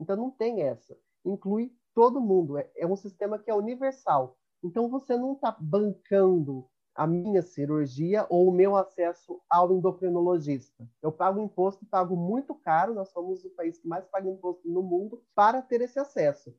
Então 0.00 0.16
não 0.16 0.30
tem 0.30 0.62
essa. 0.62 0.96
Inclui 1.22 1.70
todo 1.94 2.20
mundo. 2.20 2.56
É, 2.56 2.70
é 2.76 2.86
um 2.86 2.96
sistema 2.96 3.38
que 3.38 3.50
é 3.50 3.54
universal. 3.54 4.38
Então 4.62 4.88
você 4.88 5.16
não 5.16 5.34
está 5.34 5.56
bancando 5.58 6.68
a 6.94 7.06
minha 7.06 7.42
cirurgia 7.42 8.26
ou 8.28 8.48
o 8.48 8.52
meu 8.52 8.74
acesso 8.74 9.40
ao 9.48 9.72
endocrinologista. 9.72 10.84
Eu 11.00 11.12
pago 11.12 11.40
imposto, 11.40 11.86
pago 11.86 12.16
muito 12.16 12.54
caro, 12.56 12.92
nós 12.92 13.08
somos 13.10 13.44
o 13.44 13.50
país 13.50 13.78
que 13.78 13.86
mais 13.86 14.04
paga 14.06 14.28
imposto 14.28 14.68
no 14.68 14.82
mundo 14.82 15.22
para 15.32 15.62
ter 15.62 15.80
esse 15.80 15.98
acesso. 15.98 16.52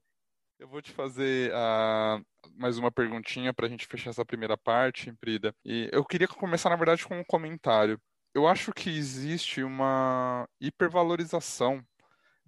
Eu 0.58 0.68
vou 0.68 0.82
te 0.82 0.92
fazer 0.92 1.52
uh, 1.52 2.24
mais 2.58 2.78
uma 2.78 2.92
perguntinha 2.92 3.54
para 3.54 3.66
a 3.66 3.70
gente 3.70 3.86
fechar 3.86 4.10
essa 4.12 4.26
primeira 4.26 4.58
parte, 4.58 5.12
Prida. 5.20 5.54
E 5.64 5.90
eu 5.92 6.06
queria 6.06 6.28
começar, 6.28 6.70
na 6.70 6.76
verdade, 6.78 7.06
com 7.06 7.20
um 7.20 7.24
comentário. 7.24 8.00
Eu 8.34 8.48
acho 8.48 8.72
que 8.74 8.90
existe 8.90 9.64
uma 9.64 10.48
hipervalorização 10.62 11.82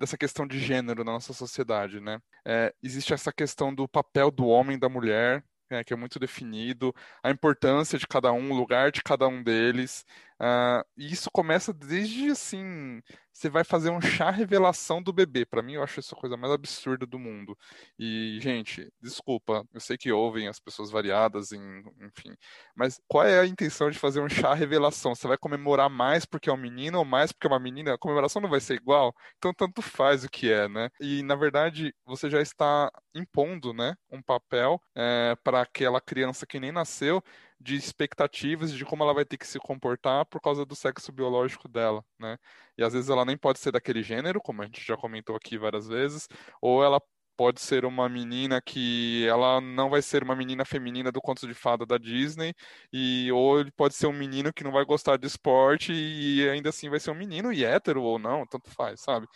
dessa 0.01 0.17
questão 0.17 0.45
de 0.47 0.59
gênero 0.59 1.03
na 1.03 1.13
nossa 1.13 1.33
sociedade, 1.33 2.01
né? 2.01 2.19
É, 2.45 2.73
existe 2.83 3.13
essa 3.13 3.31
questão 3.31 3.73
do 3.73 3.87
papel 3.87 4.31
do 4.31 4.47
homem 4.47 4.75
e 4.75 4.79
da 4.79 4.89
mulher 4.89 5.43
né, 5.71 5.83
que 5.83 5.93
é 5.93 5.95
muito 5.95 6.19
definido, 6.19 6.93
a 7.23 7.31
importância 7.31 7.97
de 7.97 8.05
cada 8.05 8.31
um, 8.33 8.51
o 8.51 8.55
lugar 8.55 8.91
de 8.91 9.01
cada 9.01 9.27
um 9.27 9.41
deles. 9.41 10.05
Uh, 10.41 10.83
e 10.97 11.11
isso 11.11 11.29
começa 11.31 11.71
desde 11.71 12.31
assim 12.31 12.99
você 13.33 13.49
vai 13.49 13.63
fazer 13.63 13.89
um 13.89 14.01
chá 14.01 14.29
revelação 14.29 15.01
do 15.01 15.13
bebê. 15.13 15.45
Para 15.45 15.61
mim, 15.61 15.73
eu 15.73 15.83
acho 15.83 15.99
isso 15.99 16.13
a 16.13 16.19
coisa 16.19 16.37
mais 16.37 16.53
absurda 16.53 17.05
do 17.05 17.17
mundo. 17.17 17.57
E, 17.97 18.39
gente, 18.41 18.91
desculpa, 19.01 19.65
eu 19.73 19.79
sei 19.79 19.97
que 19.97 20.11
ouvem 20.11 20.47
as 20.47 20.59
pessoas 20.59 20.91
variadas, 20.91 21.51
em, 21.51 21.83
enfim. 22.01 22.35
Mas 22.75 22.99
qual 23.07 23.25
é 23.25 23.39
a 23.39 23.45
intenção 23.45 23.89
de 23.89 23.97
fazer 23.97 24.21
um 24.21 24.29
chá 24.29 24.53
revelação? 24.53 25.15
Você 25.15 25.27
vai 25.27 25.37
comemorar 25.37 25.89
mais 25.89 26.25
porque 26.25 26.49
é 26.49 26.53
um 26.53 26.57
menino 26.57 26.99
ou 26.99 27.05
mais 27.05 27.31
porque 27.31 27.47
é 27.47 27.49
uma 27.49 27.59
menina? 27.59 27.93
A 27.93 27.97
comemoração 27.97 28.41
não 28.41 28.49
vai 28.49 28.59
ser 28.59 28.75
igual? 28.75 29.13
Então, 29.37 29.53
tanto 29.53 29.81
faz 29.81 30.23
o 30.23 30.29
que 30.29 30.51
é, 30.51 30.67
né? 30.67 30.89
E, 30.99 31.23
na 31.23 31.35
verdade, 31.35 31.93
você 32.05 32.29
já 32.29 32.41
está 32.41 32.91
impondo, 33.15 33.73
né, 33.73 33.95
um 34.09 34.21
papel 34.21 34.81
é, 34.95 35.35
para 35.43 35.61
aquela 35.61 35.99
criança 35.99 36.45
que 36.45 36.59
nem 36.59 36.71
nasceu 36.71 37.21
de 37.61 37.75
expectativas 37.75 38.71
de 38.73 38.83
como 38.85 39.03
ela 39.03 39.13
vai 39.13 39.25
ter 39.25 39.37
que 39.37 39.47
se 39.47 39.59
comportar 39.59 40.25
por 40.25 40.41
causa 40.41 40.65
do 40.65 40.75
sexo 40.75 41.11
biológico 41.11 41.67
dela, 41.67 42.03
né? 42.19 42.37
E 42.77 42.83
às 42.83 42.93
vezes 42.93 43.09
ela 43.09 43.25
nem 43.25 43.37
pode 43.37 43.59
ser 43.59 43.71
daquele 43.71 44.03
gênero, 44.03 44.41
como 44.41 44.61
a 44.61 44.65
gente 44.65 44.81
já 44.85 44.97
comentou 44.97 45.35
aqui 45.35 45.57
várias 45.57 45.87
vezes, 45.87 46.27
ou 46.61 46.83
ela 46.83 47.01
pode 47.37 47.61
ser 47.61 47.85
uma 47.85 48.07
menina 48.09 48.61
que 48.61 49.25
ela 49.27 49.59
não 49.61 49.89
vai 49.89 50.01
ser 50.01 50.23
uma 50.23 50.35
menina 50.35 50.63
feminina 50.65 51.11
do 51.11 51.21
conto 51.21 51.47
de 51.47 51.53
fada 51.53 51.85
da 51.85 51.97
Disney, 51.97 52.53
e 52.93 53.31
ou 53.31 53.59
ele 53.59 53.71
pode 53.71 53.95
ser 53.95 54.07
um 54.07 54.13
menino 54.13 54.53
que 54.53 54.63
não 54.63 54.71
vai 54.71 54.85
gostar 54.85 55.17
de 55.17 55.27
esporte 55.27 55.91
e 55.93 56.47
ainda 56.49 56.69
assim 56.69 56.89
vai 56.89 56.99
ser 56.99 57.11
um 57.11 57.15
menino 57.15 57.51
e 57.53 57.63
hétero 57.65 58.03
ou 58.03 58.19
não, 58.19 58.45
tanto 58.45 58.69
faz, 58.71 59.01
sabe? 59.01 59.27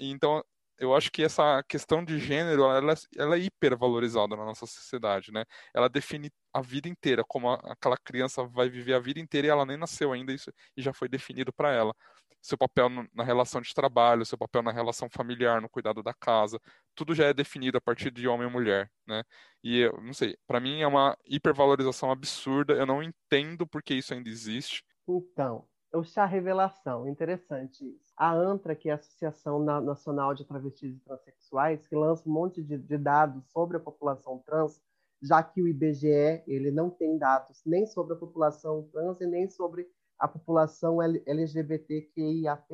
Então, 0.00 0.42
eu 0.78 0.94
acho 0.94 1.10
que 1.10 1.22
essa 1.22 1.62
questão 1.64 2.04
de 2.04 2.18
gênero 2.18 2.64
ela, 2.64 2.94
ela 3.16 3.36
é 3.36 3.38
hipervalorizada 3.40 4.36
na 4.36 4.44
nossa 4.44 4.66
sociedade, 4.66 5.32
né? 5.32 5.44
Ela 5.74 5.88
define 5.88 6.30
a 6.52 6.60
vida 6.60 6.88
inteira, 6.88 7.24
como 7.26 7.50
a, 7.50 7.54
aquela 7.64 7.96
criança 7.96 8.44
vai 8.46 8.68
viver 8.68 8.94
a 8.94 8.98
vida 9.00 9.20
inteira 9.20 9.46
e 9.46 9.50
ela 9.50 9.66
nem 9.66 9.76
nasceu 9.76 10.12
ainda 10.12 10.32
isso, 10.32 10.50
e 10.76 10.82
já 10.82 10.92
foi 10.92 11.08
definido 11.08 11.52
para 11.52 11.72
ela. 11.72 11.94
Seu 12.40 12.56
papel 12.56 12.88
no, 12.88 13.08
na 13.12 13.24
relação 13.24 13.60
de 13.60 13.74
trabalho, 13.74 14.24
seu 14.24 14.38
papel 14.38 14.62
na 14.62 14.70
relação 14.70 15.08
familiar, 15.10 15.60
no 15.60 15.68
cuidado 15.68 16.02
da 16.02 16.14
casa, 16.14 16.60
tudo 16.94 17.14
já 17.14 17.26
é 17.26 17.34
definido 17.34 17.78
a 17.78 17.80
partir 17.80 18.10
de 18.10 18.28
homem 18.28 18.48
e 18.48 18.50
mulher, 18.50 18.90
né? 19.06 19.22
E 19.62 19.80
eu 19.80 20.00
não 20.02 20.12
sei, 20.14 20.36
para 20.46 20.60
mim 20.60 20.80
é 20.80 20.86
uma 20.86 21.16
hipervalorização 21.24 22.10
absurda, 22.10 22.74
eu 22.74 22.86
não 22.86 23.02
entendo 23.02 23.66
por 23.66 23.82
que 23.82 23.94
isso 23.94 24.14
ainda 24.14 24.28
existe. 24.28 24.84
Então, 25.08 25.68
o 25.92 26.04
chá 26.04 26.24
revelação, 26.26 27.08
interessante 27.08 27.84
isso. 27.84 28.05
A 28.16 28.32
ANTRA, 28.32 28.74
que 28.74 28.88
é 28.88 28.92
a 28.92 28.94
Associação 28.94 29.62
Nacional 29.62 30.34
de 30.34 30.44
Travestis 30.44 30.96
e 30.96 31.00
Transsexuais, 31.00 31.86
que 31.86 31.94
lança 31.94 32.26
um 32.26 32.32
monte 32.32 32.62
de, 32.62 32.78
de, 32.78 32.96
dados 32.96 33.44
sobre 33.50 33.76
a 33.76 33.80
população 33.80 34.42
trans, 34.46 34.80
já 35.20 35.42
que 35.42 35.60
o 35.60 35.68
IBGE 35.68 36.42
ele 36.46 36.70
não 36.70 36.88
tem 36.88 37.18
dados 37.18 37.62
nem 37.66 37.86
sobre 37.86 38.14
a 38.14 38.16
população 38.16 38.88
trans 38.90 39.20
e 39.20 39.26
nem 39.26 39.48
sobre 39.48 39.86
a 40.18 40.26
população 40.26 41.02
LGBTQIAP+. 41.02 42.64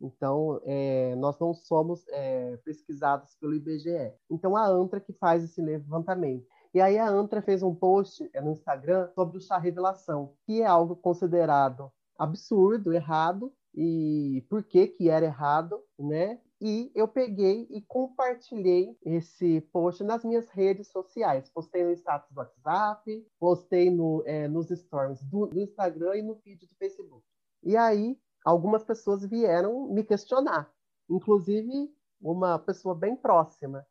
Então, 0.00 0.60
é, 0.64 1.14
nós 1.16 1.38
não 1.38 1.54
somos 1.54 2.06
é, 2.08 2.58
pesquisados 2.58 3.34
pelo 3.36 3.54
IBGE. 3.54 4.12
Então, 4.30 4.54
a 4.54 4.66
ANTRA 4.66 5.00
que 5.00 5.14
faz 5.14 5.42
esse 5.42 5.62
levantamento. 5.62 6.46
E 6.74 6.80
aí 6.80 6.98
a 6.98 7.08
ANTRA 7.08 7.40
fez 7.40 7.62
um 7.62 7.74
post 7.74 8.28
é, 8.34 8.40
no 8.40 8.50
Instagram 8.50 9.08
sobre 9.14 9.38
o 9.38 9.40
chá 9.40 9.56
revelação, 9.56 10.34
que 10.44 10.60
é 10.60 10.66
algo 10.66 10.96
considerado 10.96 11.90
absurdo, 12.18 12.92
errado, 12.92 13.52
e 13.76 14.46
por 14.48 14.62
que 14.62 14.86
que 14.86 15.08
era 15.08 15.26
errado, 15.26 15.82
né? 15.98 16.40
E 16.60 16.90
eu 16.94 17.08
peguei 17.08 17.66
e 17.70 17.82
compartilhei 17.82 18.96
esse 19.04 19.60
post 19.72 20.02
nas 20.04 20.24
minhas 20.24 20.48
redes 20.50 20.88
sociais. 20.88 21.50
Postei 21.50 21.84
no 21.84 21.90
status 21.92 22.30
do 22.30 22.38
WhatsApp, 22.38 23.26
postei 23.38 23.90
no, 23.90 24.22
é, 24.24 24.46
nos 24.46 24.68
stories 24.68 25.22
do, 25.24 25.46
do 25.46 25.60
Instagram 25.60 26.16
e 26.16 26.22
no 26.22 26.36
feed 26.36 26.66
do 26.66 26.74
Facebook. 26.76 27.24
E 27.62 27.76
aí, 27.76 28.18
algumas 28.44 28.84
pessoas 28.84 29.26
vieram 29.26 29.88
me 29.88 30.04
questionar, 30.04 30.72
inclusive 31.10 31.92
uma 32.20 32.58
pessoa 32.58 32.94
bem 32.94 33.16
próxima. 33.16 33.84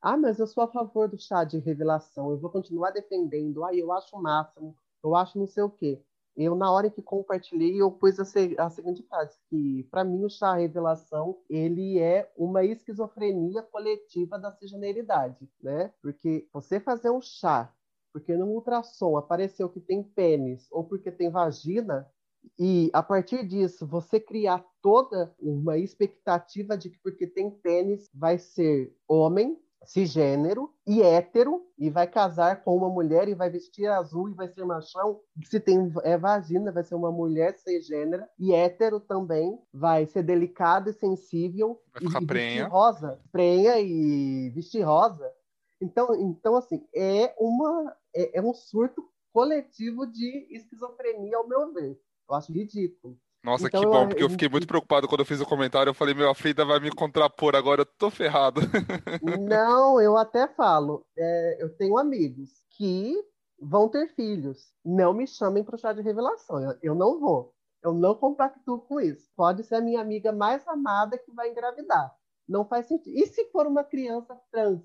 Ah, 0.00 0.16
mas 0.16 0.38
eu 0.38 0.46
sou 0.46 0.62
a 0.62 0.68
favor 0.68 1.08
do 1.08 1.18
chá 1.18 1.42
de 1.42 1.58
revelação, 1.58 2.30
eu 2.30 2.38
vou 2.38 2.50
continuar 2.50 2.92
defendendo. 2.92 3.64
Ah, 3.64 3.74
eu 3.74 3.92
acho 3.92 4.16
o 4.16 4.22
máximo, 4.22 4.76
eu 5.02 5.16
acho 5.16 5.38
não 5.38 5.46
sei 5.46 5.64
o 5.64 5.70
quê 5.70 6.02
eu 6.38 6.54
na 6.54 6.72
hora 6.72 6.90
que 6.90 7.02
compartilhei 7.02 7.80
eu 7.82 7.90
pus 7.90 8.18
a, 8.20 8.24
a 8.66 8.70
seguinte 8.70 9.02
frase 9.02 9.38
que 9.50 9.84
para 9.90 10.04
mim 10.04 10.24
o 10.24 10.30
chá 10.30 10.54
revelação 10.54 11.38
ele 11.50 11.98
é 11.98 12.32
uma 12.36 12.64
esquizofrenia 12.64 13.62
coletiva 13.62 14.38
da 14.38 14.52
cisgeneridade, 14.52 15.50
né? 15.62 15.92
Porque 16.02 16.48
você 16.52 16.80
fazer 16.80 17.10
um 17.10 17.20
chá 17.20 17.72
porque 18.12 18.36
no 18.36 18.46
ultrassom 18.46 19.16
apareceu 19.16 19.68
que 19.68 19.80
tem 19.80 20.02
pênis 20.02 20.66
ou 20.72 20.84
porque 20.84 21.10
tem 21.12 21.30
vagina, 21.30 22.10
E 22.58 22.90
a 22.92 23.02
partir 23.02 23.46
disso, 23.46 23.86
você 23.86 24.20
criar 24.20 24.64
toda 24.82 25.34
uma 25.38 25.78
expectativa 25.78 26.76
de 26.76 26.90
que 26.90 26.98
porque 27.02 27.26
tem 27.26 27.50
pênis 27.50 28.08
vai 28.14 28.38
ser 28.38 28.96
homem, 29.08 29.58
cisgênero 29.84 30.72
e 30.86 31.02
hétero 31.02 31.66
e 31.78 31.88
vai 31.88 32.06
casar 32.06 32.62
com 32.62 32.76
uma 32.76 32.88
mulher 32.88 33.28
e 33.28 33.34
vai 33.34 33.48
vestir 33.48 33.86
azul 33.86 34.28
e 34.28 34.34
vai 34.34 34.48
ser 34.48 34.64
machão. 34.64 35.20
Se 35.44 35.60
tem 35.60 35.92
é 36.02 36.16
vagina, 36.18 36.72
vai 36.72 36.84
ser 36.84 36.94
uma 36.94 37.10
mulher 37.10 37.56
cisgênera 37.58 38.28
e 38.38 38.52
hétero 38.52 39.00
também 39.00 39.58
vai 39.72 40.06
ser 40.06 40.22
delicado 40.22 40.90
e 40.90 40.92
sensível 40.92 41.80
vai 41.92 42.02
ficar 42.02 42.22
e, 42.22 42.26
prenha. 42.26 42.50
vestir 42.50 42.72
rosa, 42.72 43.20
prenha 43.32 43.80
e 43.80 44.50
vestir 44.50 44.82
rosa. 44.82 45.32
Então, 45.80 46.14
então 46.16 46.56
assim, 46.56 46.84
é 46.94 47.34
uma 47.38 47.96
é, 48.14 48.38
é 48.38 48.42
um 48.42 48.52
surto 48.52 49.08
coletivo 49.32 50.06
de 50.06 50.48
esquizofrenia 50.50 51.36
ao 51.36 51.48
meu 51.48 51.72
ver. 51.72 51.98
Eu 52.28 52.34
acho 52.34 52.52
ridículo. 52.52 53.16
Nossa, 53.42 53.68
então, 53.68 53.80
que 53.80 53.86
bom, 53.86 54.08
porque 54.08 54.22
eu 54.22 54.30
fiquei 54.30 54.48
muito 54.48 54.66
preocupado 54.66 55.06
quando 55.06 55.20
eu 55.20 55.26
fiz 55.26 55.40
o 55.40 55.46
comentário. 55.46 55.90
Eu 55.90 55.94
falei, 55.94 56.14
meu, 56.14 56.28
a 56.28 56.34
Frida 56.34 56.64
vai 56.64 56.80
me 56.80 56.90
contrapor 56.90 57.54
agora, 57.54 57.82
eu 57.82 57.86
tô 57.86 58.10
ferrado. 58.10 58.60
Não, 59.40 60.00
eu 60.00 60.16
até 60.16 60.48
falo. 60.48 61.06
É, 61.16 61.62
eu 61.62 61.74
tenho 61.76 61.96
amigos 61.96 62.50
que 62.70 63.14
vão 63.60 63.88
ter 63.88 64.08
filhos. 64.14 64.72
Não 64.84 65.12
me 65.12 65.26
chamem 65.26 65.62
para 65.62 65.76
o 65.76 65.78
chá 65.78 65.92
de 65.92 66.02
revelação. 66.02 66.60
Eu, 66.60 66.78
eu 66.82 66.94
não 66.94 67.18
vou. 67.18 67.54
Eu 67.82 67.92
não 67.92 68.14
compactuo 68.14 68.80
com 68.80 69.00
isso. 69.00 69.28
Pode 69.36 69.64
ser 69.64 69.76
a 69.76 69.80
minha 69.80 70.00
amiga 70.00 70.32
mais 70.32 70.66
amada 70.66 71.18
que 71.18 71.32
vai 71.32 71.50
engravidar. 71.50 72.12
Não 72.46 72.64
faz 72.64 72.86
sentido. 72.86 73.16
E 73.16 73.26
se 73.26 73.44
for 73.50 73.66
uma 73.66 73.84
criança 73.84 74.36
trans? 74.50 74.82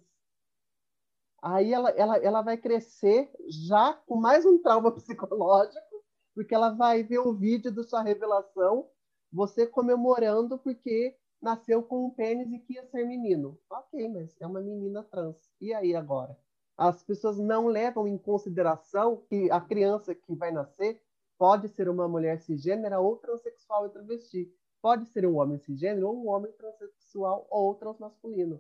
Aí 1.42 1.74
ela, 1.74 1.90
ela, 1.92 2.18
ela 2.18 2.42
vai 2.42 2.58
crescer 2.58 3.30
já 3.48 3.94
com 4.06 4.16
mais 4.16 4.46
um 4.46 4.62
trauma 4.62 4.92
psicológico 4.96 5.93
porque 6.34 6.54
ela 6.54 6.70
vai 6.70 7.04
ver 7.04 7.20
o 7.20 7.34
vídeo 7.34 7.72
da 7.72 7.84
sua 7.84 8.02
revelação, 8.02 8.90
você 9.32 9.66
comemorando 9.68 10.58
porque 10.58 11.16
nasceu 11.42 11.84
com 11.84 12.06
um 12.06 12.10
pênis 12.10 12.52
e 12.52 12.60
que 12.60 12.74
ia 12.74 12.86
ser 12.86 13.06
menino. 13.06 13.60
Ok, 13.70 14.08
mas 14.10 14.36
é 14.40 14.48
uma 14.48 14.62
menina 14.62 15.04
trans. 15.04 15.52
E 15.60 15.74
aí 15.74 15.96
agora? 15.96 16.38
As 16.78 17.04
pessoas 17.04 17.38
não 17.38 17.68
levam 17.68 18.08
em 18.08 18.18
consideração 18.18 19.18
que 19.28 19.52
a 19.52 19.60
criança 19.62 20.16
que 20.16 20.34
vai 20.34 20.52
nascer 20.52 21.02
pode 21.38 21.68
ser 21.70 21.90
uma 21.90 22.08
mulher 22.08 22.40
cisgênera 22.40 23.00
ou 23.00 23.18
transexual 23.18 23.86
e 23.86 23.90
travesti. 23.90 24.52
Pode 24.82 25.06
ser 25.08 25.26
um 25.26 25.38
homem 25.38 25.58
cisgênero 25.60 26.08
ou 26.08 26.16
um 26.16 26.30
homem 26.30 26.52
transexual 26.54 27.46
ou 27.50 27.76
transmasculino. 27.76 28.60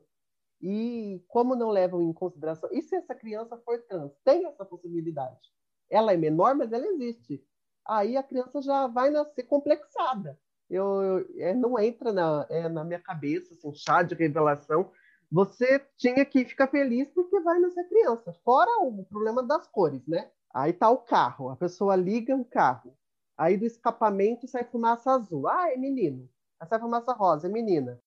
E 0.62 1.24
como 1.28 1.56
não 1.56 1.70
levam 1.70 2.02
em 2.02 2.14
consideração? 2.14 2.70
E 2.72 2.82
se 2.82 2.96
essa 2.96 3.16
criança 3.16 3.58
for 3.58 3.82
trans? 3.84 4.14
Tem 4.24 4.46
essa 4.46 4.64
possibilidade. 4.64 5.52
Ela 5.90 6.14
é 6.14 6.18
menor, 6.18 6.56
mas 6.56 6.72
ela 6.72 6.88
existe 6.88 7.44
aí 7.86 8.18
a 8.18 8.24
criança 8.24 8.62
já 8.62 8.88
vai 8.88 9.10
nascer 9.10 9.44
complexada. 9.44 10.40
Eu, 10.70 10.86
eu 11.02 11.28
é, 11.38 11.54
não 11.54 11.78
entra 11.80 12.12
na, 12.12 12.48
é, 12.50 12.68
na 12.70 12.84
minha 12.84 13.00
cabeça, 13.00 13.54
assim, 13.54 13.74
chá 13.74 14.02
de 14.02 14.16
revelação. 14.16 14.92
Você 15.32 15.80
tinha 15.98 16.26
que 16.26 16.46
ficar 16.46 16.68
feliz 16.68 17.10
porque 17.10 17.40
vai 17.42 17.60
nascer 17.60 17.88
criança. 17.88 18.34
Fora 18.44 18.72
o 18.82 19.04
problema 19.06 19.44
das 19.44 19.68
cores, 19.68 20.06
né? 20.08 20.32
Aí 20.54 20.72
tá 20.72 20.90
o 20.90 20.98
carro, 20.98 21.50
a 21.50 21.56
pessoa 21.56 21.96
liga 21.96 22.36
o 22.36 22.46
carro. 22.46 22.96
Aí 23.38 23.58
do 23.58 23.66
escapamento 23.66 24.48
sai 24.48 24.64
fumaça 24.64 25.12
azul. 25.12 25.48
Ah, 25.48 25.72
é 25.72 25.78
menino. 25.78 26.30
Aí 26.60 26.68
sai 26.68 26.80
fumaça 26.80 27.14
rosa, 27.14 27.48
é 27.48 27.50
menina. 27.50 28.00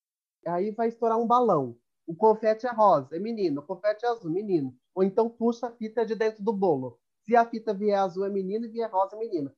Aí 0.47 0.71
vai 0.71 0.89
estourar 0.89 1.19
um 1.19 1.27
balão. 1.27 1.77
O 2.07 2.15
confete 2.15 2.67
é 2.67 2.73
rosa, 2.73 3.17
é 3.17 3.19
menino. 3.19 3.61
O 3.61 3.65
confete 3.65 4.07
é 4.07 4.09
azul, 4.09 4.31
menino. 4.31 4.75
Ou 4.95 5.03
então 5.03 5.29
puxa 5.29 5.67
a 5.67 5.73
fita 5.73 6.07
de 6.07 6.15
dentro 6.15 6.43
do 6.45 6.53
bolo. 6.53 6.99
Se 7.25 7.35
a 7.35 7.45
fita 7.45 7.75
vier 7.75 7.99
azul 7.99 8.25
é 8.25 8.31
menino 8.31 8.67
e 8.67 8.69
vier 8.69 8.91
rosa 8.91 9.17
é 9.17 9.19
menino 9.19 9.53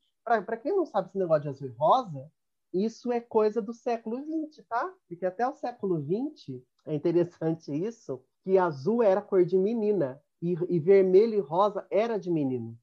para 0.45 0.57
quem 0.57 0.77
não 0.77 0.87
sabe 0.87 1.09
esse 1.09 1.19
negócio 1.19 1.43
de 1.43 1.49
azul 1.49 1.69
e 1.69 1.73
rosa, 1.73 2.31
isso 2.73 3.11
é 3.11 3.21
coisa 3.21 3.63
do 3.63 3.73
século 3.73 4.19
XX, 4.19 4.65
tá? 4.69 4.95
Porque 5.09 5.25
até 5.25 5.47
o 5.47 5.55
século 5.55 6.01
XX, 6.01 6.63
é 6.87 6.95
interessante 6.95 7.73
isso, 7.73 8.23
que 8.43 8.59
azul 8.59 9.03
era 9.03 9.23
cor 9.23 9.45
de 9.45 9.57
menina 9.57 10.23
e, 10.41 10.55
e 10.69 10.79
vermelho 10.79 11.35
e 11.35 11.41
rosa 11.41 11.87
era 11.91 12.19
de 12.19 12.31
menino. 12.31 12.79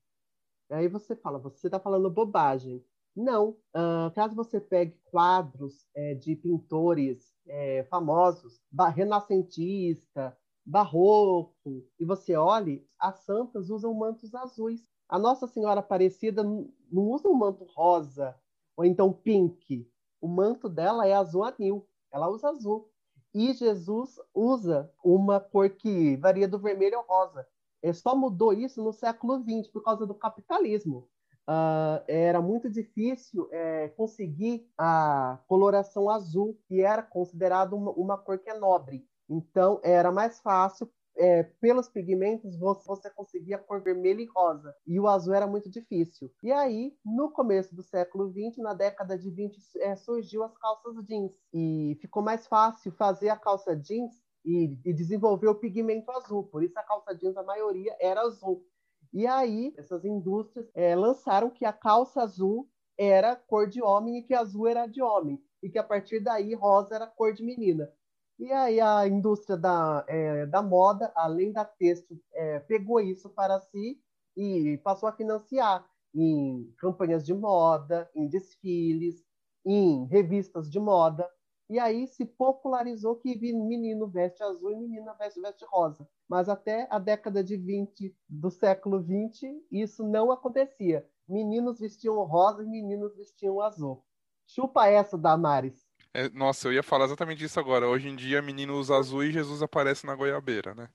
Aí 0.69 0.87
você 0.87 1.15
fala, 1.15 1.37
você 1.37 1.67
está 1.67 1.79
falando 1.79 2.09
bobagem. 2.09 2.83
Não. 3.15 3.51
Uh, 3.73 4.11
caso 4.13 4.35
você 4.35 4.59
pegue 4.59 4.99
quadros 5.05 5.87
é, 5.95 6.15
de 6.15 6.35
pintores 6.35 7.33
é, 7.47 7.83
famosos, 7.89 8.59
renascentista, 8.93 10.37
barroco, 10.65 11.85
e 11.99 12.03
você 12.03 12.35
olhe, 12.35 12.85
as 12.99 13.23
santas 13.23 13.69
usam 13.69 13.93
mantos 13.93 14.33
azuis. 14.33 14.81
A 15.07 15.19
Nossa 15.19 15.47
Senhora 15.47 15.79
Aparecida 15.79 16.43
não 16.43 17.09
usa 17.09 17.27
um 17.27 17.33
manto 17.33 17.63
rosa 17.75 18.35
ou 18.75 18.83
então 18.83 19.13
pink. 19.13 19.89
O 20.19 20.27
manto 20.27 20.67
dela 20.67 21.07
é 21.07 21.13
azul 21.13 21.43
anil. 21.43 21.87
Ela 22.11 22.29
usa 22.29 22.49
azul. 22.49 22.89
E 23.33 23.53
Jesus 23.53 24.19
usa 24.33 24.91
uma 25.03 25.39
cor 25.39 25.69
que 25.69 26.15
varia 26.17 26.47
do 26.47 26.57
vermelho 26.57 26.97
ao 26.97 27.05
rosa. 27.05 27.47
Ele 27.83 27.93
só 27.93 28.15
mudou 28.15 28.53
isso 28.53 28.81
no 28.83 28.91
século 28.91 29.43
XX 29.43 29.67
por 29.71 29.83
causa 29.83 30.07
do 30.07 30.15
capitalismo. 30.15 31.07
Uh, 31.47 32.01
era 32.07 32.41
muito 32.41 32.67
difícil 32.67 33.47
é, 33.51 33.89
conseguir 33.89 34.67
a 34.75 35.37
coloração 35.47 36.09
azul, 36.09 36.57
que 36.67 36.81
era 36.81 37.03
considerado 37.03 37.73
uma, 37.73 37.91
uma, 37.91 38.17
cor 38.17 38.39
que 38.39 38.49
é 38.49 38.57
nobre. 38.57 39.07
Então, 39.29 39.79
era 39.83 40.11
mais 40.11 40.39
fácil 40.39 40.89
é, 41.17 41.43
pelos 41.43 41.87
pigmentos 41.87 42.57
você 42.57 43.09
conseguia 43.09 43.57
cor 43.57 43.81
vermelha 43.81 44.21
e 44.21 44.25
rosa. 44.25 44.75
E 44.85 44.99
o 44.99 45.07
azul 45.07 45.33
era 45.33 45.47
muito 45.47 45.69
difícil. 45.69 46.31
E 46.43 46.51
aí, 46.51 46.93
no 47.05 47.31
começo 47.31 47.75
do 47.75 47.83
século 47.83 48.29
XX, 48.31 48.57
na 48.57 48.73
década 48.73 49.17
de 49.17 49.29
20, 49.29 49.57
é, 49.79 49.95
surgiu 49.95 50.43
as 50.43 50.57
calças 50.57 50.95
jeans. 51.05 51.31
E 51.53 51.97
ficou 52.01 52.21
mais 52.21 52.47
fácil 52.47 52.91
fazer 52.91 53.29
a 53.29 53.37
calça 53.37 53.75
jeans 53.75 54.21
e, 54.43 54.77
e 54.83 54.93
desenvolver 54.93 55.47
o 55.47 55.55
pigmento 55.55 56.11
azul. 56.11 56.43
Por 56.43 56.63
isso 56.63 56.77
a 56.77 56.83
calça 56.83 57.15
jeans, 57.15 57.37
a 57.37 57.43
maioria, 57.43 57.95
era 57.99 58.21
azul. 58.21 58.65
E 59.13 59.25
aí, 59.25 59.73
essas 59.77 60.03
indústrias 60.03 60.69
é, 60.73 60.95
lançaram 60.95 61.49
que 61.49 61.65
a 61.65 61.71
calça 61.71 62.21
azul 62.21 62.69
era 62.97 63.35
cor 63.35 63.67
de 63.67 63.81
homem 63.81 64.17
e 64.17 64.23
que 64.23 64.33
azul 64.33 64.67
era 64.67 64.85
de 64.87 65.01
homem. 65.01 65.41
E 65.63 65.69
que 65.69 65.79
a 65.79 65.83
partir 65.83 66.19
daí 66.19 66.53
rosa 66.53 66.95
era 66.95 67.07
cor 67.07 67.33
de 67.33 67.43
menina. 67.43 67.91
E 68.37 68.51
aí 68.51 68.81
a 68.81 69.07
indústria 69.07 69.55
da, 69.57 70.05
é, 70.07 70.45
da 70.45 70.61
moda, 70.61 71.11
além 71.15 71.51
da 71.51 71.63
texto, 71.63 72.19
é, 72.33 72.59
pegou 72.59 72.99
isso 72.99 73.29
para 73.29 73.59
si 73.59 73.99
e 74.35 74.77
passou 74.83 75.07
a 75.07 75.13
financiar 75.13 75.89
em 76.13 76.73
campanhas 76.77 77.25
de 77.25 77.33
moda, 77.33 78.09
em 78.13 78.27
desfiles, 78.27 79.23
em 79.65 80.05
revistas 80.05 80.69
de 80.69 80.79
moda. 80.79 81.29
E 81.69 81.79
aí 81.79 82.07
se 82.07 82.25
popularizou 82.25 83.15
que 83.15 83.35
menino 83.53 84.07
veste 84.07 84.43
azul 84.43 84.71
e 84.71 84.75
menina 84.75 85.13
veste, 85.13 85.41
veste 85.41 85.65
rosa. 85.65 86.07
Mas 86.27 86.47
até 86.47 86.87
a 86.91 86.99
década 86.99 87.43
de 87.43 87.57
20 87.57 88.15
do 88.29 88.51
século 88.51 89.01
20, 89.01 89.65
isso 89.71 90.03
não 90.07 90.31
acontecia. 90.31 91.07
Meninos 91.27 91.79
vestiam 91.79 92.23
rosa 92.23 92.63
e 92.63 92.67
meninos 92.67 93.15
vestiam 93.15 93.61
azul. 93.61 94.03
Chupa 94.45 94.87
essa, 94.87 95.17
Damares. 95.17 95.84
É, 96.15 96.29
nossa, 96.29 96.69
eu 96.69 96.73
ia 96.73 96.81
falar 96.81 97.03
exatamente 97.03 97.43
isso 97.43 97.59
agora. 97.59 97.89
Hoje 97.89 98.07
em 98.07 98.15
dia, 98.15 98.41
menino 98.41 98.77
usa 98.77 98.95
azul 98.95 99.21
e 99.21 99.33
Jesus 99.33 99.61
aparece 99.61 100.05
na 100.05 100.15
goiabeira, 100.15 100.73
né? 100.73 100.87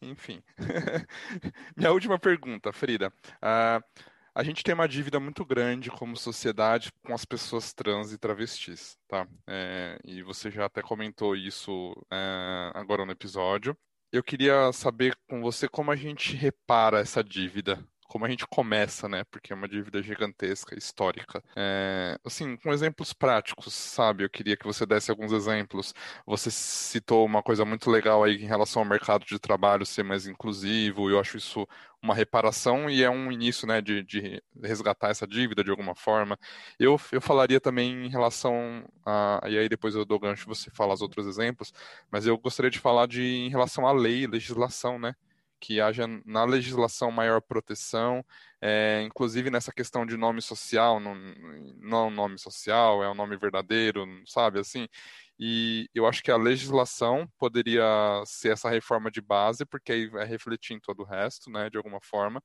Enfim. 0.00 0.42
Minha 1.76 1.92
última 1.92 2.18
pergunta, 2.18 2.72
Frida. 2.72 3.12
Uh, 3.36 4.02
a 4.34 4.42
gente 4.42 4.64
tem 4.64 4.72
uma 4.74 4.88
dívida 4.88 5.20
muito 5.20 5.44
grande 5.44 5.90
como 5.90 6.16
sociedade 6.16 6.90
com 7.04 7.12
as 7.12 7.26
pessoas 7.26 7.74
trans 7.74 8.14
e 8.14 8.18
travestis, 8.18 8.96
tá? 9.06 9.28
É, 9.46 9.98
e 10.06 10.22
você 10.22 10.50
já 10.50 10.64
até 10.64 10.80
comentou 10.80 11.36
isso 11.36 11.94
é, 12.10 12.72
agora 12.74 13.04
no 13.04 13.12
episódio. 13.12 13.76
Eu 14.10 14.22
queria 14.22 14.72
saber 14.72 15.14
com 15.28 15.42
você 15.42 15.68
como 15.68 15.90
a 15.90 15.96
gente 15.96 16.34
repara 16.34 17.00
essa 17.00 17.22
dívida 17.22 17.86
como 18.12 18.26
a 18.26 18.28
gente 18.28 18.46
começa, 18.46 19.08
né? 19.08 19.24
Porque 19.24 19.54
é 19.54 19.56
uma 19.56 19.66
dívida 19.66 20.02
gigantesca, 20.02 20.76
histórica. 20.76 21.42
É, 21.56 22.18
assim, 22.22 22.58
com 22.58 22.70
exemplos 22.70 23.14
práticos, 23.14 23.72
sabe? 23.72 24.22
Eu 24.22 24.28
queria 24.28 24.54
que 24.54 24.66
você 24.66 24.84
desse 24.84 25.10
alguns 25.10 25.32
exemplos. 25.32 25.94
Você 26.26 26.50
citou 26.50 27.24
uma 27.24 27.42
coisa 27.42 27.64
muito 27.64 27.90
legal 27.90 28.22
aí 28.22 28.36
em 28.36 28.46
relação 28.46 28.82
ao 28.82 28.88
mercado 28.88 29.24
de 29.24 29.38
trabalho 29.38 29.86
ser 29.86 30.02
mais 30.02 30.26
inclusivo. 30.26 31.08
Eu 31.08 31.18
acho 31.18 31.38
isso 31.38 31.66
uma 32.02 32.14
reparação 32.14 32.90
e 32.90 33.02
é 33.02 33.08
um 33.08 33.32
início, 33.32 33.66
né, 33.66 33.80
de, 33.80 34.02
de 34.02 34.42
resgatar 34.62 35.08
essa 35.08 35.26
dívida 35.26 35.64
de 35.64 35.70
alguma 35.70 35.94
forma. 35.94 36.38
Eu, 36.78 37.00
eu 37.12 37.20
falaria 37.20 37.60
também 37.60 38.04
em 38.04 38.10
relação 38.10 38.84
a, 39.06 39.40
e 39.48 39.56
aí 39.56 39.70
depois 39.70 39.94
eu 39.94 40.04
dou 40.04 40.18
gancho 40.18 40.46
você 40.46 40.70
fala 40.70 40.92
os 40.92 41.00
outros 41.00 41.26
exemplos, 41.26 41.72
mas 42.10 42.26
eu 42.26 42.36
gostaria 42.36 42.70
de 42.70 42.78
falar 42.78 43.06
de 43.06 43.22
em 43.22 43.48
relação 43.48 43.86
à 43.86 43.92
lei, 43.92 44.26
legislação, 44.26 44.98
né? 44.98 45.14
Que 45.62 45.80
haja 45.80 46.06
na 46.26 46.44
legislação 46.44 47.12
maior 47.12 47.40
proteção, 47.40 48.24
é, 48.60 49.02
inclusive 49.06 49.48
nessa 49.50 49.72
questão 49.72 50.04
de 50.04 50.16
nome 50.16 50.42
social, 50.42 50.98
não, 50.98 51.14
não 51.78 52.10
nome 52.10 52.36
social, 52.38 53.02
é 53.04 53.08
um 53.08 53.14
nome 53.14 53.36
verdadeiro, 53.36 54.04
sabe, 54.26 54.58
assim, 54.58 54.88
e 55.38 55.88
eu 55.94 56.04
acho 56.04 56.20
que 56.22 56.32
a 56.32 56.36
legislação 56.36 57.28
poderia 57.38 57.84
ser 58.26 58.52
essa 58.52 58.68
reforma 58.68 59.08
de 59.10 59.20
base, 59.20 59.64
porque 59.64 59.92
aí 59.92 60.08
vai 60.08 60.26
refletir 60.26 60.74
em 60.74 60.80
todo 60.80 61.02
o 61.02 61.06
resto, 61.06 61.48
né, 61.48 61.70
de 61.70 61.76
alguma 61.76 62.00
forma, 62.02 62.42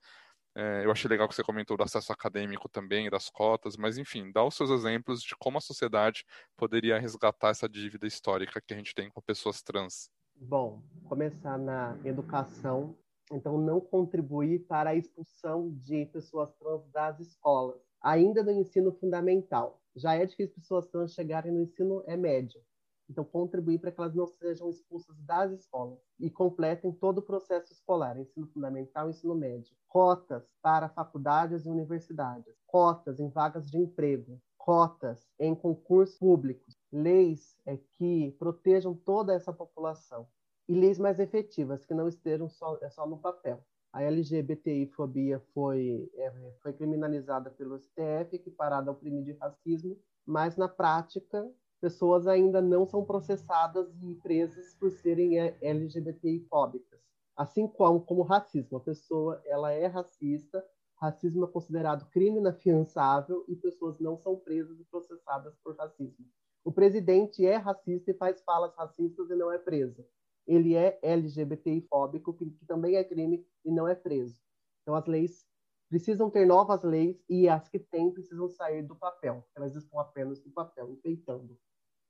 É, 0.60 0.84
eu 0.84 0.92
achei 0.92 1.08
legal 1.08 1.28
que 1.28 1.36
você 1.36 1.44
comentou 1.44 1.78
do 1.78 1.84
acesso 1.84 2.12
acadêmico 2.12 2.68
também, 2.68 3.12
das 3.12 3.30
cotas, 3.30 3.78
mas 3.78 4.00
enfim, 4.00 4.32
dá 4.32 4.44
os 4.44 4.56
seus 4.56 4.72
exemplos 4.72 5.22
de 5.22 5.36
como 5.38 5.60
a 5.60 5.62
sociedade 5.62 6.26
poderia 6.56 7.00
resgatar 7.00 7.50
essa 7.52 7.70
dívida 7.70 8.08
histórica 8.08 8.60
que 8.66 8.74
a 8.74 8.78
gente 8.78 8.96
tem 8.96 9.08
com 9.12 9.22
pessoas 9.22 9.62
trans. 9.62 10.10
Bom, 10.36 10.82
começar 11.08 11.60
na 11.60 11.96
educação, 12.04 12.98
então 13.32 13.58
não 13.58 13.80
contribuir 13.80 14.66
para 14.68 14.92
a 14.92 14.96
expulsão 14.96 15.72
de 15.84 16.06
pessoas 16.08 16.54
trans 16.54 16.88
das 16.92 17.20
escolas, 17.20 17.82
ainda 18.02 18.44
no 18.44 18.52
ensino 18.52 18.92
fundamental. 18.94 19.82
Já 19.96 20.16
é 20.16 20.26
difícil 20.26 20.56
pessoas 20.56 20.88
trans 20.88 21.14
chegarem 21.14 21.52
no 21.52 21.62
ensino 21.62 22.04
é 22.06 22.16
médio. 22.16 22.62
Então, 23.10 23.24
contribuir 23.24 23.80
para 23.80 23.92
que 23.92 24.02
elas 24.02 24.14
não 24.14 24.28
sejam 24.28 24.70
expulsas 24.70 25.16
das 25.22 25.52
escolas 25.52 25.98
e 26.20 26.30
completem 26.30 26.92
todo 26.92 27.20
o 27.20 27.22
processo 27.22 27.72
escolar, 27.72 28.20
ensino 28.20 28.48
fundamental 28.48 29.08
e 29.08 29.12
ensino 29.12 29.34
médio. 29.34 29.74
Cotas 29.88 30.44
para 30.62 30.90
faculdades 30.90 31.66
e 31.66 31.70
universidades, 31.70 32.54
cotas 32.66 33.20
em 33.20 33.30
vagas 33.30 33.66
de 33.72 33.78
emprego, 33.78 34.42
cotas 34.58 35.26
em 35.40 35.56
concursos 35.56 36.18
públicos, 36.18 36.76
leis 36.92 37.56
é, 37.66 37.78
que 37.78 38.36
protejam 38.38 38.94
toda 38.94 39.34
essa 39.34 39.54
população 39.54 40.28
e 40.68 40.74
leis 40.74 41.00
mais 41.00 41.20
efetivas, 41.20 41.86
que 41.86 41.94
não 41.94 42.08
estejam 42.08 42.50
só, 42.50 42.78
é 42.82 42.90
só 42.90 43.08
no 43.08 43.18
papel. 43.18 43.64
A 43.94 44.04
LGBTI-fobia 44.04 45.40
foi, 45.54 46.12
é, 46.16 46.32
foi 46.62 46.74
criminalizada 46.74 47.50
pelo 47.50 47.80
STF, 47.80 48.36
equiparada 48.36 48.92
ao 48.92 48.96
crime 48.96 49.24
de 49.24 49.34
racismo, 49.34 49.98
mas 50.26 50.58
na 50.58 50.68
prática 50.68 51.50
pessoas 51.80 52.28
ainda 52.28 52.62
não 52.62 52.86
são 52.86 53.06
processadas 53.06 53.88
e 54.02 54.16
presas 54.16 54.74
por 54.76 54.92
serem 54.92 55.38
LGBTI-fóbicas. 55.62 57.00
Assim 57.36 57.68
como, 57.68 58.02
como 58.02 58.24
racismo, 58.24 58.78
a 58.78 58.82
pessoa 58.82 59.42
ela 59.46 59.72
é 59.72 59.86
racista, 59.86 60.64
racismo 60.96 61.46
é 61.46 61.48
considerado 61.48 62.10
crime 62.10 62.40
inafiançável 62.40 63.46
e 63.48 63.56
pessoas 63.56 64.00
não 64.00 64.18
são 64.18 64.36
presas 64.36 64.80
e 64.80 64.84
processadas 64.86 65.56
por 65.64 65.76
racismo. 65.76 66.26
O 66.64 66.72
presidente 66.72 67.46
é 67.46 67.56
racista 67.56 68.12
e 68.12 68.16
faz 68.16 68.42
falas 68.42 68.76
racistas 68.76 69.30
e 69.30 69.36
não 69.36 69.52
é 69.52 69.58
preso. 69.58 70.04
Ele 70.48 70.76
é 70.76 70.98
LGBTI-fóbico, 71.02 72.34
que, 72.34 72.50
que 72.50 72.66
também 72.66 72.96
é 72.96 73.04
crime 73.04 73.46
e 73.66 73.72
não 73.72 73.88
é 73.88 73.94
preso. 73.94 74.42
Então, 74.82 74.96
as 74.96 75.06
leis 75.06 75.46
precisam 75.90 76.30
ter 76.30 76.46
novas 76.46 76.84
leis 76.84 77.22
e 77.30 77.48
as 77.48 77.68
que 77.68 77.80
têm 77.80 78.12
precisam 78.12 78.50
sair 78.50 78.82
do 78.82 78.96
papel. 78.96 79.46
Elas 79.56 79.76
estão 79.76 80.00
apenas 80.00 80.44
no 80.44 80.52
papel, 80.52 80.92
enfeitando. 80.92 81.58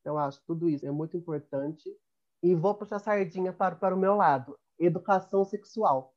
Então, 0.02 0.18
acho 0.18 0.40
que 0.40 0.48
tudo 0.48 0.70
isso 0.70 0.86
é 0.86 0.92
muito 0.92 1.18
importante. 1.18 1.90
E 2.42 2.54
vou 2.54 2.76
puxar 2.76 2.98
a 2.98 3.00
sardinha 3.00 3.52
para, 3.52 3.76
para 3.76 3.96
o 3.96 4.00
meu 4.00 4.16
lado. 4.16 4.58
Educação 4.80 5.44
sexual. 5.44 6.14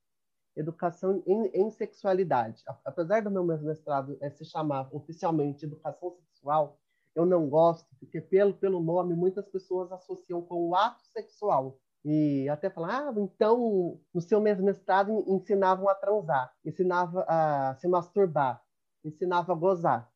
Educação 0.55 1.23
em, 1.27 1.47
em 1.55 1.71
sexualidade. 1.71 2.63
Apesar 2.85 3.23
do 3.23 3.31
meu 3.31 3.45
mestrado 3.45 4.19
é, 4.21 4.29
se 4.31 4.45
chamar 4.45 4.95
oficialmente 4.95 5.65
educação 5.65 6.11
sexual, 6.11 6.79
eu 7.15 7.25
não 7.25 7.49
gosto, 7.49 7.89
porque 7.99 8.21
pelo, 8.21 8.55
pelo 8.55 8.81
nome 8.81 9.15
muitas 9.15 9.49
pessoas 9.49 9.91
associam 9.91 10.43
com 10.43 10.69
o 10.69 10.75
ato 10.75 11.03
sexual. 11.07 11.79
E 12.05 12.49
até 12.49 12.71
falar, 12.71 13.09
ah, 13.09 13.15
então 13.19 14.01
no 14.13 14.21
seu 14.21 14.41
mestrado 14.41 15.25
ensinavam 15.29 15.89
a 15.89 15.95
transar, 15.95 16.51
ensinava 16.65 17.27
a 17.29 17.75
se 17.79 17.87
masturbar, 17.87 18.63
ensinava 19.05 19.53
a 19.53 19.57
gozar. 19.57 20.11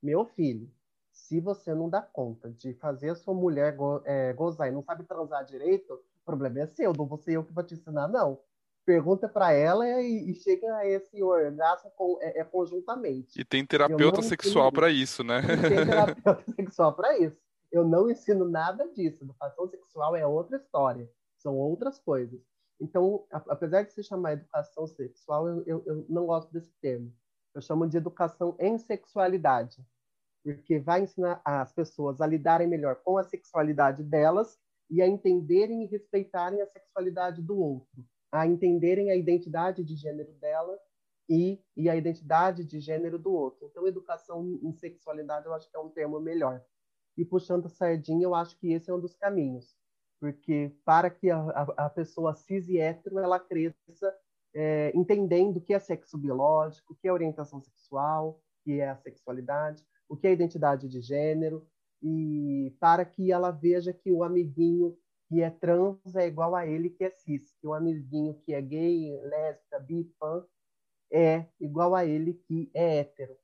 Meu 0.00 0.24
filho, 0.24 0.70
se 1.12 1.40
você 1.40 1.74
não 1.74 1.88
dá 1.88 2.00
conta 2.00 2.50
de 2.50 2.74
fazer 2.74 3.10
a 3.10 3.14
sua 3.16 3.34
mulher 3.34 3.74
go 3.76 4.00
é, 4.04 4.32
gozar 4.32 4.68
e 4.68 4.72
não 4.72 4.82
sabe 4.82 5.02
transar 5.04 5.44
direito, 5.44 5.94
o 5.94 6.24
problema 6.24 6.60
é 6.60 6.66
seu, 6.66 6.92
não 6.92 7.06
vou 7.06 7.18
ser 7.18 7.32
eu 7.32 7.44
que 7.44 7.52
vou 7.52 7.64
te 7.64 7.74
ensinar, 7.74 8.06
não. 8.06 8.38
Pergunta 8.84 9.28
para 9.28 9.50
ela 9.52 9.88
e, 10.02 10.30
e, 10.30 10.34
chega 10.34 10.76
a 10.76 10.86
esse 10.86 11.22
orgasmo 11.22 11.90
com, 11.96 12.18
é, 12.20 12.40
é 12.40 12.44
conjuntamente. 12.44 13.40
E 13.40 13.44
tem 13.44 13.64
terapeuta 13.64 14.20
sexual 14.20 14.70
para 14.70 14.90
isso, 14.90 15.24
né? 15.24 15.40
E 15.40 15.68
tem 15.68 15.86
terapeuta 15.86 16.52
sexual 16.54 16.92
para 16.92 17.18
isso. 17.18 17.36
Eu 17.72 17.82
não 17.82 18.10
ensino 18.10 18.46
nada 18.46 18.86
disso. 18.92 19.24
Educação 19.24 19.66
sexual 19.68 20.14
é 20.14 20.26
outra 20.26 20.58
história. 20.58 21.10
São 21.44 21.56
outras 21.56 22.00
coisas. 22.00 22.40
Então, 22.80 23.24
apesar 23.30 23.82
de 23.82 23.92
se 23.92 24.02
chamar 24.02 24.32
educação 24.32 24.86
sexual, 24.88 25.46
eu, 25.46 25.62
eu, 25.64 25.82
eu 25.86 26.06
não 26.08 26.26
gosto 26.26 26.52
desse 26.52 26.72
termo. 26.80 27.14
Eu 27.54 27.62
chamo 27.62 27.86
de 27.86 27.96
educação 27.96 28.56
em 28.58 28.76
sexualidade 28.78 29.80
porque 30.44 30.78
vai 30.78 31.02
ensinar 31.02 31.40
as 31.42 31.72
pessoas 31.72 32.20
a 32.20 32.26
lidarem 32.26 32.68
melhor 32.68 32.96
com 32.96 33.16
a 33.16 33.24
sexualidade 33.24 34.02
delas 34.02 34.60
e 34.90 35.00
a 35.00 35.08
entenderem 35.08 35.82
e 35.82 35.86
respeitarem 35.86 36.60
a 36.60 36.66
sexualidade 36.66 37.40
do 37.40 37.58
outro, 37.58 38.04
a 38.30 38.46
entenderem 38.46 39.10
a 39.10 39.16
identidade 39.16 39.82
de 39.82 39.96
gênero 39.96 40.32
dela 40.34 40.78
e, 41.26 41.58
e 41.74 41.88
a 41.88 41.96
identidade 41.96 42.62
de 42.62 42.78
gênero 42.78 43.18
do 43.18 43.32
outro. 43.32 43.66
Então, 43.66 43.86
educação 43.86 44.60
em 44.62 44.72
sexualidade 44.74 45.46
eu 45.46 45.54
acho 45.54 45.70
que 45.70 45.76
é 45.76 45.80
um 45.80 45.88
termo 45.88 46.20
melhor. 46.20 46.62
E 47.16 47.24
puxando 47.24 47.64
a 47.64 47.70
sardinha, 47.70 48.24
eu 48.24 48.34
acho 48.34 48.58
que 48.58 48.70
esse 48.70 48.90
é 48.90 48.94
um 48.94 49.00
dos 49.00 49.14
caminhos, 49.14 49.74
porque 50.24 50.72
para 50.86 51.10
que 51.10 51.30
a, 51.30 51.38
a, 51.38 51.84
a 51.84 51.90
pessoa 51.90 52.34
cis 52.34 52.66
e 52.66 52.78
hétero 52.78 53.18
ela 53.18 53.38
cresça 53.38 54.16
é, 54.54 54.90
entendendo 54.94 55.58
o 55.58 55.60
que 55.60 55.74
é 55.74 55.78
sexo 55.78 56.16
biológico, 56.16 56.94
o 56.94 56.96
que 56.96 57.06
é 57.06 57.12
orientação 57.12 57.60
sexual, 57.60 58.30
o 58.30 58.64
que 58.64 58.80
é 58.80 58.88
a 58.88 58.96
sexualidade, 58.96 59.84
o 60.08 60.16
que 60.16 60.26
é 60.26 60.32
identidade 60.32 60.88
de 60.88 61.02
gênero, 61.02 61.68
e 62.02 62.74
para 62.80 63.04
que 63.04 63.30
ela 63.30 63.50
veja 63.50 63.92
que 63.92 64.10
o 64.10 64.24
amiguinho 64.24 64.96
que 65.28 65.42
é 65.42 65.50
trans 65.50 66.16
é 66.16 66.26
igual 66.26 66.54
a 66.54 66.66
ele 66.66 66.88
que 66.88 67.04
é 67.04 67.10
cis, 67.10 67.52
que 67.60 67.66
o 67.66 67.74
amiguinho 67.74 68.40
que 68.46 68.54
é 68.54 68.62
gay, 68.62 69.20
lésbica, 69.24 69.78
bi, 69.78 70.04
pan, 70.18 70.42
é 71.12 71.44
igual 71.60 71.94
a 71.94 72.06
ele 72.06 72.32
que 72.48 72.70
é 72.72 73.00
hétero. 73.00 73.36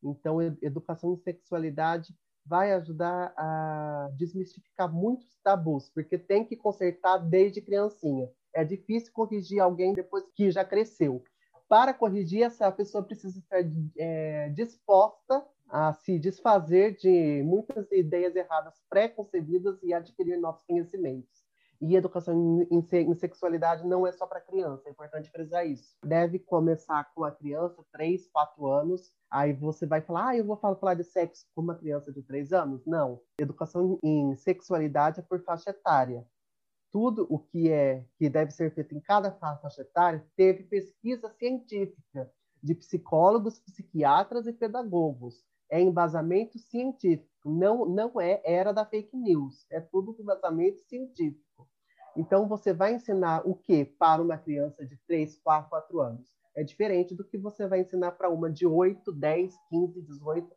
Então, 0.00 0.40
educação 0.62 1.14
em 1.14 1.16
sexualidade 1.16 2.14
vai 2.48 2.72
ajudar 2.72 3.32
a 3.36 4.10
desmistificar 4.16 4.92
muitos 4.92 5.36
tabus, 5.44 5.90
porque 5.90 6.16
tem 6.16 6.44
que 6.44 6.56
consertar 6.56 7.18
desde 7.18 7.60
criancinha. 7.60 8.28
É 8.54 8.64
difícil 8.64 9.12
corrigir 9.12 9.60
alguém 9.60 9.92
depois 9.92 10.24
que 10.34 10.50
já 10.50 10.64
cresceu. 10.64 11.22
Para 11.68 11.92
corrigir, 11.92 12.42
essa 12.42 12.72
pessoa 12.72 13.04
precisa 13.04 13.38
estar 13.38 13.60
é, 13.98 14.48
disposta 14.50 15.46
a 15.68 15.92
se 15.92 16.18
desfazer 16.18 16.96
de 16.96 17.42
muitas 17.44 17.92
ideias 17.92 18.34
erradas 18.34 18.80
pré-concebidas 18.88 19.82
e 19.82 19.92
adquirir 19.92 20.38
novos 20.38 20.62
conhecimentos. 20.62 21.47
E 21.80 21.94
educação 21.94 22.66
em, 22.70 22.78
em 22.92 23.14
sexualidade 23.14 23.86
não 23.86 24.06
é 24.06 24.10
só 24.10 24.26
para 24.26 24.40
criança, 24.40 24.88
é 24.88 24.90
importante 24.90 25.30
frisar 25.30 25.66
isso. 25.66 25.96
Deve 26.04 26.38
começar 26.38 27.04
com 27.14 27.24
a 27.24 27.30
criança, 27.30 27.84
3, 27.92 28.26
4 28.28 28.66
anos, 28.66 29.12
aí 29.30 29.52
você 29.52 29.86
vai 29.86 30.00
falar, 30.00 30.28
ah, 30.28 30.36
eu 30.36 30.44
vou 30.44 30.56
falar, 30.56 30.94
de 30.94 31.04
sexo 31.04 31.46
com 31.54 31.62
uma 31.62 31.76
criança 31.76 32.12
de 32.12 32.22
3 32.22 32.52
anos? 32.52 32.84
Não. 32.84 33.20
Educação 33.38 33.98
em 34.02 34.34
sexualidade 34.34 35.20
é 35.20 35.22
por 35.22 35.40
faixa 35.42 35.70
etária. 35.70 36.26
Tudo 36.90 37.26
o 37.28 37.38
que 37.38 37.70
é 37.70 38.04
que 38.18 38.28
deve 38.28 38.50
ser 38.50 38.74
feito 38.74 38.94
em 38.94 39.00
cada 39.00 39.30
faixa 39.30 39.82
etária 39.82 40.26
teve 40.34 40.64
pesquisa 40.64 41.30
científica 41.30 42.30
de 42.60 42.74
psicólogos, 42.74 43.60
psiquiatras 43.60 44.46
e 44.46 44.52
pedagogos 44.52 45.46
é 45.70 45.80
embasamento 45.80 46.58
científico, 46.58 47.28
não, 47.48 47.84
não 47.84 48.20
é 48.20 48.40
era 48.44 48.72
da 48.72 48.84
fake 48.84 49.16
news, 49.16 49.66
é 49.70 49.80
tudo 49.80 50.16
embasamento 50.18 50.80
científico. 50.82 51.68
Então, 52.16 52.48
você 52.48 52.72
vai 52.72 52.94
ensinar 52.94 53.42
o 53.46 53.54
que 53.54 53.84
para 53.84 54.20
uma 54.20 54.36
criança 54.36 54.84
de 54.84 54.96
3, 55.06 55.38
4, 55.38 55.70
4 55.70 56.00
anos? 56.00 56.34
É 56.56 56.64
diferente 56.64 57.14
do 57.14 57.24
que 57.24 57.38
você 57.38 57.66
vai 57.68 57.80
ensinar 57.80 58.12
para 58.12 58.28
uma 58.28 58.50
de 58.50 58.66
8, 58.66 59.12
10, 59.12 59.54
15, 59.70 60.02
18, 60.02 60.48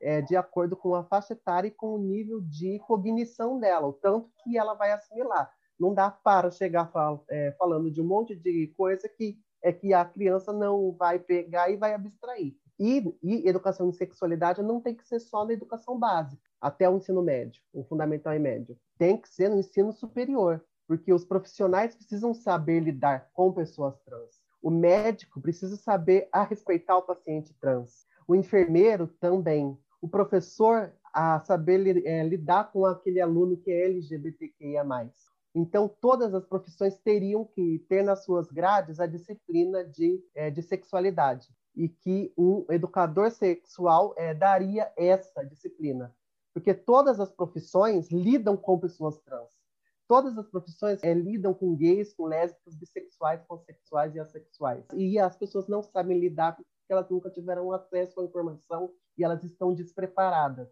é, 0.00 0.22
de 0.22 0.36
acordo 0.36 0.76
com 0.76 0.94
a 0.94 1.04
faixa 1.04 1.34
etária 1.34 1.68
e 1.68 1.70
com 1.70 1.94
o 1.94 1.98
nível 1.98 2.40
de 2.40 2.78
cognição 2.86 3.58
dela, 3.60 3.86
o 3.86 3.92
tanto 3.92 4.30
que 4.42 4.56
ela 4.56 4.74
vai 4.74 4.92
assimilar. 4.92 5.50
Não 5.78 5.92
dá 5.92 6.10
para 6.10 6.50
chegar 6.50 6.90
fal 6.92 7.24
é, 7.28 7.52
falando 7.58 7.90
de 7.90 8.00
um 8.00 8.06
monte 8.06 8.34
de 8.34 8.72
coisa 8.76 9.08
que 9.08 9.38
é 9.62 9.72
que 9.72 9.94
a 9.94 10.04
criança 10.04 10.52
não 10.52 10.92
vai 10.92 11.18
pegar 11.18 11.70
e 11.70 11.76
vai 11.76 11.94
abstrair. 11.94 12.54
E, 12.78 13.14
e, 13.22 13.48
educação 13.48 13.88
em 13.88 13.92
sexualidade 13.92 14.62
não 14.62 14.80
tem 14.80 14.94
que 14.94 15.06
ser 15.06 15.20
só 15.20 15.44
na 15.44 15.52
educação 15.52 15.98
básica, 15.98 16.42
até 16.60 16.88
o 16.88 16.96
ensino 16.96 17.22
médio, 17.22 17.62
o 17.72 17.84
fundamental 17.84 18.34
e 18.34 18.38
médio. 18.38 18.76
Tem 18.98 19.16
que 19.16 19.28
ser 19.28 19.48
no 19.48 19.58
ensino 19.58 19.92
superior, 19.92 20.64
porque 20.86 21.12
os 21.12 21.24
profissionais 21.24 21.94
precisam 21.94 22.34
saber 22.34 22.80
lidar 22.80 23.30
com 23.32 23.52
pessoas 23.52 23.96
trans. 24.00 24.42
O 24.60 24.70
médico 24.70 25.40
precisa 25.40 25.76
saber 25.76 26.28
a 26.32 26.42
respeitar 26.42 26.96
o 26.96 27.02
paciente 27.02 27.54
trans. 27.60 28.06
O 28.26 28.34
enfermeiro 28.34 29.06
também. 29.20 29.78
O 30.00 30.08
professor 30.08 30.92
a 31.12 31.38
saber 31.40 32.04
é, 32.04 32.24
lidar 32.26 32.72
com 32.72 32.84
aquele 32.84 33.20
aluno 33.20 33.56
que 33.56 33.70
é 33.70 33.84
LGBTQIA+. 33.84 34.84
Então, 35.54 35.88
todas 36.00 36.34
as 36.34 36.44
profissões 36.44 36.98
teriam 36.98 37.44
que 37.44 37.78
ter 37.88 38.02
nas 38.02 38.24
suas 38.24 38.50
grades 38.50 38.98
a 38.98 39.06
disciplina 39.06 39.84
de, 39.84 40.20
é, 40.34 40.50
de 40.50 40.60
sexualidade 40.60 41.48
e 41.76 41.88
que 41.88 42.32
um 42.36 42.64
educador 42.70 43.30
sexual 43.30 44.14
é, 44.16 44.32
daria 44.32 44.92
essa 44.96 45.44
disciplina. 45.44 46.14
Porque 46.52 46.72
todas 46.72 47.18
as 47.18 47.32
profissões 47.32 48.10
lidam 48.10 48.56
com 48.56 48.78
pessoas 48.78 49.18
trans. 49.20 49.50
todas 50.06 50.36
as 50.38 50.46
profissões 50.46 51.02
é, 51.02 51.12
lidam 51.14 51.54
com 51.54 51.74
gays, 51.74 52.12
com 52.12 52.26
lésbicas, 52.26 52.76
bissexuais, 52.76 53.42
pansexuais 53.48 54.14
e 54.14 54.20
assexuais. 54.20 54.84
E 54.92 55.18
as 55.18 55.36
pessoas 55.36 55.66
não 55.66 55.82
sabem 55.82 56.18
lidar 56.18 56.54
porque 56.54 56.68
elas 56.90 57.08
nunca 57.08 57.30
tiveram 57.30 57.72
acesso 57.72 58.20
à 58.20 58.24
informação 58.24 58.92
e 59.16 59.24
elas 59.24 59.42
estão 59.42 59.74
despreparadas. 59.74 60.68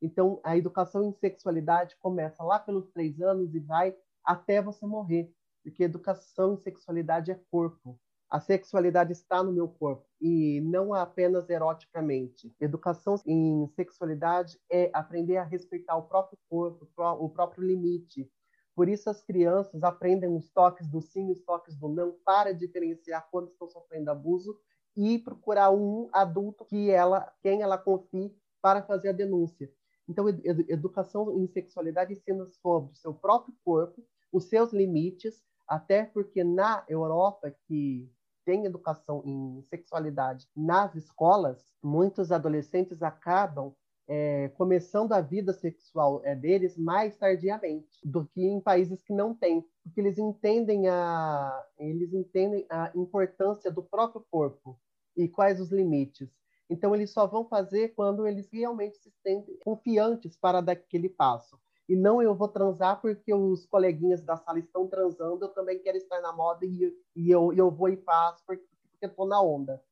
Então, 0.00 0.40
a 0.44 0.56
educação 0.56 1.02
em 1.02 1.12
sexualidade 1.12 1.96
começa 2.00 2.42
lá 2.44 2.58
pelos 2.58 2.88
três 2.90 3.20
anos 3.20 3.54
e 3.54 3.58
vai 3.58 3.96
até 4.24 4.62
você 4.62 4.86
morrer, 4.86 5.32
porque 5.62 5.82
educação 5.82 6.54
em 6.54 6.58
sexualidade 6.58 7.30
é 7.30 7.40
corpo. 7.50 7.98
A 8.28 8.40
sexualidade 8.40 9.12
está 9.12 9.42
no 9.42 9.52
meu 9.52 9.68
corpo 9.68 10.04
e 10.20 10.60
não 10.62 10.92
apenas 10.92 11.48
eroticamente. 11.48 12.52
Educação 12.60 13.14
em 13.24 13.68
sexualidade 13.76 14.58
é 14.70 14.90
aprender 14.92 15.36
a 15.36 15.44
respeitar 15.44 15.96
o 15.96 16.08
próprio 16.08 16.38
corpo, 16.48 16.88
o 17.20 17.28
próprio 17.30 17.64
limite. 17.64 18.28
Por 18.74 18.88
isso 18.88 19.08
as 19.08 19.22
crianças 19.22 19.82
aprendem 19.82 20.34
os 20.34 20.50
toques 20.50 20.88
do 20.88 21.00
sim, 21.00 21.30
os 21.30 21.40
toques 21.42 21.76
do 21.76 21.88
não, 21.88 22.16
para 22.24 22.52
diferenciar 22.52 23.28
quando 23.30 23.48
estão 23.48 23.68
sofrendo 23.68 24.10
abuso 24.10 24.58
e 24.96 25.18
procurar 25.18 25.70
um 25.70 26.08
adulto 26.12 26.64
que 26.64 26.90
ela, 26.90 27.32
quem 27.42 27.62
ela 27.62 27.78
confie 27.78 28.34
para 28.60 28.82
fazer 28.82 29.10
a 29.10 29.12
denúncia. 29.12 29.70
Então, 30.08 30.28
educação 30.28 31.32
em 31.38 31.46
sexualidade 31.46 32.12
ensina 32.12 32.46
sobre 32.46 32.92
o 32.92 32.96
seu 32.96 33.14
próprio 33.14 33.54
corpo, 33.64 34.04
os 34.32 34.44
seus 34.44 34.72
limites, 34.72 35.44
até 35.66 36.04
porque 36.04 36.44
na 36.44 36.84
Europa, 36.88 37.54
que 37.66 38.10
tem 38.46 38.64
educação 38.64 39.22
em 39.26 39.60
sexualidade 39.68 40.46
nas 40.56 40.94
escolas, 40.94 41.62
muitos 41.82 42.30
adolescentes 42.30 43.02
acabam 43.02 43.74
é, 44.08 44.48
começando 44.50 45.12
a 45.12 45.20
vida 45.20 45.52
sexual 45.52 46.22
é, 46.24 46.34
deles 46.36 46.78
mais 46.78 47.16
tardiamente 47.16 47.98
do 48.04 48.24
que 48.24 48.40
em 48.46 48.60
países 48.60 49.02
que 49.02 49.12
não 49.12 49.34
têm, 49.34 49.66
porque 49.82 50.00
eles 50.00 50.16
entendem 50.16 50.88
a 50.88 51.66
eles 51.76 52.14
entendem 52.14 52.64
a 52.70 52.92
importância 52.94 53.68
do 53.68 53.82
próprio 53.82 54.24
corpo 54.30 54.78
e 55.16 55.28
quais 55.28 55.60
os 55.60 55.72
limites. 55.72 56.30
Então 56.70 56.94
eles 56.94 57.10
só 57.10 57.26
vão 57.26 57.48
fazer 57.48 57.94
quando 57.94 58.28
eles 58.28 58.48
realmente 58.52 58.96
se 58.98 59.10
sentem 59.22 59.58
confiantes 59.64 60.36
para 60.36 60.60
dar 60.60 60.72
aquele 60.72 61.08
passo. 61.08 61.58
E 61.88 61.94
não 61.94 62.20
eu 62.20 62.34
vou 62.34 62.48
transar 62.48 63.00
porque 63.00 63.32
os 63.32 63.64
coleguinhas 63.66 64.22
da 64.22 64.36
sala 64.36 64.58
estão 64.58 64.88
transando, 64.88 65.44
eu 65.44 65.48
também 65.48 65.78
quero 65.78 65.96
estar 65.96 66.20
na 66.20 66.32
moda 66.32 66.66
e, 66.66 66.92
e 67.14 67.30
eu, 67.30 67.52
eu 67.52 67.70
vou 67.70 67.88
e 67.88 67.96
faço 67.96 68.42
porque, 68.44 68.64
porque 68.90 69.06
estou 69.06 69.26
na 69.26 69.40
onda. 69.40 69.82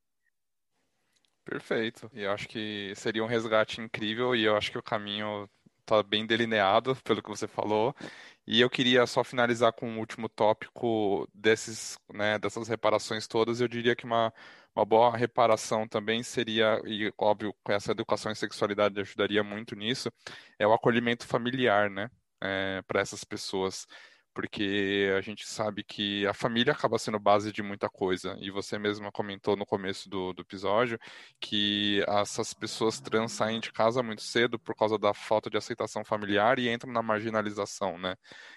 Perfeito. 1.45 2.11
E 2.12 2.22
eu 2.22 2.30
acho 2.32 2.49
que 2.49 2.92
seria 2.97 3.22
um 3.22 3.28
resgate 3.28 3.80
incrível 3.80 4.34
e 4.34 4.45
eu 4.45 4.57
acho 4.57 4.72
que 4.72 4.78
o 4.78 4.82
caminho 4.82 5.49
está 5.85 6.03
bem 6.03 6.26
delineado 6.26 6.97
pelo 7.05 7.22
que 7.22 7.28
você 7.28 7.47
falou. 7.47 7.95
E 8.47 8.61
eu 8.61 8.68
queria 8.68 9.07
só 9.07 9.24
finalizar 9.24 9.72
com 9.72 9.89
um 9.89 9.99
último 9.99 10.28
tópico 10.28 11.28
desses, 11.32 11.99
né, 12.12 12.39
dessas 12.39 12.68
reparações 12.68 13.26
todas. 13.26 13.61
Eu 13.61 13.68
diria 13.68 13.97
que 13.97 14.05
uma, 14.05 14.32
uma 14.74 14.85
boa 14.85 15.16
reparação 15.16 15.89
também 15.89 16.22
seria, 16.22 16.80
e 16.85 17.12
óbvio, 17.18 17.55
essa 17.68 17.93
educação 17.93 18.30
em 18.32 18.35
sexualidade 18.35 19.01
ajudaria 19.01 19.43
muito 19.43 19.74
nisso, 19.74 20.11
é 20.59 20.66
o 20.66 20.72
acolhimento 20.74 21.26
familiar, 21.26 21.89
né, 21.91 22.11
é, 22.43 22.82
para 22.87 23.01
essas 23.01 23.24
pessoas 23.24 23.87
porque 24.35 25.12
a 25.16 25.20
gente 25.20 25.47
sabe 25.47 25.85
que 25.85 26.26
a 26.26 26.35
família 26.35 26.72
acaba 26.72 26.99
sendo 26.99 27.18
base 27.20 27.53
de 27.53 27.62
muita 27.62 27.89
coisa. 27.89 28.37
E 28.41 28.51
você 28.51 28.78
mesma 28.78 29.12
comentou 29.12 29.57
no 29.57 29.64
começo 29.64 30.09
do, 30.11 30.32
do 30.32 30.43
episódio 30.43 30.99
que 31.41 32.05
essas 32.09 32.53
pessoas 32.53 33.01
trans 33.01 33.32
saem 33.32 33.61
de 33.61 33.72
casa 33.72 34.03
muito 34.03 34.22
cedo 34.22 34.59
por 34.59 34.74
causa 34.74 34.99
da 34.99 35.14
falta 35.14 35.49
de 35.49 35.57
aceitação 35.57 36.05
familiar 36.05 36.59
e 36.59 36.68
entram 36.68 36.93
na 36.93 37.03
marginalização, 37.03 37.97
né? 37.99 38.16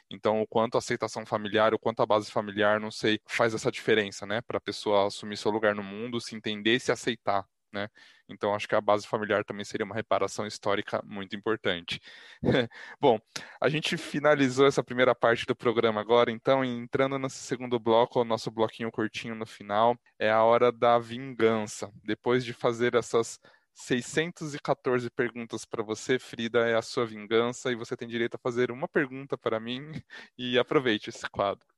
Então, 0.09 0.41
o 0.41 0.47
quanto 0.47 0.75
a 0.75 0.79
aceitação 0.79 1.25
familiar, 1.25 1.73
o 1.73 1.79
quanto 1.79 2.01
a 2.01 2.05
base 2.05 2.31
familiar, 2.31 2.79
não 2.79 2.91
sei, 2.91 3.19
faz 3.27 3.53
essa 3.53 3.71
diferença, 3.71 4.25
né? 4.25 4.41
Para 4.41 4.57
a 4.57 4.61
pessoa 4.61 5.07
assumir 5.07 5.37
seu 5.37 5.51
lugar 5.51 5.75
no 5.75 5.83
mundo, 5.83 6.19
se 6.19 6.35
entender 6.35 6.75
e 6.75 6.79
se 6.79 6.91
aceitar 6.91 7.45
né? 7.77 7.89
Então 8.29 8.53
acho 8.53 8.67
que 8.67 8.75
a 8.75 8.81
base 8.81 9.07
familiar 9.07 9.43
também 9.45 9.63
seria 9.63 9.85
uma 9.85 9.95
reparação 9.95 10.45
histórica 10.45 11.01
muito 11.05 11.35
importante. 11.35 12.01
Bom, 12.99 13.19
a 13.61 13.69
gente 13.69 13.97
finalizou 13.97 14.65
essa 14.67 14.83
primeira 14.83 15.13
parte 15.15 15.45
do 15.45 15.55
programa 15.55 16.01
agora, 16.01 16.31
então 16.31 16.63
entrando 16.65 17.17
nesse 17.19 17.37
segundo 17.37 17.79
bloco, 17.79 18.19
o 18.21 18.25
nosso 18.25 18.51
bloquinho 18.51 18.91
curtinho 18.91 19.35
no 19.35 19.45
final, 19.45 19.97
é 20.19 20.29
a 20.31 20.43
hora 20.43 20.71
da 20.71 20.97
vingança. 20.99 21.91
Depois 22.03 22.43
de 22.43 22.53
fazer 22.53 22.95
essas 22.95 23.39
614 23.75 25.09
perguntas 25.11 25.63
para 25.65 25.83
você, 25.83 26.17
Frida, 26.17 26.67
é 26.67 26.75
a 26.75 26.81
sua 26.81 27.05
vingança 27.05 27.71
e 27.71 27.75
você 27.75 27.95
tem 27.95 28.07
direito 28.07 28.35
a 28.35 28.39
fazer 28.39 28.71
uma 28.71 28.87
pergunta 28.87 29.37
para 29.37 29.59
mim 29.59 29.81
e 30.37 30.57
aproveite 30.57 31.09
esse 31.09 31.29
quadro. 31.29 31.76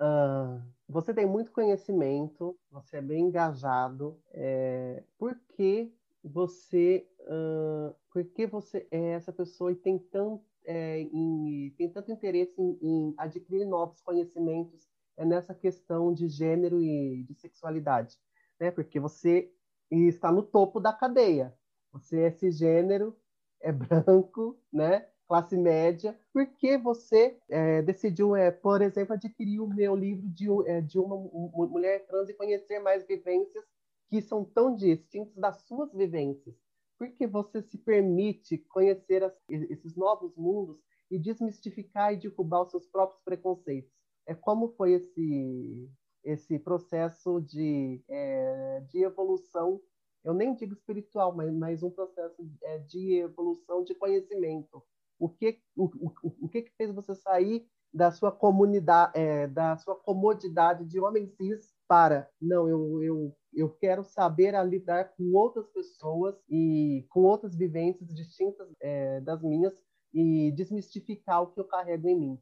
Uh, 0.00 0.62
você 0.88 1.12
tem 1.12 1.26
muito 1.26 1.52
conhecimento, 1.52 2.58
você 2.70 2.96
é 2.96 3.02
bem 3.02 3.26
engajado. 3.26 4.18
É, 4.32 5.04
por 5.18 5.38
que 5.54 5.92
você, 6.24 7.06
uh, 7.20 7.94
por 8.10 8.24
que 8.24 8.46
você 8.46 8.88
é 8.90 9.12
essa 9.12 9.32
pessoa 9.32 9.72
e 9.72 9.76
tem 9.76 9.98
tanto, 9.98 10.42
é, 10.64 11.00
em, 11.00 11.74
tem 11.76 11.88
tanto 11.90 12.10
interesse 12.10 12.60
em, 12.60 12.78
em, 12.82 13.14
adquirir 13.18 13.66
novos 13.66 14.00
conhecimentos 14.00 14.88
é 15.16 15.24
nessa 15.24 15.54
questão 15.54 16.14
de 16.14 16.28
gênero 16.28 16.82
e 16.82 17.22
de 17.24 17.34
sexualidade? 17.34 18.16
Né? 18.58 18.70
Porque 18.70 18.98
você 18.98 19.52
está 19.90 20.32
no 20.32 20.42
topo 20.42 20.80
da 20.80 20.92
cadeia. 20.92 21.54
Você 21.92 22.22
é 22.22 22.30
cisgênero, 22.30 23.16
é 23.60 23.70
branco, 23.72 24.58
né? 24.72 25.06
Classe 25.30 25.56
média, 25.56 26.18
por 26.32 26.44
que 26.44 26.76
você 26.76 27.38
é, 27.48 27.82
decidiu, 27.82 28.34
é, 28.34 28.50
por 28.50 28.82
exemplo, 28.82 29.14
adquirir 29.14 29.60
o 29.60 29.68
meu 29.68 29.94
livro 29.94 30.28
de, 30.28 30.48
é, 30.68 30.80
de 30.80 30.98
uma, 30.98 31.14
uma 31.14 31.68
mulher 31.68 32.04
trans 32.04 32.28
e 32.28 32.34
conhecer 32.34 32.80
mais 32.80 33.06
vivências 33.06 33.64
que 34.08 34.20
são 34.20 34.44
tão 34.44 34.74
distintas 34.74 35.32
das 35.36 35.62
suas 35.68 35.94
vivências? 35.94 36.56
Por 36.98 37.12
que 37.12 37.28
você 37.28 37.62
se 37.62 37.78
permite 37.78 38.58
conhecer 38.58 39.22
as, 39.22 39.32
esses 39.48 39.94
novos 39.94 40.34
mundos 40.36 40.80
e 41.08 41.16
desmistificar 41.16 42.12
e 42.12 42.16
derrubar 42.16 42.62
os 42.62 42.72
seus 42.72 42.88
próprios 42.88 43.22
preconceitos? 43.22 43.92
É 44.26 44.34
como 44.34 44.74
foi 44.74 44.94
esse 44.94 45.88
esse 46.24 46.58
processo 46.58 47.40
de, 47.40 48.02
é, 48.08 48.80
de 48.90 49.04
evolução 49.04 49.80
eu 50.22 50.34
nem 50.34 50.54
digo 50.54 50.74
espiritual, 50.74 51.34
mas, 51.34 51.50
mas 51.50 51.82
um 51.82 51.90
processo 51.90 52.46
é, 52.62 52.78
de 52.78 53.14
evolução 53.20 53.82
de 53.82 53.94
conhecimento 53.94 54.82
o 55.20 55.28
que, 55.28 55.60
o, 55.76 55.84
o, 55.84 56.12
o 56.40 56.48
que, 56.48 56.62
que 56.62 56.72
fez 56.76 56.92
você 56.92 57.14
sair 57.14 57.64
da 57.92 58.10
sua 58.10 58.32
comunidade, 58.32 59.12
é, 59.14 59.46
da 59.46 59.76
sua 59.76 59.94
comodidade 59.94 60.84
de 60.86 60.98
homem 60.98 61.28
cis 61.28 61.74
para 61.86 62.28
não, 62.40 62.68
eu, 62.68 63.02
eu, 63.02 63.36
eu 63.52 63.68
quero 63.68 64.02
saber 64.02 64.54
a 64.54 64.62
lidar 64.62 65.12
com 65.16 65.32
outras 65.34 65.68
pessoas 65.68 66.36
e 66.48 67.04
com 67.10 67.22
outras 67.22 67.54
vivências 67.54 68.14
distintas 68.14 68.68
é, 68.80 69.20
das 69.20 69.42
minhas 69.42 69.74
e 70.14 70.52
desmistificar 70.52 71.42
o 71.42 71.48
que 71.48 71.60
eu 71.60 71.64
carrego 71.64 72.08
em 72.08 72.18
mim. 72.18 72.38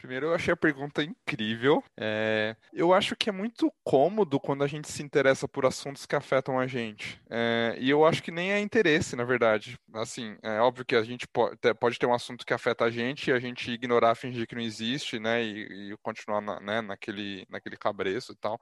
Primeiro, 0.00 0.28
eu 0.28 0.34
achei 0.34 0.50
a 0.50 0.56
pergunta 0.56 1.02
incrível. 1.04 1.84
É, 1.94 2.56
eu 2.72 2.94
acho 2.94 3.14
que 3.14 3.28
é 3.28 3.32
muito 3.32 3.70
cômodo 3.84 4.40
quando 4.40 4.64
a 4.64 4.66
gente 4.66 4.90
se 4.90 5.02
interessa 5.02 5.46
por 5.46 5.66
assuntos 5.66 6.06
que 6.06 6.16
afetam 6.16 6.58
a 6.58 6.66
gente. 6.66 7.20
É, 7.28 7.76
e 7.78 7.90
eu 7.90 8.06
acho 8.06 8.22
que 8.22 8.30
nem 8.30 8.50
é 8.50 8.58
interesse, 8.58 9.14
na 9.14 9.24
verdade. 9.24 9.78
Assim, 9.92 10.38
é 10.42 10.58
óbvio 10.58 10.86
que 10.86 10.96
a 10.96 11.02
gente 11.02 11.28
pode, 11.28 11.98
ter 11.98 12.06
um 12.06 12.14
assunto 12.14 12.46
que 12.46 12.54
afeta 12.54 12.86
a 12.86 12.90
gente 12.90 13.28
e 13.28 13.32
a 13.34 13.38
gente 13.38 13.70
ignorar, 13.70 14.14
fingir 14.14 14.46
que 14.46 14.54
não 14.54 14.62
existe, 14.62 15.18
né? 15.18 15.42
E, 15.42 15.90
e 15.92 15.96
continuar 16.02 16.40
na, 16.40 16.58
né, 16.60 16.80
naquele, 16.80 17.46
naquele 17.50 17.76
cabreço 17.76 18.32
e 18.32 18.36
tal 18.36 18.58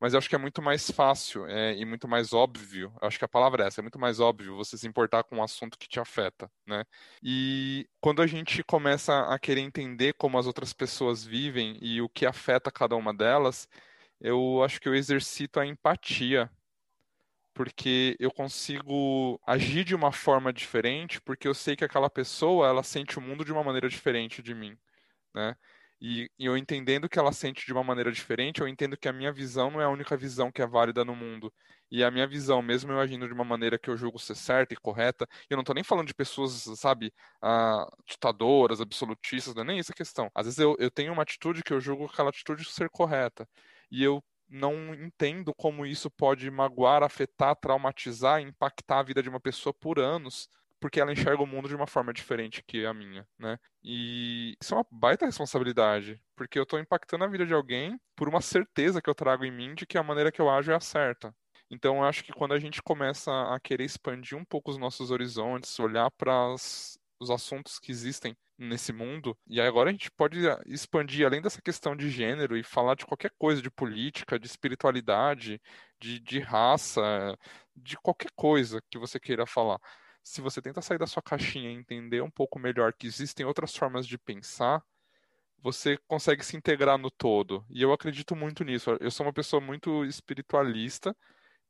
mas 0.00 0.12
eu 0.12 0.18
acho 0.18 0.28
que 0.28 0.34
é 0.34 0.38
muito 0.38 0.60
mais 0.62 0.90
fácil 0.90 1.46
é, 1.46 1.74
e 1.76 1.84
muito 1.84 2.06
mais 2.08 2.32
óbvio. 2.32 2.92
Acho 3.00 3.18
que 3.18 3.24
a 3.24 3.28
palavra 3.28 3.64
é 3.64 3.66
essa, 3.68 3.80
é 3.80 3.82
muito 3.82 3.98
mais 3.98 4.20
óbvio 4.20 4.56
você 4.56 4.76
se 4.76 4.86
importar 4.86 5.24
com 5.24 5.36
um 5.36 5.42
assunto 5.42 5.78
que 5.78 5.88
te 5.88 6.00
afeta, 6.00 6.50
né? 6.66 6.84
E 7.22 7.88
quando 8.00 8.20
a 8.22 8.26
gente 8.26 8.62
começa 8.64 9.20
a 9.32 9.38
querer 9.38 9.60
entender 9.60 10.14
como 10.14 10.38
as 10.38 10.46
outras 10.46 10.72
pessoas 10.72 11.24
vivem 11.24 11.78
e 11.80 12.00
o 12.02 12.08
que 12.08 12.26
afeta 12.26 12.70
cada 12.70 12.96
uma 12.96 13.14
delas, 13.14 13.68
eu 14.20 14.62
acho 14.64 14.80
que 14.80 14.88
eu 14.88 14.94
exercito 14.94 15.60
a 15.60 15.66
empatia, 15.66 16.50
porque 17.54 18.16
eu 18.18 18.30
consigo 18.32 19.40
agir 19.46 19.84
de 19.84 19.94
uma 19.94 20.10
forma 20.12 20.52
diferente, 20.52 21.20
porque 21.20 21.46
eu 21.46 21.54
sei 21.54 21.76
que 21.76 21.84
aquela 21.84 22.10
pessoa 22.10 22.68
ela 22.68 22.82
sente 22.82 23.18
o 23.18 23.22
mundo 23.22 23.44
de 23.44 23.52
uma 23.52 23.62
maneira 23.62 23.88
diferente 23.88 24.42
de 24.42 24.54
mim, 24.54 24.76
né? 25.34 25.56
E, 26.06 26.30
e, 26.38 26.44
eu 26.44 26.54
entendendo 26.54 27.08
que 27.08 27.18
ela 27.18 27.32
sente 27.32 27.64
de 27.64 27.72
uma 27.72 27.82
maneira 27.82 28.12
diferente, 28.12 28.60
eu 28.60 28.68
entendo 28.68 28.94
que 28.94 29.08
a 29.08 29.12
minha 29.12 29.32
visão 29.32 29.70
não 29.70 29.80
é 29.80 29.84
a 29.86 29.88
única 29.88 30.14
visão 30.18 30.52
que 30.52 30.60
é 30.60 30.66
válida 30.66 31.02
no 31.02 31.16
mundo. 31.16 31.50
E 31.90 32.04
a 32.04 32.10
minha 32.10 32.26
visão, 32.26 32.60
mesmo 32.60 32.92
eu 32.92 33.00
agindo 33.00 33.26
de 33.26 33.32
uma 33.32 33.42
maneira 33.44 33.78
que 33.78 33.88
eu 33.88 33.96
julgo 33.96 34.18
ser 34.18 34.34
certa 34.34 34.74
e 34.74 34.76
correta, 34.76 35.26
eu 35.48 35.56
não 35.56 35.62
estou 35.62 35.74
nem 35.74 35.82
falando 35.82 36.06
de 36.08 36.14
pessoas, 36.14 36.62
sabe, 36.78 37.10
ah, 37.40 37.86
ditadoras, 38.06 38.82
absolutistas, 38.82 39.54
não 39.54 39.62
é 39.62 39.66
nem 39.66 39.78
essa 39.78 39.94
questão. 39.94 40.30
Às 40.34 40.44
vezes 40.44 40.58
eu, 40.58 40.76
eu 40.78 40.90
tenho 40.90 41.10
uma 41.10 41.22
atitude 41.22 41.62
que 41.62 41.72
eu 41.72 41.80
julgo 41.80 42.04
aquela 42.04 42.28
atitude 42.28 42.66
ser 42.66 42.90
correta. 42.90 43.48
E 43.90 44.04
eu 44.04 44.22
não 44.46 44.94
entendo 44.94 45.54
como 45.54 45.86
isso 45.86 46.10
pode 46.10 46.50
magoar, 46.50 47.02
afetar, 47.02 47.56
traumatizar, 47.56 48.42
impactar 48.42 48.98
a 48.98 49.02
vida 49.02 49.22
de 49.22 49.30
uma 49.30 49.40
pessoa 49.40 49.72
por 49.72 49.98
anos 49.98 50.50
porque 50.84 51.00
ela 51.00 51.14
enxerga 51.14 51.42
o 51.42 51.46
mundo 51.46 51.66
de 51.66 51.74
uma 51.74 51.86
forma 51.86 52.12
diferente 52.12 52.62
que 52.62 52.84
a 52.84 52.92
minha, 52.92 53.26
né? 53.38 53.58
E 53.82 54.54
isso 54.60 54.74
é 54.74 54.76
uma 54.76 54.86
baita 54.90 55.24
responsabilidade, 55.24 56.22
porque 56.36 56.58
eu 56.58 56.64
estou 56.64 56.78
impactando 56.78 57.24
a 57.24 57.26
vida 57.26 57.46
de 57.46 57.54
alguém 57.54 57.98
por 58.14 58.28
uma 58.28 58.42
certeza 58.42 59.00
que 59.00 59.08
eu 59.08 59.14
trago 59.14 59.46
em 59.46 59.50
mim 59.50 59.74
de 59.74 59.86
que 59.86 59.96
a 59.96 60.02
maneira 60.02 60.30
que 60.30 60.42
eu 60.42 60.50
ajo 60.50 60.70
é 60.70 60.74
a 60.74 60.80
certa. 60.80 61.34
Então, 61.70 61.96
eu 61.96 62.04
acho 62.04 62.22
que 62.22 62.34
quando 62.34 62.52
a 62.52 62.58
gente 62.58 62.82
começa 62.82 63.32
a 63.32 63.58
querer 63.58 63.84
expandir 63.84 64.36
um 64.36 64.44
pouco 64.44 64.70
os 64.70 64.76
nossos 64.76 65.10
horizontes, 65.10 65.78
olhar 65.78 66.10
para 66.10 66.52
os 66.52 67.30
assuntos 67.30 67.78
que 67.78 67.90
existem 67.90 68.36
nesse 68.58 68.92
mundo. 68.92 69.34
E 69.46 69.62
agora 69.62 69.88
a 69.88 69.92
gente 69.92 70.10
pode 70.10 70.38
expandir 70.66 71.26
além 71.26 71.40
dessa 71.40 71.62
questão 71.62 71.96
de 71.96 72.10
gênero 72.10 72.58
e 72.58 72.62
falar 72.62 72.94
de 72.94 73.06
qualquer 73.06 73.30
coisa, 73.38 73.62
de 73.62 73.70
política, 73.70 74.38
de 74.38 74.46
espiritualidade, 74.46 75.58
de, 75.98 76.20
de 76.20 76.40
raça, 76.40 77.02
de 77.74 77.96
qualquer 77.96 78.30
coisa 78.36 78.82
que 78.90 78.98
você 78.98 79.18
queira 79.18 79.46
falar. 79.46 79.80
Se 80.24 80.40
você 80.40 80.60
tenta 80.62 80.82
sair 80.82 80.98
da 80.98 81.06
sua 81.06 81.22
caixinha 81.22 81.70
e 81.70 81.74
entender 81.74 82.22
um 82.22 82.30
pouco 82.30 82.58
melhor 82.58 82.92
que 82.94 83.06
existem 83.06 83.46
outras 83.46 83.76
formas 83.76 84.06
de 84.06 84.18
pensar, 84.18 84.82
você 85.58 85.98
consegue 86.08 86.44
se 86.44 86.56
integrar 86.56 86.98
no 86.98 87.10
todo. 87.10 87.64
E 87.70 87.82
eu 87.82 87.92
acredito 87.92 88.34
muito 88.34 88.64
nisso. 88.64 88.96
Eu 89.00 89.10
sou 89.10 89.26
uma 89.26 89.32
pessoa 89.32 89.60
muito 89.60 90.04
espiritualista, 90.04 91.16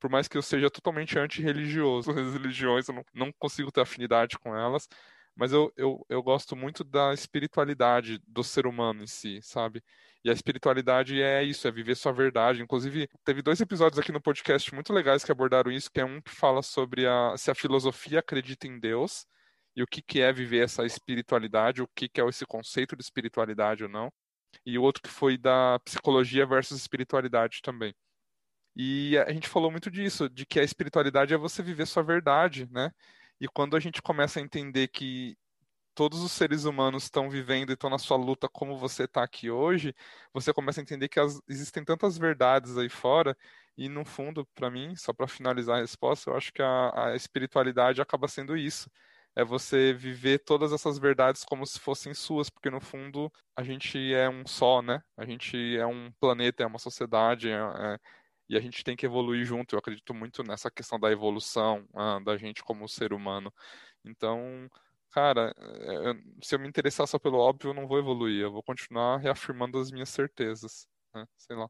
por 0.00 0.10
mais 0.10 0.28
que 0.28 0.36
eu 0.38 0.42
seja 0.42 0.70
totalmente 0.70 1.18
anti-religioso. 1.18 2.10
As 2.12 2.32
religiões 2.32 2.88
eu 2.88 2.94
não, 2.94 3.04
não 3.12 3.32
consigo 3.32 3.72
ter 3.72 3.80
afinidade 3.82 4.38
com 4.38 4.56
elas, 4.56 4.88
mas 5.36 5.52
eu, 5.52 5.72
eu, 5.76 6.04
eu 6.08 6.22
gosto 6.22 6.54
muito 6.56 6.84
da 6.84 7.12
espiritualidade 7.12 8.20
do 8.26 8.44
ser 8.44 8.66
humano 8.66 9.02
em 9.02 9.06
si, 9.06 9.40
sabe? 9.42 9.82
E 10.24 10.30
a 10.30 10.32
espiritualidade 10.32 11.20
é 11.20 11.42
isso, 11.42 11.68
é 11.68 11.70
viver 11.70 11.96
sua 11.96 12.12
verdade. 12.12 12.62
Inclusive, 12.62 13.08
teve 13.24 13.42
dois 13.42 13.60
episódios 13.60 13.98
aqui 13.98 14.12
no 14.12 14.22
podcast 14.22 14.72
muito 14.74 14.92
legais 14.92 15.24
que 15.24 15.32
abordaram 15.32 15.70
isso, 15.70 15.90
que 15.90 16.00
é 16.00 16.04
um 16.04 16.20
que 16.20 16.30
fala 16.30 16.62
sobre 16.62 17.06
a, 17.06 17.36
se 17.36 17.50
a 17.50 17.54
filosofia 17.54 18.20
acredita 18.20 18.66
em 18.66 18.78
Deus 18.78 19.26
e 19.76 19.82
o 19.82 19.86
que, 19.86 20.00
que 20.00 20.20
é 20.20 20.32
viver 20.32 20.64
essa 20.64 20.84
espiritualidade, 20.86 21.82
o 21.82 21.88
que, 21.94 22.08
que 22.08 22.20
é 22.20 22.28
esse 22.28 22.46
conceito 22.46 22.96
de 22.96 23.02
espiritualidade 23.02 23.82
ou 23.84 23.90
não. 23.90 24.12
E 24.64 24.78
o 24.78 24.82
outro 24.82 25.02
que 25.02 25.10
foi 25.10 25.36
da 25.36 25.78
psicologia 25.80 26.46
versus 26.46 26.80
espiritualidade 26.80 27.60
também. 27.62 27.94
E 28.76 29.16
a 29.18 29.32
gente 29.32 29.48
falou 29.48 29.70
muito 29.70 29.90
disso, 29.90 30.28
de 30.28 30.46
que 30.46 30.58
a 30.58 30.64
espiritualidade 30.64 31.34
é 31.34 31.36
você 31.36 31.62
viver 31.62 31.86
sua 31.86 32.02
verdade, 32.02 32.68
né? 32.70 32.90
E 33.44 33.48
quando 33.48 33.76
a 33.76 33.80
gente 33.80 34.00
começa 34.00 34.40
a 34.40 34.42
entender 34.42 34.88
que 34.88 35.36
todos 35.94 36.22
os 36.22 36.32
seres 36.32 36.64
humanos 36.64 37.04
estão 37.04 37.28
vivendo 37.28 37.70
e 37.70 37.74
estão 37.74 37.90
na 37.90 37.98
sua 37.98 38.16
luta 38.16 38.48
como 38.48 38.78
você 38.78 39.04
está 39.04 39.22
aqui 39.22 39.50
hoje, 39.50 39.94
você 40.32 40.50
começa 40.50 40.80
a 40.80 40.82
entender 40.82 41.08
que 41.10 41.20
as, 41.20 41.38
existem 41.46 41.84
tantas 41.84 42.16
verdades 42.16 42.78
aí 42.78 42.88
fora. 42.88 43.36
E 43.76 43.86
no 43.86 44.02
fundo, 44.02 44.46
para 44.54 44.70
mim, 44.70 44.96
só 44.96 45.12
para 45.12 45.28
finalizar 45.28 45.76
a 45.76 45.80
resposta, 45.82 46.30
eu 46.30 46.36
acho 46.38 46.52
que 46.54 46.62
a, 46.62 47.10
a 47.10 47.16
espiritualidade 47.16 48.00
acaba 48.00 48.28
sendo 48.28 48.56
isso 48.56 48.90
é 49.36 49.44
você 49.44 49.92
viver 49.92 50.38
todas 50.38 50.72
essas 50.72 50.98
verdades 50.98 51.44
como 51.44 51.66
se 51.66 51.78
fossem 51.78 52.14
suas, 52.14 52.48
porque 52.48 52.70
no 52.70 52.80
fundo 52.80 53.32
a 53.56 53.62
gente 53.62 54.14
é 54.14 54.28
um 54.28 54.46
só, 54.46 54.80
né? 54.80 55.02
A 55.16 55.26
gente 55.26 55.76
é 55.76 55.86
um 55.86 56.12
planeta, 56.20 56.62
é 56.62 56.66
uma 56.66 56.78
sociedade, 56.78 57.50
é, 57.50 57.54
é, 57.56 57.98
e 58.48 58.56
a 58.56 58.60
gente 58.60 58.84
tem 58.84 58.96
que 58.96 59.06
evoluir 59.06 59.44
junto. 59.44 59.74
Eu 59.74 59.78
acredito 59.78 60.14
muito 60.14 60.42
nessa 60.42 60.70
questão 60.70 60.98
da 60.98 61.10
evolução 61.10 61.86
ah, 61.94 62.20
da 62.20 62.36
gente 62.36 62.62
como 62.62 62.88
ser 62.88 63.12
humano. 63.12 63.52
Então, 64.04 64.68
cara, 65.10 65.54
é, 65.58 66.14
se 66.42 66.54
eu 66.54 66.58
me 66.58 66.68
interessar 66.68 67.06
só 67.06 67.18
pelo 67.18 67.38
óbvio, 67.38 67.70
eu 67.70 67.74
não 67.74 67.86
vou 67.86 67.98
evoluir. 67.98 68.42
Eu 68.42 68.52
vou 68.52 68.62
continuar 68.62 69.18
reafirmando 69.18 69.78
as 69.78 69.90
minhas 69.90 70.08
certezas. 70.08 70.86
Né? 71.14 71.26
Sei 71.36 71.56
lá. 71.56 71.68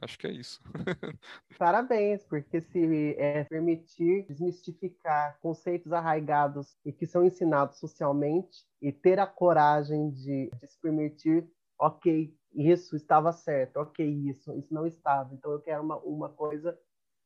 Acho 0.00 0.16
que 0.16 0.28
é 0.28 0.30
isso. 0.30 0.60
Parabéns, 1.58 2.24
porque 2.24 2.60
se 2.60 3.16
é, 3.18 3.42
permitir 3.44 4.26
desmistificar 4.28 5.36
conceitos 5.40 5.92
arraigados 5.92 6.76
e 6.84 6.92
que 6.92 7.04
são 7.04 7.24
ensinados 7.24 7.78
socialmente 7.78 8.64
e 8.80 8.92
ter 8.92 9.18
a 9.18 9.26
coragem 9.26 10.10
de 10.10 10.50
se 10.64 10.80
permitir, 10.80 11.44
ok, 11.76 12.32
isso 12.54 12.96
estava 12.96 13.32
certo, 13.32 13.78
ok, 13.78 14.06
isso, 14.06 14.52
isso 14.56 14.72
não 14.72 14.86
estava. 14.86 15.34
Então 15.34 15.52
eu 15.52 15.60
quero 15.60 15.82
uma, 15.82 15.96
uma 15.98 16.28
coisa 16.28 16.78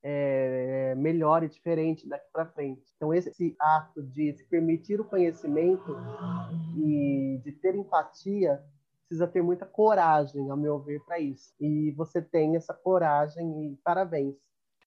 é, 0.03 0.95
melhor 0.97 1.45
e 1.45 1.49
diferente 1.49 2.09
daqui 2.09 2.27
para 2.33 2.47
frente. 2.47 2.83
Então 2.97 3.15
esse 3.15 3.55
ato 3.59 4.03
de 4.03 4.33
se 4.33 4.45
permitir 4.45 5.01
o 5.01 5.05
conhecimento 5.05 5.97
e 6.77 7.41
de 7.45 7.53
ter 7.53 7.75
empatia 7.75 8.63
precisa 9.07 9.29
ter 9.29 9.43
muita 9.43 9.67
coragem, 9.67 10.51
ao 10.51 10.57
meu 10.57 10.79
ver, 10.81 11.01
para 11.05 11.21
isso. 11.21 11.55
E 11.61 11.93
você 11.93 12.23
tem 12.23 12.57
essa 12.57 12.73
coragem 12.73 13.73
e 13.73 13.77
parabéns. 13.85 14.35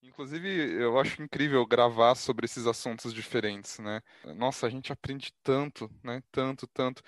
Inclusive, 0.01 0.47
eu 0.81 0.99
acho 0.99 1.21
incrível 1.21 1.65
gravar 1.65 2.15
sobre 2.15 2.45
esses 2.45 2.67
assuntos 2.67 3.13
diferentes, 3.13 3.79
né? 3.79 4.01
Nossa, 4.35 4.67
a 4.67 4.69
gente 4.69 4.91
aprende 4.91 5.33
tanto, 5.43 5.89
né? 6.03 6.21
Tanto, 6.31 6.67
tanto 6.67 7.01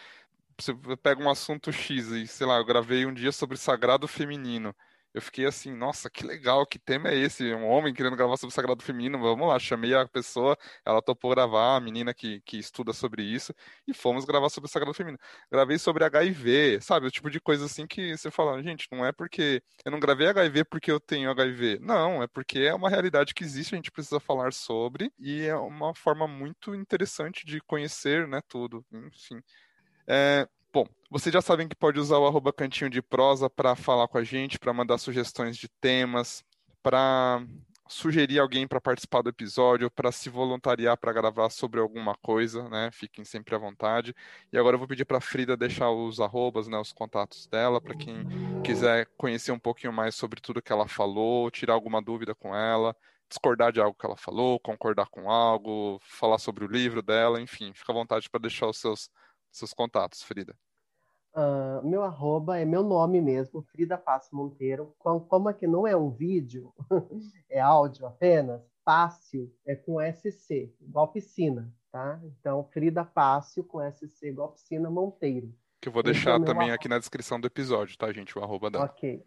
você 0.59 0.73
pega 1.01 1.21
um 1.23 1.29
assunto 1.29 1.71
X 1.71 2.07
e, 2.09 2.27
sei 2.27 2.47
lá, 2.47 2.57
eu 2.57 2.65
gravei 2.65 3.05
um 3.05 3.13
dia 3.13 3.31
sobre 3.31 3.57
sagrado 3.57 4.07
feminino. 4.07 4.75
Eu 5.13 5.21
fiquei 5.21 5.45
assim, 5.45 5.73
nossa, 5.75 6.09
que 6.11 6.23
legal, 6.23 6.63
que 6.65 6.77
tema 6.77 7.09
é 7.09 7.15
esse? 7.15 7.51
Um 7.53 7.65
homem 7.65 7.91
querendo 7.93 8.15
gravar 8.15 8.37
sobre 8.37 8.53
sagrado 8.53 8.83
feminino, 8.83 9.17
vamos 9.19 9.47
lá, 9.47 9.57
chamei 9.57 9.95
a 9.95 10.07
pessoa, 10.07 10.55
ela 10.85 11.01
topou 11.01 11.31
gravar, 11.31 11.75
a 11.75 11.79
menina 11.79 12.13
que, 12.13 12.39
que 12.41 12.57
estuda 12.59 12.93
sobre 12.93 13.23
isso, 13.23 13.51
e 13.87 13.93
fomos 13.95 14.25
gravar 14.25 14.49
sobre 14.49 14.69
sagrado 14.69 14.93
feminino. 14.93 15.19
Gravei 15.51 15.79
sobre 15.79 16.03
HIV, 16.03 16.79
sabe? 16.81 17.07
O 17.07 17.11
tipo 17.11 17.31
de 17.31 17.39
coisa 17.39 17.65
assim 17.65 17.87
que 17.87 18.15
você 18.15 18.29
fala, 18.29 18.61
gente, 18.61 18.87
não 18.91 19.03
é 19.03 19.11
porque 19.11 19.63
eu 19.83 19.91
não 19.91 19.99
gravei 19.99 20.27
HIV 20.27 20.65
porque 20.65 20.91
eu 20.91 20.99
tenho 20.99 21.31
HIV. 21.31 21.79
Não, 21.81 22.21
é 22.21 22.27
porque 22.27 22.59
é 22.59 22.73
uma 22.75 22.89
realidade 22.89 23.33
que 23.33 23.43
existe, 23.43 23.73
a 23.73 23.77
gente 23.77 23.91
precisa 23.91 24.19
falar 24.19 24.53
sobre, 24.53 25.11
e 25.17 25.41
é 25.45 25.55
uma 25.55 25.95
forma 25.95 26.27
muito 26.27 26.75
interessante 26.75 27.43
de 27.45 27.59
conhecer, 27.61 28.27
né, 28.27 28.39
tudo. 28.47 28.85
Enfim. 28.91 29.41
É, 30.07 30.47
bom, 30.71 30.87
vocês 31.09 31.33
já 31.33 31.41
sabem 31.41 31.67
que 31.67 31.75
pode 31.75 31.99
usar 31.99 32.17
o 32.17 32.25
arroba 32.25 32.53
cantinho 32.53 32.89
de 32.89 33.01
prosa 33.01 33.49
para 33.49 33.75
falar 33.75 34.07
com 34.07 34.17
a 34.17 34.23
gente, 34.23 34.57
para 34.57 34.73
mandar 34.73 34.97
sugestões 34.97 35.57
de 35.57 35.67
temas, 35.67 36.43
para 36.81 37.45
sugerir 37.89 38.39
alguém 38.39 38.67
para 38.67 38.81
participar 38.81 39.21
do 39.21 39.29
episódio, 39.29 39.89
para 39.91 40.11
se 40.11 40.29
voluntariar 40.29 40.97
para 40.97 41.13
gravar 41.13 41.49
sobre 41.49 41.79
alguma 41.79 42.15
coisa, 42.15 42.67
né? 42.69 42.89
Fiquem 42.91 43.23
sempre 43.25 43.55
à 43.55 43.57
vontade. 43.57 44.13
E 44.51 44.57
agora 44.57 44.75
eu 44.75 44.79
vou 44.79 44.87
pedir 44.87 45.05
para 45.05 45.17
a 45.17 45.21
Frida 45.21 45.57
deixar 45.57 45.89
os 45.91 46.19
arrobas, 46.19 46.67
né, 46.67 46.77
os 46.77 46.91
contatos 46.93 47.47
dela, 47.47 47.81
para 47.81 47.95
quem 47.95 48.25
quiser 48.63 49.07
conhecer 49.17 49.51
um 49.51 49.59
pouquinho 49.59 49.93
mais 49.93 50.15
sobre 50.15 50.41
tudo 50.41 50.61
que 50.61 50.71
ela 50.71 50.87
falou, 50.87 51.49
tirar 51.51 51.73
alguma 51.73 52.01
dúvida 52.01 52.35
com 52.35 52.55
ela, 52.55 52.95
discordar 53.29 53.71
de 53.71 53.79
algo 53.81 53.97
que 53.97 54.05
ela 54.05 54.17
falou, 54.17 54.59
concordar 54.59 55.07
com 55.07 55.29
algo, 55.29 55.99
falar 56.01 56.37
sobre 56.39 56.65
o 56.65 56.67
livro 56.67 57.01
dela, 57.01 57.41
enfim, 57.41 57.73
fica 57.73 57.91
à 57.91 57.95
vontade 57.95 58.29
para 58.29 58.41
deixar 58.41 58.67
os 58.67 58.77
seus 58.77 59.09
seus 59.57 59.73
contatos, 59.73 60.23
Frida. 60.23 60.55
Uh, 61.33 61.87
meu 61.87 62.03
arroba 62.03 62.57
é 62.57 62.65
meu 62.65 62.83
nome 62.83 63.21
mesmo, 63.21 63.61
Frida 63.61 63.97
Passo 63.97 64.35
Monteiro. 64.35 64.95
Como, 64.97 65.21
como 65.21 65.49
aqui 65.49 65.67
não 65.67 65.85
é 65.85 65.95
um 65.95 66.09
vídeo, 66.09 66.73
é 67.49 67.59
áudio 67.59 68.07
apenas, 68.07 68.61
Fácil 68.83 69.53
é 69.65 69.75
com 69.75 69.99
SC, 69.99 70.73
igual 70.81 71.09
piscina, 71.09 71.71
tá? 71.91 72.19
Então, 72.23 72.63
Frida 72.71 73.05
Fácil 73.05 73.63
com 73.63 73.79
SC, 73.91 74.29
igual 74.29 74.53
piscina 74.53 74.89
Monteiro. 74.89 75.53
Que 75.81 75.89
eu 75.89 75.93
vou 75.93 76.01
deixar 76.01 76.41
é 76.41 76.43
também 76.43 76.71
aqui 76.71 76.87
na 76.87 76.97
descrição 76.97 77.39
do 77.39 77.47
episódio, 77.47 77.97
tá, 77.97 78.11
gente? 78.11 78.37
O 78.37 78.41
arroba 78.41 78.71
dela. 78.71 78.85
Ok. 78.85 79.23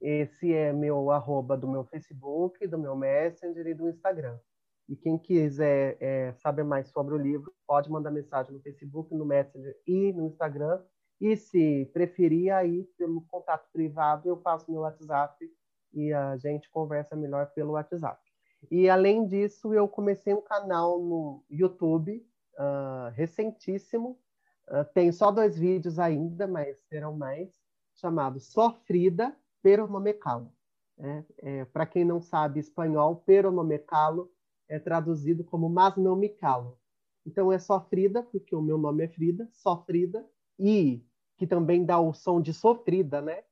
Esse 0.00 0.52
é 0.52 0.72
meu 0.72 1.10
arroba 1.10 1.56
do 1.56 1.68
meu 1.68 1.84
Facebook, 1.84 2.66
do 2.66 2.78
meu 2.78 2.94
Messenger 2.94 3.66
e 3.66 3.74
do 3.74 3.88
Instagram. 3.88 4.38
E 4.88 4.94
quem 4.94 5.18
quiser 5.18 5.96
é, 6.00 6.32
saber 6.34 6.62
mais 6.62 6.88
sobre 6.88 7.14
o 7.14 7.18
livro, 7.18 7.52
pode 7.66 7.90
mandar 7.90 8.10
mensagem 8.10 8.52
no 8.52 8.60
Facebook, 8.60 9.12
no 9.14 9.24
Messenger 9.24 9.76
e 9.86 10.12
no 10.12 10.26
Instagram. 10.26 10.80
E 11.20 11.36
se 11.36 11.90
preferir, 11.92 12.52
aí 12.52 12.84
pelo 12.96 13.22
contato 13.22 13.68
privado, 13.72 14.28
eu 14.28 14.36
passo 14.36 14.70
meu 14.70 14.82
WhatsApp 14.82 15.50
e 15.92 16.12
a 16.12 16.36
gente 16.36 16.70
conversa 16.70 17.16
melhor 17.16 17.46
pelo 17.52 17.72
WhatsApp. 17.72 18.20
E 18.70 18.88
além 18.88 19.26
disso, 19.26 19.72
eu 19.72 19.88
comecei 19.88 20.34
um 20.34 20.42
canal 20.42 21.00
no 21.00 21.44
YouTube, 21.50 22.24
uh, 22.58 23.10
recentíssimo. 23.14 24.18
Uh, 24.68 24.84
tem 24.92 25.10
só 25.12 25.30
dois 25.30 25.58
vídeos 25.58 25.98
ainda, 25.98 26.46
mas 26.46 26.76
serão 26.88 27.16
mais, 27.16 27.50
chamado 27.94 28.40
Sofrida 28.40 29.34
Pero 29.62 29.86
No 29.86 30.02
Calo. 30.14 30.52
É, 30.98 31.24
é, 31.38 31.64
Para 31.66 31.86
quem 31.86 32.04
não 32.04 32.20
sabe 32.20 32.60
espanhol, 32.60 33.22
Pero 33.26 33.50
é 34.68 34.78
traduzido 34.78 35.44
como 35.44 35.68
Mas 35.68 35.96
Não 35.96 36.16
Me 36.16 36.28
Calo. 36.28 36.78
Então 37.24 37.52
é 37.52 37.58
sofrida, 37.58 38.22
porque 38.22 38.54
o 38.54 38.62
meu 38.62 38.78
nome 38.78 39.04
é 39.04 39.08
Frida, 39.08 39.48
sofrida, 39.52 40.24
e 40.58 41.04
que 41.36 41.46
também 41.46 41.84
dá 41.84 42.00
o 42.00 42.14
som 42.14 42.40
de 42.40 42.54
sofrida, 42.54 43.20
né? 43.20 43.42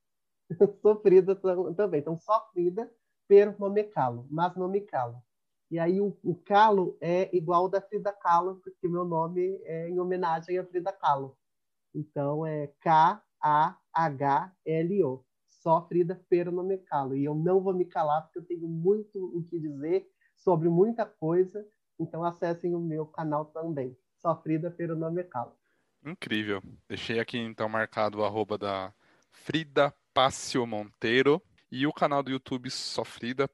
sofrida 0.81 1.35
também. 1.77 2.01
Então, 2.01 2.17
sofrida, 2.17 2.91
pero 3.27 3.55
não 3.59 3.71
me 3.71 3.85
calo, 3.85 4.27
mas 4.31 4.55
não 4.57 4.69
me 4.69 4.81
calo. 4.81 5.23
E 5.71 5.79
aí 5.79 6.01
o, 6.01 6.17
o 6.23 6.35
Kahlo 6.35 6.97
é 7.01 7.35
igual 7.37 7.69
da 7.69 7.81
Frida 7.81 8.13
Kahlo, 8.13 8.61
porque 8.63 8.87
meu 8.87 9.05
nome 9.05 9.61
é 9.65 9.89
em 9.89 9.99
homenagem 9.99 10.59
a 10.59 10.65
Frida 10.65 10.93
Kahlo. 10.93 11.37
Então 11.95 12.47
é 12.47 12.69
K-A-H-L-O. 12.81 13.25
Só 15.49 15.87
Frida, 15.89 16.23
pero 16.29 16.53
me 16.63 16.79
calo. 16.79 17.17
E 17.17 17.25
eu 17.25 17.35
não 17.35 17.61
vou 17.61 17.73
me 17.73 17.87
calar, 17.87 18.23
porque 18.23 18.39
eu 18.39 18.45
tenho 18.45 18.69
muito 18.69 19.19
o 19.37 19.43
que 19.45 19.59
dizer 19.59 20.09
sobre 20.35 20.69
muita 20.69 21.07
coisa, 21.07 21.67
então 21.99 22.25
acessem 22.25 22.75
o 22.75 22.81
meu 22.81 23.07
canal 23.07 23.47
também. 23.47 23.97
só 24.17 24.35
Frida 24.37 24.71
pelo 24.71 24.97
nome 24.97 25.25
Calo. 25.25 25.57
Incrível. 26.05 26.63
Deixei 26.89 27.19
aqui 27.19 27.39
então 27.39 27.69
marcado 27.69 28.19
o 28.19 28.25
arroba 28.25 28.59
da 28.59 28.93
Frida 29.31 29.95
Pácio 30.13 30.67
Monteiro 30.67 31.43
e 31.71 31.87
o 31.87 31.93
canal 31.93 32.23
do 32.23 32.31
YouTube 32.31 32.71
Sofrida 32.71 33.51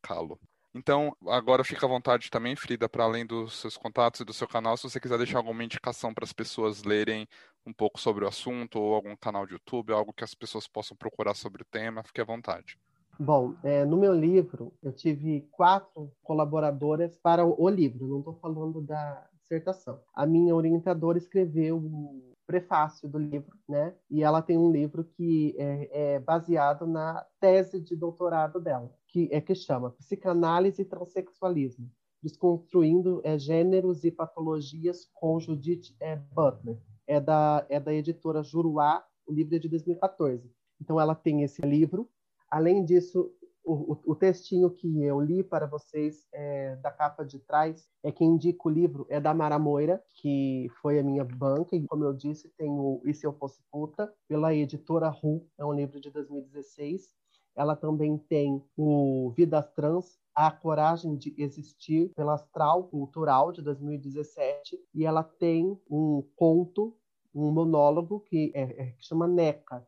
Calo. 0.00 0.38
Então, 0.74 1.14
agora 1.28 1.62
fica 1.62 1.84
à 1.84 1.88
vontade 1.88 2.30
também, 2.30 2.56
Frida, 2.56 2.88
para 2.88 3.04
além 3.04 3.26
dos 3.26 3.60
seus 3.60 3.76
contatos 3.76 4.20
e 4.20 4.24
do 4.24 4.32
seu 4.32 4.48
canal, 4.48 4.74
se 4.76 4.84
você 4.84 4.98
quiser 4.98 5.18
deixar 5.18 5.38
alguma 5.38 5.62
indicação 5.62 6.14
para 6.14 6.24
as 6.24 6.32
pessoas 6.32 6.82
lerem 6.82 7.28
um 7.66 7.72
pouco 7.74 8.00
sobre 8.00 8.24
o 8.24 8.28
assunto, 8.28 8.80
ou 8.80 8.94
algum 8.94 9.14
canal 9.14 9.46
de 9.46 9.52
YouTube, 9.52 9.92
algo 9.92 10.14
que 10.14 10.24
as 10.24 10.34
pessoas 10.34 10.66
possam 10.66 10.96
procurar 10.96 11.34
sobre 11.34 11.62
o 11.62 11.66
tema, 11.66 12.02
fique 12.02 12.22
à 12.22 12.24
vontade. 12.24 12.78
Bom, 13.24 13.54
é, 13.62 13.84
no 13.84 13.96
meu 13.96 14.12
livro, 14.12 14.72
eu 14.82 14.92
tive 14.92 15.48
quatro 15.52 16.12
colaboradoras 16.22 17.16
para 17.18 17.44
o, 17.44 17.68
livro, 17.68 18.08
não 18.08 18.18
estou 18.18 18.34
falando 18.34 18.80
da 18.80 19.28
dissertação. 19.40 20.00
A 20.14 20.26
minha 20.26 20.54
orientadora 20.54 21.18
escreveu 21.18 21.76
o 21.76 22.34
prefácio 22.46 23.08
do 23.08 23.18
livro, 23.18 23.56
né? 23.68 23.94
E 24.10 24.22
ela 24.22 24.42
tem 24.42 24.58
um 24.58 24.70
livro 24.70 25.04
que 25.04 25.54
é, 25.56 26.14
é 26.14 26.18
baseado 26.18 26.86
na 26.86 27.24
tese 27.40 27.80
de 27.80 27.94
doutorado 27.94 28.60
dela 28.60 28.90
que 29.12 29.28
é 29.30 29.40
que 29.40 29.54
chama 29.54 29.90
Psicanálise 29.90 30.80
e 30.80 30.84
Transsexualismo, 30.86 31.88
desconstruindo 32.22 33.20
é, 33.22 33.38
gêneros 33.38 34.04
e 34.04 34.10
patologias 34.10 35.06
com 35.12 35.38
Judith 35.38 35.94
Butler. 36.32 36.78
É 37.06 37.20
da, 37.20 37.66
é 37.68 37.78
da 37.78 37.92
editora 37.92 38.42
Juruá, 38.42 39.04
o 39.26 39.32
livro 39.32 39.54
é 39.54 39.58
de 39.58 39.68
2014. 39.68 40.50
Então, 40.80 40.98
ela 40.98 41.14
tem 41.14 41.42
esse 41.42 41.60
livro. 41.60 42.08
Além 42.52 42.84
disso, 42.84 43.34
o, 43.64 43.96
o, 44.04 44.14
textinho 44.14 44.68
que 44.68 45.02
eu 45.02 45.18
li 45.18 45.42
para 45.42 45.66
vocês 45.66 46.26
é, 46.34 46.76
da 46.76 46.90
capa 46.90 47.24
de 47.24 47.38
trás 47.38 47.88
é 48.02 48.12
que 48.12 48.22
indica 48.22 48.68
o 48.68 48.70
livro 48.70 49.06
é 49.08 49.18
da 49.18 49.32
Mara 49.32 49.58
Moira, 49.58 50.04
que 50.20 50.70
foi 50.82 50.98
a 50.98 51.02
minha 51.02 51.24
banca, 51.24 51.74
e 51.74 51.86
como 51.86 52.04
eu 52.04 52.12
disse, 52.12 52.50
tem 52.58 52.68
o 52.70 53.00
E 53.06 53.14
Se 53.14 53.26
Eu 53.26 53.32
Fosse 53.32 53.62
Puta, 53.70 54.12
pela 54.28 54.54
editora 54.54 55.08
Ru, 55.08 55.48
é 55.56 55.64
um 55.64 55.72
livro 55.72 55.98
de 55.98 56.10
2016. 56.10 57.08
Ela 57.56 57.74
também 57.74 58.18
tem 58.18 58.62
o 58.76 59.32
Vidas 59.34 59.70
Trans, 59.70 60.18
a 60.34 60.50
Coragem 60.50 61.16
de 61.16 61.34
Existir, 61.38 62.10
pela 62.14 62.34
Astral 62.34 62.84
Cultural, 62.84 63.50
de 63.50 63.62
2017, 63.62 64.78
e 64.94 65.06
ela 65.06 65.24
tem 65.24 65.80
um 65.90 66.22
conto, 66.36 66.94
um 67.34 67.50
monólogo 67.50 68.20
que, 68.20 68.52
é, 68.54 68.62
é, 68.62 68.86
que 68.92 69.06
chama 69.06 69.26
NECA, 69.26 69.86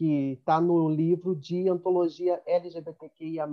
que 0.00 0.32
está 0.32 0.58
no 0.62 0.88
livro 0.88 1.36
de 1.36 1.68
antologia 1.68 2.40
LGBTQIA+, 2.46 3.46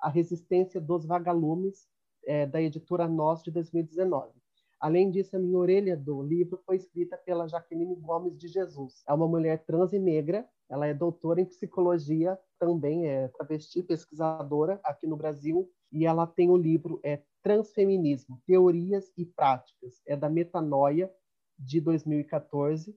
A 0.00 0.08
Resistência 0.08 0.80
dos 0.80 1.04
Vagalumes, 1.04 1.86
é, 2.26 2.46
da 2.46 2.62
editora 2.62 3.06
Nós, 3.06 3.42
de 3.42 3.50
2019. 3.50 4.32
Além 4.80 5.10
disso, 5.10 5.36
a 5.36 5.38
minha 5.38 5.58
orelha 5.58 5.94
do 5.94 6.22
livro 6.22 6.58
foi 6.64 6.76
escrita 6.76 7.18
pela 7.18 7.46
Jaqueline 7.46 7.96
Gomes 7.96 8.34
de 8.38 8.48
Jesus. 8.48 9.02
É 9.06 9.12
uma 9.12 9.28
mulher 9.28 9.62
trans 9.66 9.92
e 9.92 9.98
negra 9.98 10.48
ela 10.70 10.86
é 10.86 10.94
doutora 10.94 11.42
em 11.42 11.44
psicologia, 11.44 12.38
também 12.58 13.06
é 13.06 13.28
travesti, 13.28 13.82
pesquisadora 13.82 14.80
aqui 14.82 15.06
no 15.06 15.18
Brasil, 15.18 15.70
e 15.92 16.06
ela 16.06 16.26
tem 16.26 16.48
o 16.48 16.56
livro 16.56 16.98
é 17.04 17.22
Transfeminismo, 17.42 18.40
Teorias 18.46 19.12
e 19.18 19.26
Práticas, 19.26 20.00
é 20.06 20.16
da 20.16 20.30
Metanoia, 20.30 21.12
de 21.58 21.78
2014, 21.78 22.96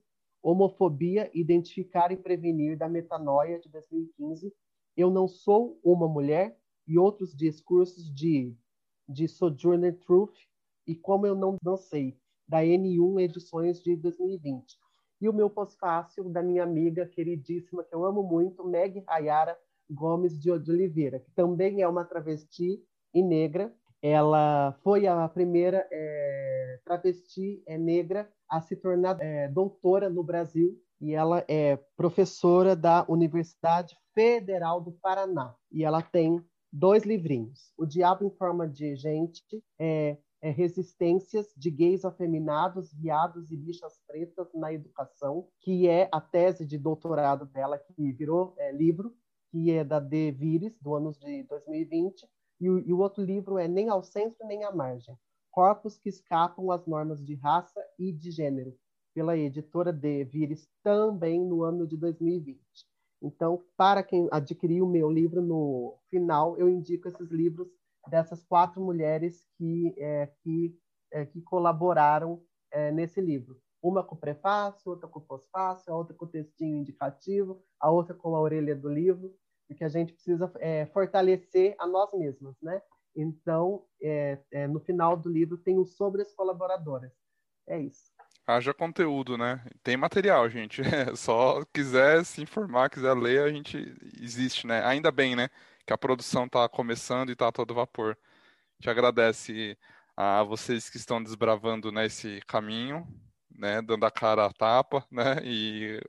Homofobia, 0.50 1.30
Identificar 1.34 2.12
e 2.12 2.18
Prevenir, 2.18 2.78
da 2.78 2.88
Metanoia, 2.88 3.60
de 3.60 3.70
2015, 3.70 4.54
Eu 4.96 5.10
Não 5.10 5.28
Sou 5.28 5.80
Uma 5.84 6.08
Mulher, 6.08 6.58
e 6.88 6.98
outros 6.98 7.36
discursos 7.36 8.10
de, 8.14 8.56
de 9.10 9.28
Sojourner 9.28 9.98
Truth, 10.00 10.38
e 10.88 10.96
Como 10.96 11.28
Eu 11.28 11.36
Não 11.36 11.58
Dancei, 11.62 12.18
da 12.48 12.60
N1 12.60 13.22
Edições 13.22 13.84
de 13.84 13.96
2020 13.98 14.78
e 15.20 15.28
o 15.28 15.34
meu 15.34 15.50
pós-fácil 15.50 16.30
da 16.30 16.42
minha 16.42 16.64
amiga 16.64 17.06
queridíssima, 17.06 17.84
que 17.84 17.94
eu 17.94 18.06
amo 18.06 18.24
muito, 18.24 18.64
Meg 18.64 19.04
Rayara 19.08 19.58
Gomes 19.90 20.40
de 20.40 20.52
Oliveira, 20.52 21.20
que 21.20 21.32
também 21.32 21.82
é 21.82 21.88
uma 21.88 22.06
travesti 22.06 22.82
e 23.14 23.24
negra. 23.24 23.74
Ela 24.02 24.78
foi 24.84 25.08
a 25.08 25.28
primeira 25.28 25.88
é, 25.92 26.80
travesti 26.86 27.64
é, 27.66 27.78
negra 27.78 28.32
a 28.50 28.62
se 28.62 28.76
tornar 28.76 29.20
é, 29.22 29.48
doutora 29.48 30.10
no 30.10 30.24
Brasil 30.24 30.80
e 31.00 31.14
ela 31.14 31.44
é 31.48 31.78
professora 31.96 32.76
da 32.76 33.06
Universidade 33.08 33.96
Federal 34.14 34.82
do 34.82 34.92
Paraná. 34.92 35.56
E 35.72 35.84
ela 35.84 36.02
tem 36.02 36.44
dois 36.72 37.04
livrinhos. 37.04 37.72
O 37.78 37.86
Diabo 37.86 38.26
em 38.26 38.32
Forma 38.32 38.68
de 38.68 38.96
Gente 38.96 39.64
é 39.80 40.18
é, 40.42 40.50
resistências 40.50 41.54
de 41.56 41.70
gays 41.72 42.06
afeminados, 42.06 42.94
viados 42.94 43.52
e 43.52 43.58
bichas 43.58 44.00
pretas 44.08 44.48
na 44.54 44.72
educação, 44.72 45.48
que 45.60 45.88
é 45.88 46.08
a 46.12 46.22
tese 46.22 46.66
de 46.66 46.78
doutorado 46.78 47.46
dela, 47.46 47.78
que 47.78 48.12
virou 48.12 48.54
é, 48.58 48.72
livro, 48.72 49.16
que 49.52 49.72
é 49.72 49.84
da 49.84 50.00
De 50.00 50.32
Vires, 50.32 50.78
do 50.80 50.94
ano 50.94 51.12
de 51.14 51.44
2020, 51.44 52.24
e 52.60 52.66
e 52.66 52.94
o 52.94 53.00
outro 53.00 53.24
livro 53.24 53.58
é 53.58 53.68
Nem 53.68 53.90
ao 53.90 54.04
Centro 54.04 54.46
Nem 54.48 54.64
à 54.64 54.72
Margem, 54.72 55.16
Corpos 55.58 55.98
que 55.98 56.08
Escapam 56.08 56.70
às 56.70 56.86
Normas 56.86 57.20
de 57.26 57.34
Raça 57.34 57.84
e 57.98 58.12
de 58.12 58.30
Gênero, 58.30 58.78
pela 59.12 59.36
editora 59.36 59.92
De 59.92 60.24
Vires, 60.24 60.70
também 60.84 61.44
no 61.44 61.64
ano 61.64 61.88
de 61.88 61.98
2020. 61.98 62.62
Então, 63.24 63.66
para 63.76 64.04
quem 64.04 64.28
adquirir 64.32 64.84
o 64.84 64.88
meu 64.88 65.10
livro 65.10 65.42
no 65.42 65.98
final, 66.12 66.56
eu 66.60 66.70
indico 66.70 67.08
esses 67.08 67.32
livros 67.32 67.68
dessas 68.08 68.44
quatro 68.44 68.80
mulheres 68.80 69.48
que, 69.58 69.96
é, 69.98 70.28
que, 70.44 70.78
é, 71.12 71.26
que 71.26 71.42
colaboraram 71.42 72.40
é, 72.70 72.92
nesse 72.92 73.20
livro. 73.20 73.60
Uma 73.82 74.04
com 74.04 74.16
prefácio, 74.16 74.92
outra 74.92 75.08
com 75.10 75.22
pós-fácil, 75.22 75.92
a 75.92 75.98
outra 75.98 76.14
com 76.14 76.28
textinho 76.28 76.78
indicativo, 76.78 77.60
a 77.80 77.90
outra 77.90 78.14
com 78.14 78.36
a 78.36 78.40
orelha 78.40 78.76
do 78.76 78.90
livro, 78.90 79.34
porque 79.68 79.84
a 79.84 79.90
gente 79.90 80.14
precisa 80.14 80.52
é, 80.60 80.86
fortalecer 80.86 81.76
a 81.80 81.88
nós 81.88 82.14
mesmos, 82.14 82.56
né? 82.62 82.80
Então, 83.18 83.84
é, 84.02 84.38
é, 84.52 84.68
no 84.68 84.80
final 84.80 85.18
do 85.18 85.30
livro 85.30 85.58
tem 85.58 85.78
o 85.78 85.86
sobre 85.86 86.22
as 86.22 86.32
colaboradoras. 86.34 87.12
É 87.68 87.80
isso. 87.80 88.14
Haja 88.46 88.74
conteúdo, 88.74 89.38
né? 89.38 89.66
Tem 89.84 89.98
material, 89.98 90.50
gente. 90.50 90.82
só 91.18 91.66
quiser 91.74 92.24
se 92.24 92.42
informar, 92.42 92.90
quiser 92.90 93.14
ler, 93.14 93.42
a 93.42 93.50
gente 93.50 93.78
existe, 94.22 94.66
né? 94.66 94.86
Ainda 94.86 95.12
bem, 95.12 95.36
né? 95.36 95.50
que 95.88 95.94
a 95.94 95.98
produção 95.98 96.46
está 96.46 96.68
começando 96.68 97.30
e 97.30 97.32
está 97.32 97.48
a 97.48 97.52
todo 97.52 97.74
vapor. 97.74 98.18
Te 98.82 98.90
agradece 98.90 99.78
a 100.18 100.44
vocês 100.44 100.90
que 100.90 100.98
estão 100.98 101.24
desbravando 101.24 101.92
né, 101.92 102.08
caminho, 102.46 103.08
né, 103.50 103.82
dando 103.82 104.06
a 104.06 104.12
cara 104.12 104.46
à 104.46 104.54
tapa, 104.54 105.06
né, 105.10 105.38
e 105.44 106.02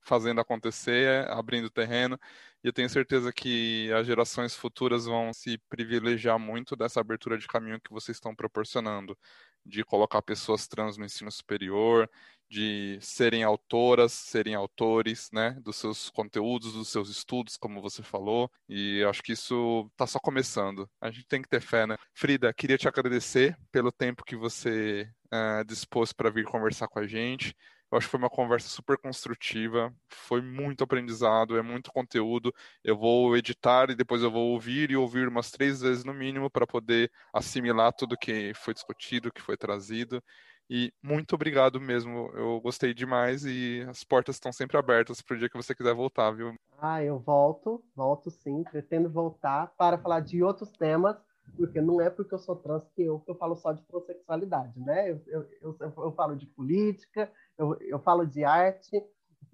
fazendo 0.00 0.40
acontecer, 0.40 1.28
abrindo 1.30 1.68
terreno. 1.68 2.18
E 2.66 2.68
eu 2.68 2.72
tenho 2.72 2.90
certeza 2.90 3.32
que 3.32 3.92
as 3.92 4.04
gerações 4.08 4.56
futuras 4.56 5.04
vão 5.04 5.32
se 5.32 5.56
privilegiar 5.68 6.36
muito 6.36 6.74
dessa 6.74 6.98
abertura 7.00 7.38
de 7.38 7.46
caminho 7.46 7.80
que 7.80 7.92
vocês 7.92 8.16
estão 8.16 8.34
proporcionando, 8.34 9.16
de 9.64 9.84
colocar 9.84 10.20
pessoas 10.20 10.66
trans 10.66 10.96
no 10.96 11.04
ensino 11.04 11.30
superior, 11.30 12.10
de 12.50 12.98
serem 13.00 13.44
autoras, 13.44 14.10
serem 14.10 14.56
autores, 14.56 15.28
né, 15.32 15.52
dos 15.62 15.76
seus 15.76 16.10
conteúdos, 16.10 16.72
dos 16.72 16.88
seus 16.88 17.08
estudos, 17.08 17.56
como 17.56 17.80
você 17.80 18.02
falou, 18.02 18.50
e 18.68 19.00
acho 19.04 19.22
que 19.22 19.34
isso 19.34 19.88
está 19.92 20.04
só 20.04 20.18
começando. 20.18 20.90
A 21.00 21.08
gente 21.08 21.28
tem 21.28 21.42
que 21.42 21.48
ter 21.48 21.60
fé, 21.60 21.86
né? 21.86 21.96
Frida, 22.12 22.52
queria 22.52 22.76
te 22.76 22.88
agradecer 22.88 23.56
pelo 23.70 23.92
tempo 23.92 24.24
que 24.24 24.34
você 24.34 25.08
uh, 25.26 25.64
dispôs 25.64 26.12
para 26.12 26.30
vir 26.30 26.44
conversar 26.44 26.88
com 26.88 26.98
a 26.98 27.06
gente. 27.06 27.54
Eu 27.90 27.98
acho 27.98 28.06
que 28.08 28.10
foi 28.10 28.18
uma 28.18 28.30
conversa 28.30 28.68
super 28.68 28.98
construtiva, 28.98 29.94
foi 30.08 30.42
muito 30.42 30.82
aprendizado, 30.82 31.56
é 31.56 31.62
muito 31.62 31.92
conteúdo. 31.92 32.52
Eu 32.82 32.96
vou 32.96 33.36
editar 33.36 33.90
e 33.90 33.94
depois 33.94 34.22
eu 34.22 34.30
vou 34.30 34.52
ouvir 34.52 34.90
e 34.90 34.96
ouvir 34.96 35.28
umas 35.28 35.50
três 35.50 35.80
vezes 35.80 36.04
no 36.04 36.12
mínimo 36.12 36.50
para 36.50 36.66
poder 36.66 37.10
assimilar 37.32 37.92
tudo 37.92 38.16
que 38.18 38.52
foi 38.54 38.74
discutido, 38.74 39.32
que 39.32 39.40
foi 39.40 39.56
trazido. 39.56 40.22
E 40.68 40.92
muito 41.02 41.34
obrigado 41.34 41.80
mesmo. 41.80 42.30
Eu 42.34 42.60
gostei 42.60 42.92
demais 42.92 43.44
e 43.44 43.84
as 43.88 44.02
portas 44.02 44.36
estão 44.36 44.52
sempre 44.52 44.76
abertas 44.76 45.22
para 45.22 45.36
o 45.36 45.38
dia 45.38 45.48
que 45.48 45.56
você 45.56 45.74
quiser 45.74 45.94
voltar, 45.94 46.32
viu? 46.32 46.54
Ah, 46.78 47.02
eu 47.02 47.18
volto, 47.18 47.82
volto 47.94 48.30
sim, 48.30 48.62
pretendo 48.64 49.08
voltar 49.08 49.68
para 49.76 49.96
falar 49.96 50.20
de 50.20 50.42
outros 50.42 50.70
temas, 50.72 51.16
porque 51.56 51.80
não 51.80 52.00
é 52.00 52.10
porque 52.10 52.34
eu 52.34 52.38
sou 52.38 52.56
trans 52.56 52.88
que 52.94 53.02
eu, 53.02 53.20
que 53.20 53.30
eu 53.30 53.36
falo 53.36 53.56
só 53.56 53.72
de 53.72 53.82
transexualidade, 53.82 54.78
né? 54.80 55.10
Eu, 55.10 55.20
eu, 55.26 55.46
eu, 55.62 55.76
eu 55.80 56.12
falo 56.12 56.36
de 56.36 56.46
política, 56.46 57.30
eu, 57.58 57.76
eu 57.80 57.98
falo 57.98 58.26
de 58.26 58.44
arte, 58.44 59.02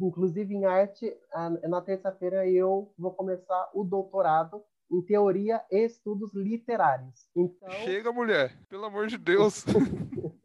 inclusive 0.01 0.55
em 0.55 0.65
arte, 0.65 1.15
na 1.69 1.81
terça-feira 1.81 2.47
eu 2.47 2.93
vou 2.99 3.13
começar 3.13 3.71
o 3.75 3.85
doutorado 3.85 4.63
em 4.91 5.01
teoria 5.03 5.63
e 5.71 5.85
estudos 5.85 6.33
literários. 6.35 7.29
Então... 7.35 7.71
Chega, 7.71 8.13
mulher, 8.13 8.57
pelo 8.69 8.85
amor 8.85 9.07
de 9.07 9.19
Deus. 9.19 9.65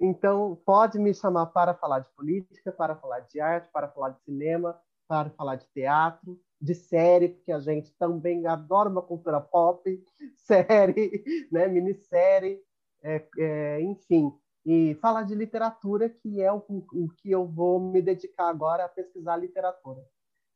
Então, 0.00 0.60
pode 0.66 0.98
me 0.98 1.14
chamar 1.14 1.46
para 1.46 1.72
falar 1.72 2.00
de 2.00 2.08
política, 2.16 2.72
para 2.72 2.96
falar 2.96 3.20
de 3.20 3.40
arte, 3.40 3.70
para 3.72 3.88
falar 3.88 4.10
de 4.10 4.20
cinema, 4.24 4.76
para 5.06 5.30
falar 5.30 5.54
de 5.56 5.66
teatro, 5.72 6.38
de 6.62 6.76
série, 6.76 7.30
porque 7.30 7.50
a 7.50 7.58
gente 7.58 7.92
também 7.94 8.46
adora 8.46 8.88
uma 8.88 9.02
cultura 9.02 9.40
pop, 9.40 9.82
série, 10.38 11.24
né, 11.50 11.66
minissérie, 11.66 12.60
é, 13.02 13.26
é, 13.36 13.80
enfim. 13.82 14.32
e 14.64 14.94
falar 15.00 15.24
de 15.24 15.34
literatura, 15.34 16.08
que 16.08 16.40
é 16.40 16.52
o, 16.52 16.62
o 16.68 17.08
que 17.16 17.32
eu 17.32 17.44
vou 17.44 17.80
me 17.80 18.00
dedicar 18.00 18.48
agora 18.48 18.84
a 18.84 18.88
pesquisar 18.88 19.36
literatura. 19.36 20.00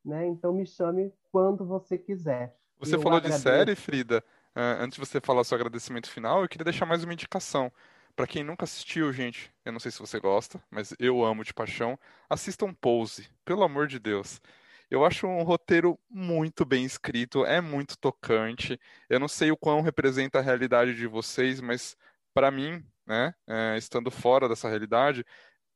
Né? 0.05 0.25
Então 0.27 0.53
me 0.53 0.65
chame 0.65 1.13
quando 1.29 1.65
você 1.65 1.97
quiser. 1.97 2.55
Você 2.79 2.95
eu 2.95 3.01
falou 3.01 3.17
agradeço. 3.17 3.43
de 3.43 3.49
série, 3.49 3.75
Frida. 3.75 4.23
Uh, 4.55 4.81
antes 4.81 4.97
de 4.97 5.05
você 5.05 5.19
falar 5.19 5.43
seu 5.43 5.55
agradecimento 5.55 6.09
final, 6.09 6.41
eu 6.41 6.47
queria 6.47 6.63
deixar 6.63 6.85
mais 6.85 7.03
uma 7.03 7.11
indicação. 7.11 7.69
Para 8.15 8.25
quem 8.25 8.43
nunca 8.43 8.63
assistiu, 8.63 9.11
gente, 9.11 9.51
eu 9.65 9.73
não 9.73 9.79
sei 9.79 9.91
se 9.91 9.99
você 9.99 10.19
gosta, 10.19 10.63
mas 10.71 10.93
eu 10.97 11.23
amo 11.23 11.43
de 11.43 11.53
paixão, 11.53 11.99
assistam 12.29 12.73
Pose, 12.73 13.29
pelo 13.43 13.63
amor 13.63 13.87
de 13.87 13.99
Deus. 13.99 14.41
Eu 14.89 15.05
acho 15.05 15.27
um 15.27 15.43
roteiro 15.43 15.99
muito 16.09 16.65
bem 16.65 16.85
escrito, 16.85 17.45
é 17.45 17.59
muito 17.59 17.97
tocante. 17.97 18.79
Eu 19.09 19.19
não 19.19 19.27
sei 19.27 19.51
o 19.51 19.57
quão 19.57 19.81
representa 19.81 20.39
a 20.39 20.41
realidade 20.41 20.95
de 20.95 21.07
vocês, 21.07 21.59
mas 21.59 21.95
para 22.33 22.49
mim, 22.51 22.83
né, 23.05 23.33
é, 23.47 23.77
estando 23.77 24.09
fora 24.09 24.47
dessa 24.47 24.69
realidade, 24.69 25.25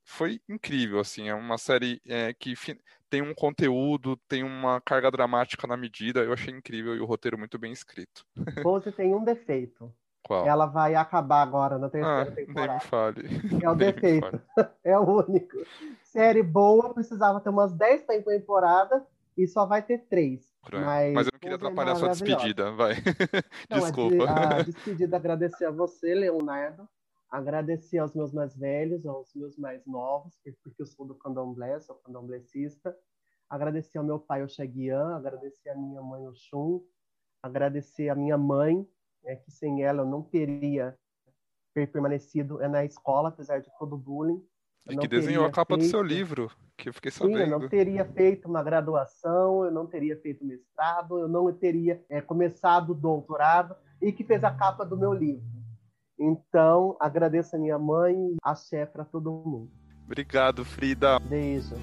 foi 0.03 0.39
incrível, 0.47 0.99
assim, 0.99 1.29
é 1.29 1.33
uma 1.33 1.57
série 1.57 2.01
é, 2.07 2.33
que 2.33 2.53
tem 3.09 3.21
um 3.21 3.33
conteúdo, 3.33 4.17
tem 4.27 4.43
uma 4.43 4.81
carga 4.81 5.11
dramática 5.11 5.67
na 5.67 5.77
medida, 5.77 6.21
eu 6.21 6.33
achei 6.33 6.53
incrível 6.53 6.95
e 6.95 6.99
o 6.99 7.05
roteiro 7.05 7.37
muito 7.37 7.57
bem 7.59 7.71
escrito. 7.71 8.25
Pose 8.63 8.91
tem 8.91 9.13
um 9.13 9.23
defeito, 9.23 9.93
qual? 10.23 10.47
Ela 10.47 10.65
vai 10.65 10.95
acabar 10.95 11.41
agora 11.41 11.77
na 11.77 11.89
terceira 11.89 12.21
ah, 12.21 12.31
temporada. 12.31 12.73
Nem 13.21 13.33
me 13.33 13.49
fale. 13.49 13.63
É 13.63 13.69
o 13.69 13.75
defeito. 13.75 14.41
é 14.83 14.97
o 14.97 15.03
único. 15.03 15.57
Série 16.11 16.43
boa, 16.43 16.93
precisava 16.93 17.39
ter 17.39 17.49
umas 17.49 17.71
10 17.71 18.03
temporadas 18.25 19.01
e 19.37 19.47
só 19.47 19.65
vai 19.65 19.81
ter 19.81 19.99
3. 20.09 20.45
Mas, 20.73 21.13
mas 21.13 21.27
eu 21.27 21.31
não 21.31 21.39
queria 21.39 21.55
atrapalhar 21.55 21.93
a 21.93 21.95
sua 21.95 22.09
despedida, 22.09 22.71
vai. 22.73 22.95
Não, 23.69 23.79
Desculpa. 23.79 24.25
A, 24.25 24.57
a 24.57 24.61
despedida 24.61 25.15
agradecer 25.15 25.65
a 25.65 25.71
você, 25.71 26.13
Leonardo. 26.13 26.87
Agradecer 27.29 27.97
aos 27.97 28.13
meus 28.13 28.33
mais 28.33 28.53
velhos, 28.55 29.05
aos 29.05 29.33
meus 29.33 29.57
mais 29.57 29.85
novos, 29.87 30.37
porque 30.61 30.81
eu 30.81 30.85
sou 30.85 31.05
do 31.05 31.15
candomblé, 31.15 31.79
sou 31.79 31.95
candomblecista. 31.95 32.93
Agradecer 33.49 33.97
ao 33.97 34.03
meu 34.03 34.19
pai, 34.19 34.43
o 34.43 34.49
Xaguian. 34.49 35.15
Agradecer 35.15 35.69
a 35.69 35.75
minha 35.75 36.01
mãe, 36.01 36.27
o 36.27 36.35
Xum. 36.35 36.85
Agradecer 37.41 38.09
a 38.09 38.15
minha 38.15 38.37
mãe, 38.37 38.85
é 39.23 39.37
que 39.37 39.49
sem 39.49 39.81
ela 39.81 40.01
eu 40.01 40.05
não 40.05 40.21
teria 40.21 40.95
permanecido 41.73 42.61
é 42.61 42.67
na 42.67 42.83
escola, 42.83 43.29
apesar 43.29 43.61
de 43.61 43.71
todo 43.79 43.95
o 43.95 43.97
bullying. 43.97 44.45
E 44.89 44.97
que 44.97 45.07
desenhou 45.07 45.45
a 45.45 45.51
capa 45.51 45.75
feito... 45.75 45.87
do 45.87 45.91
seu 45.91 46.01
livro, 46.01 46.51
que 46.75 46.89
eu 46.89 46.93
fiquei 46.93 47.11
sabendo. 47.11 47.37
Sim, 47.37 47.43
eu 47.43 47.59
não 47.59 47.69
teria 47.69 48.05
feito 48.05 48.47
uma 48.47 48.63
graduação, 48.63 49.65
eu 49.65 49.71
não 49.71 49.85
teria 49.85 50.17
feito 50.17 50.43
mestrado, 50.43 51.19
eu 51.19 51.27
não 51.27 51.51
teria 51.53 52.03
é, 52.09 52.19
começado 52.19 52.91
o 52.91 52.95
doutorado 52.95 53.75
e 54.01 54.11
que 54.11 54.23
fez 54.23 54.43
a 54.43 54.51
capa 54.51 54.83
do 54.83 54.97
meu 54.97 55.13
livro. 55.13 55.43
Então, 56.19 56.97
agradeço 56.99 57.55
a 57.55 57.59
minha 57.59 57.79
mãe, 57.79 58.35
a 58.43 58.51
axé 58.51 58.85
para 58.85 59.05
todo 59.05 59.31
mundo. 59.31 59.71
Obrigado, 60.05 60.65
Frida. 60.65 61.19
Beijo. 61.19 61.75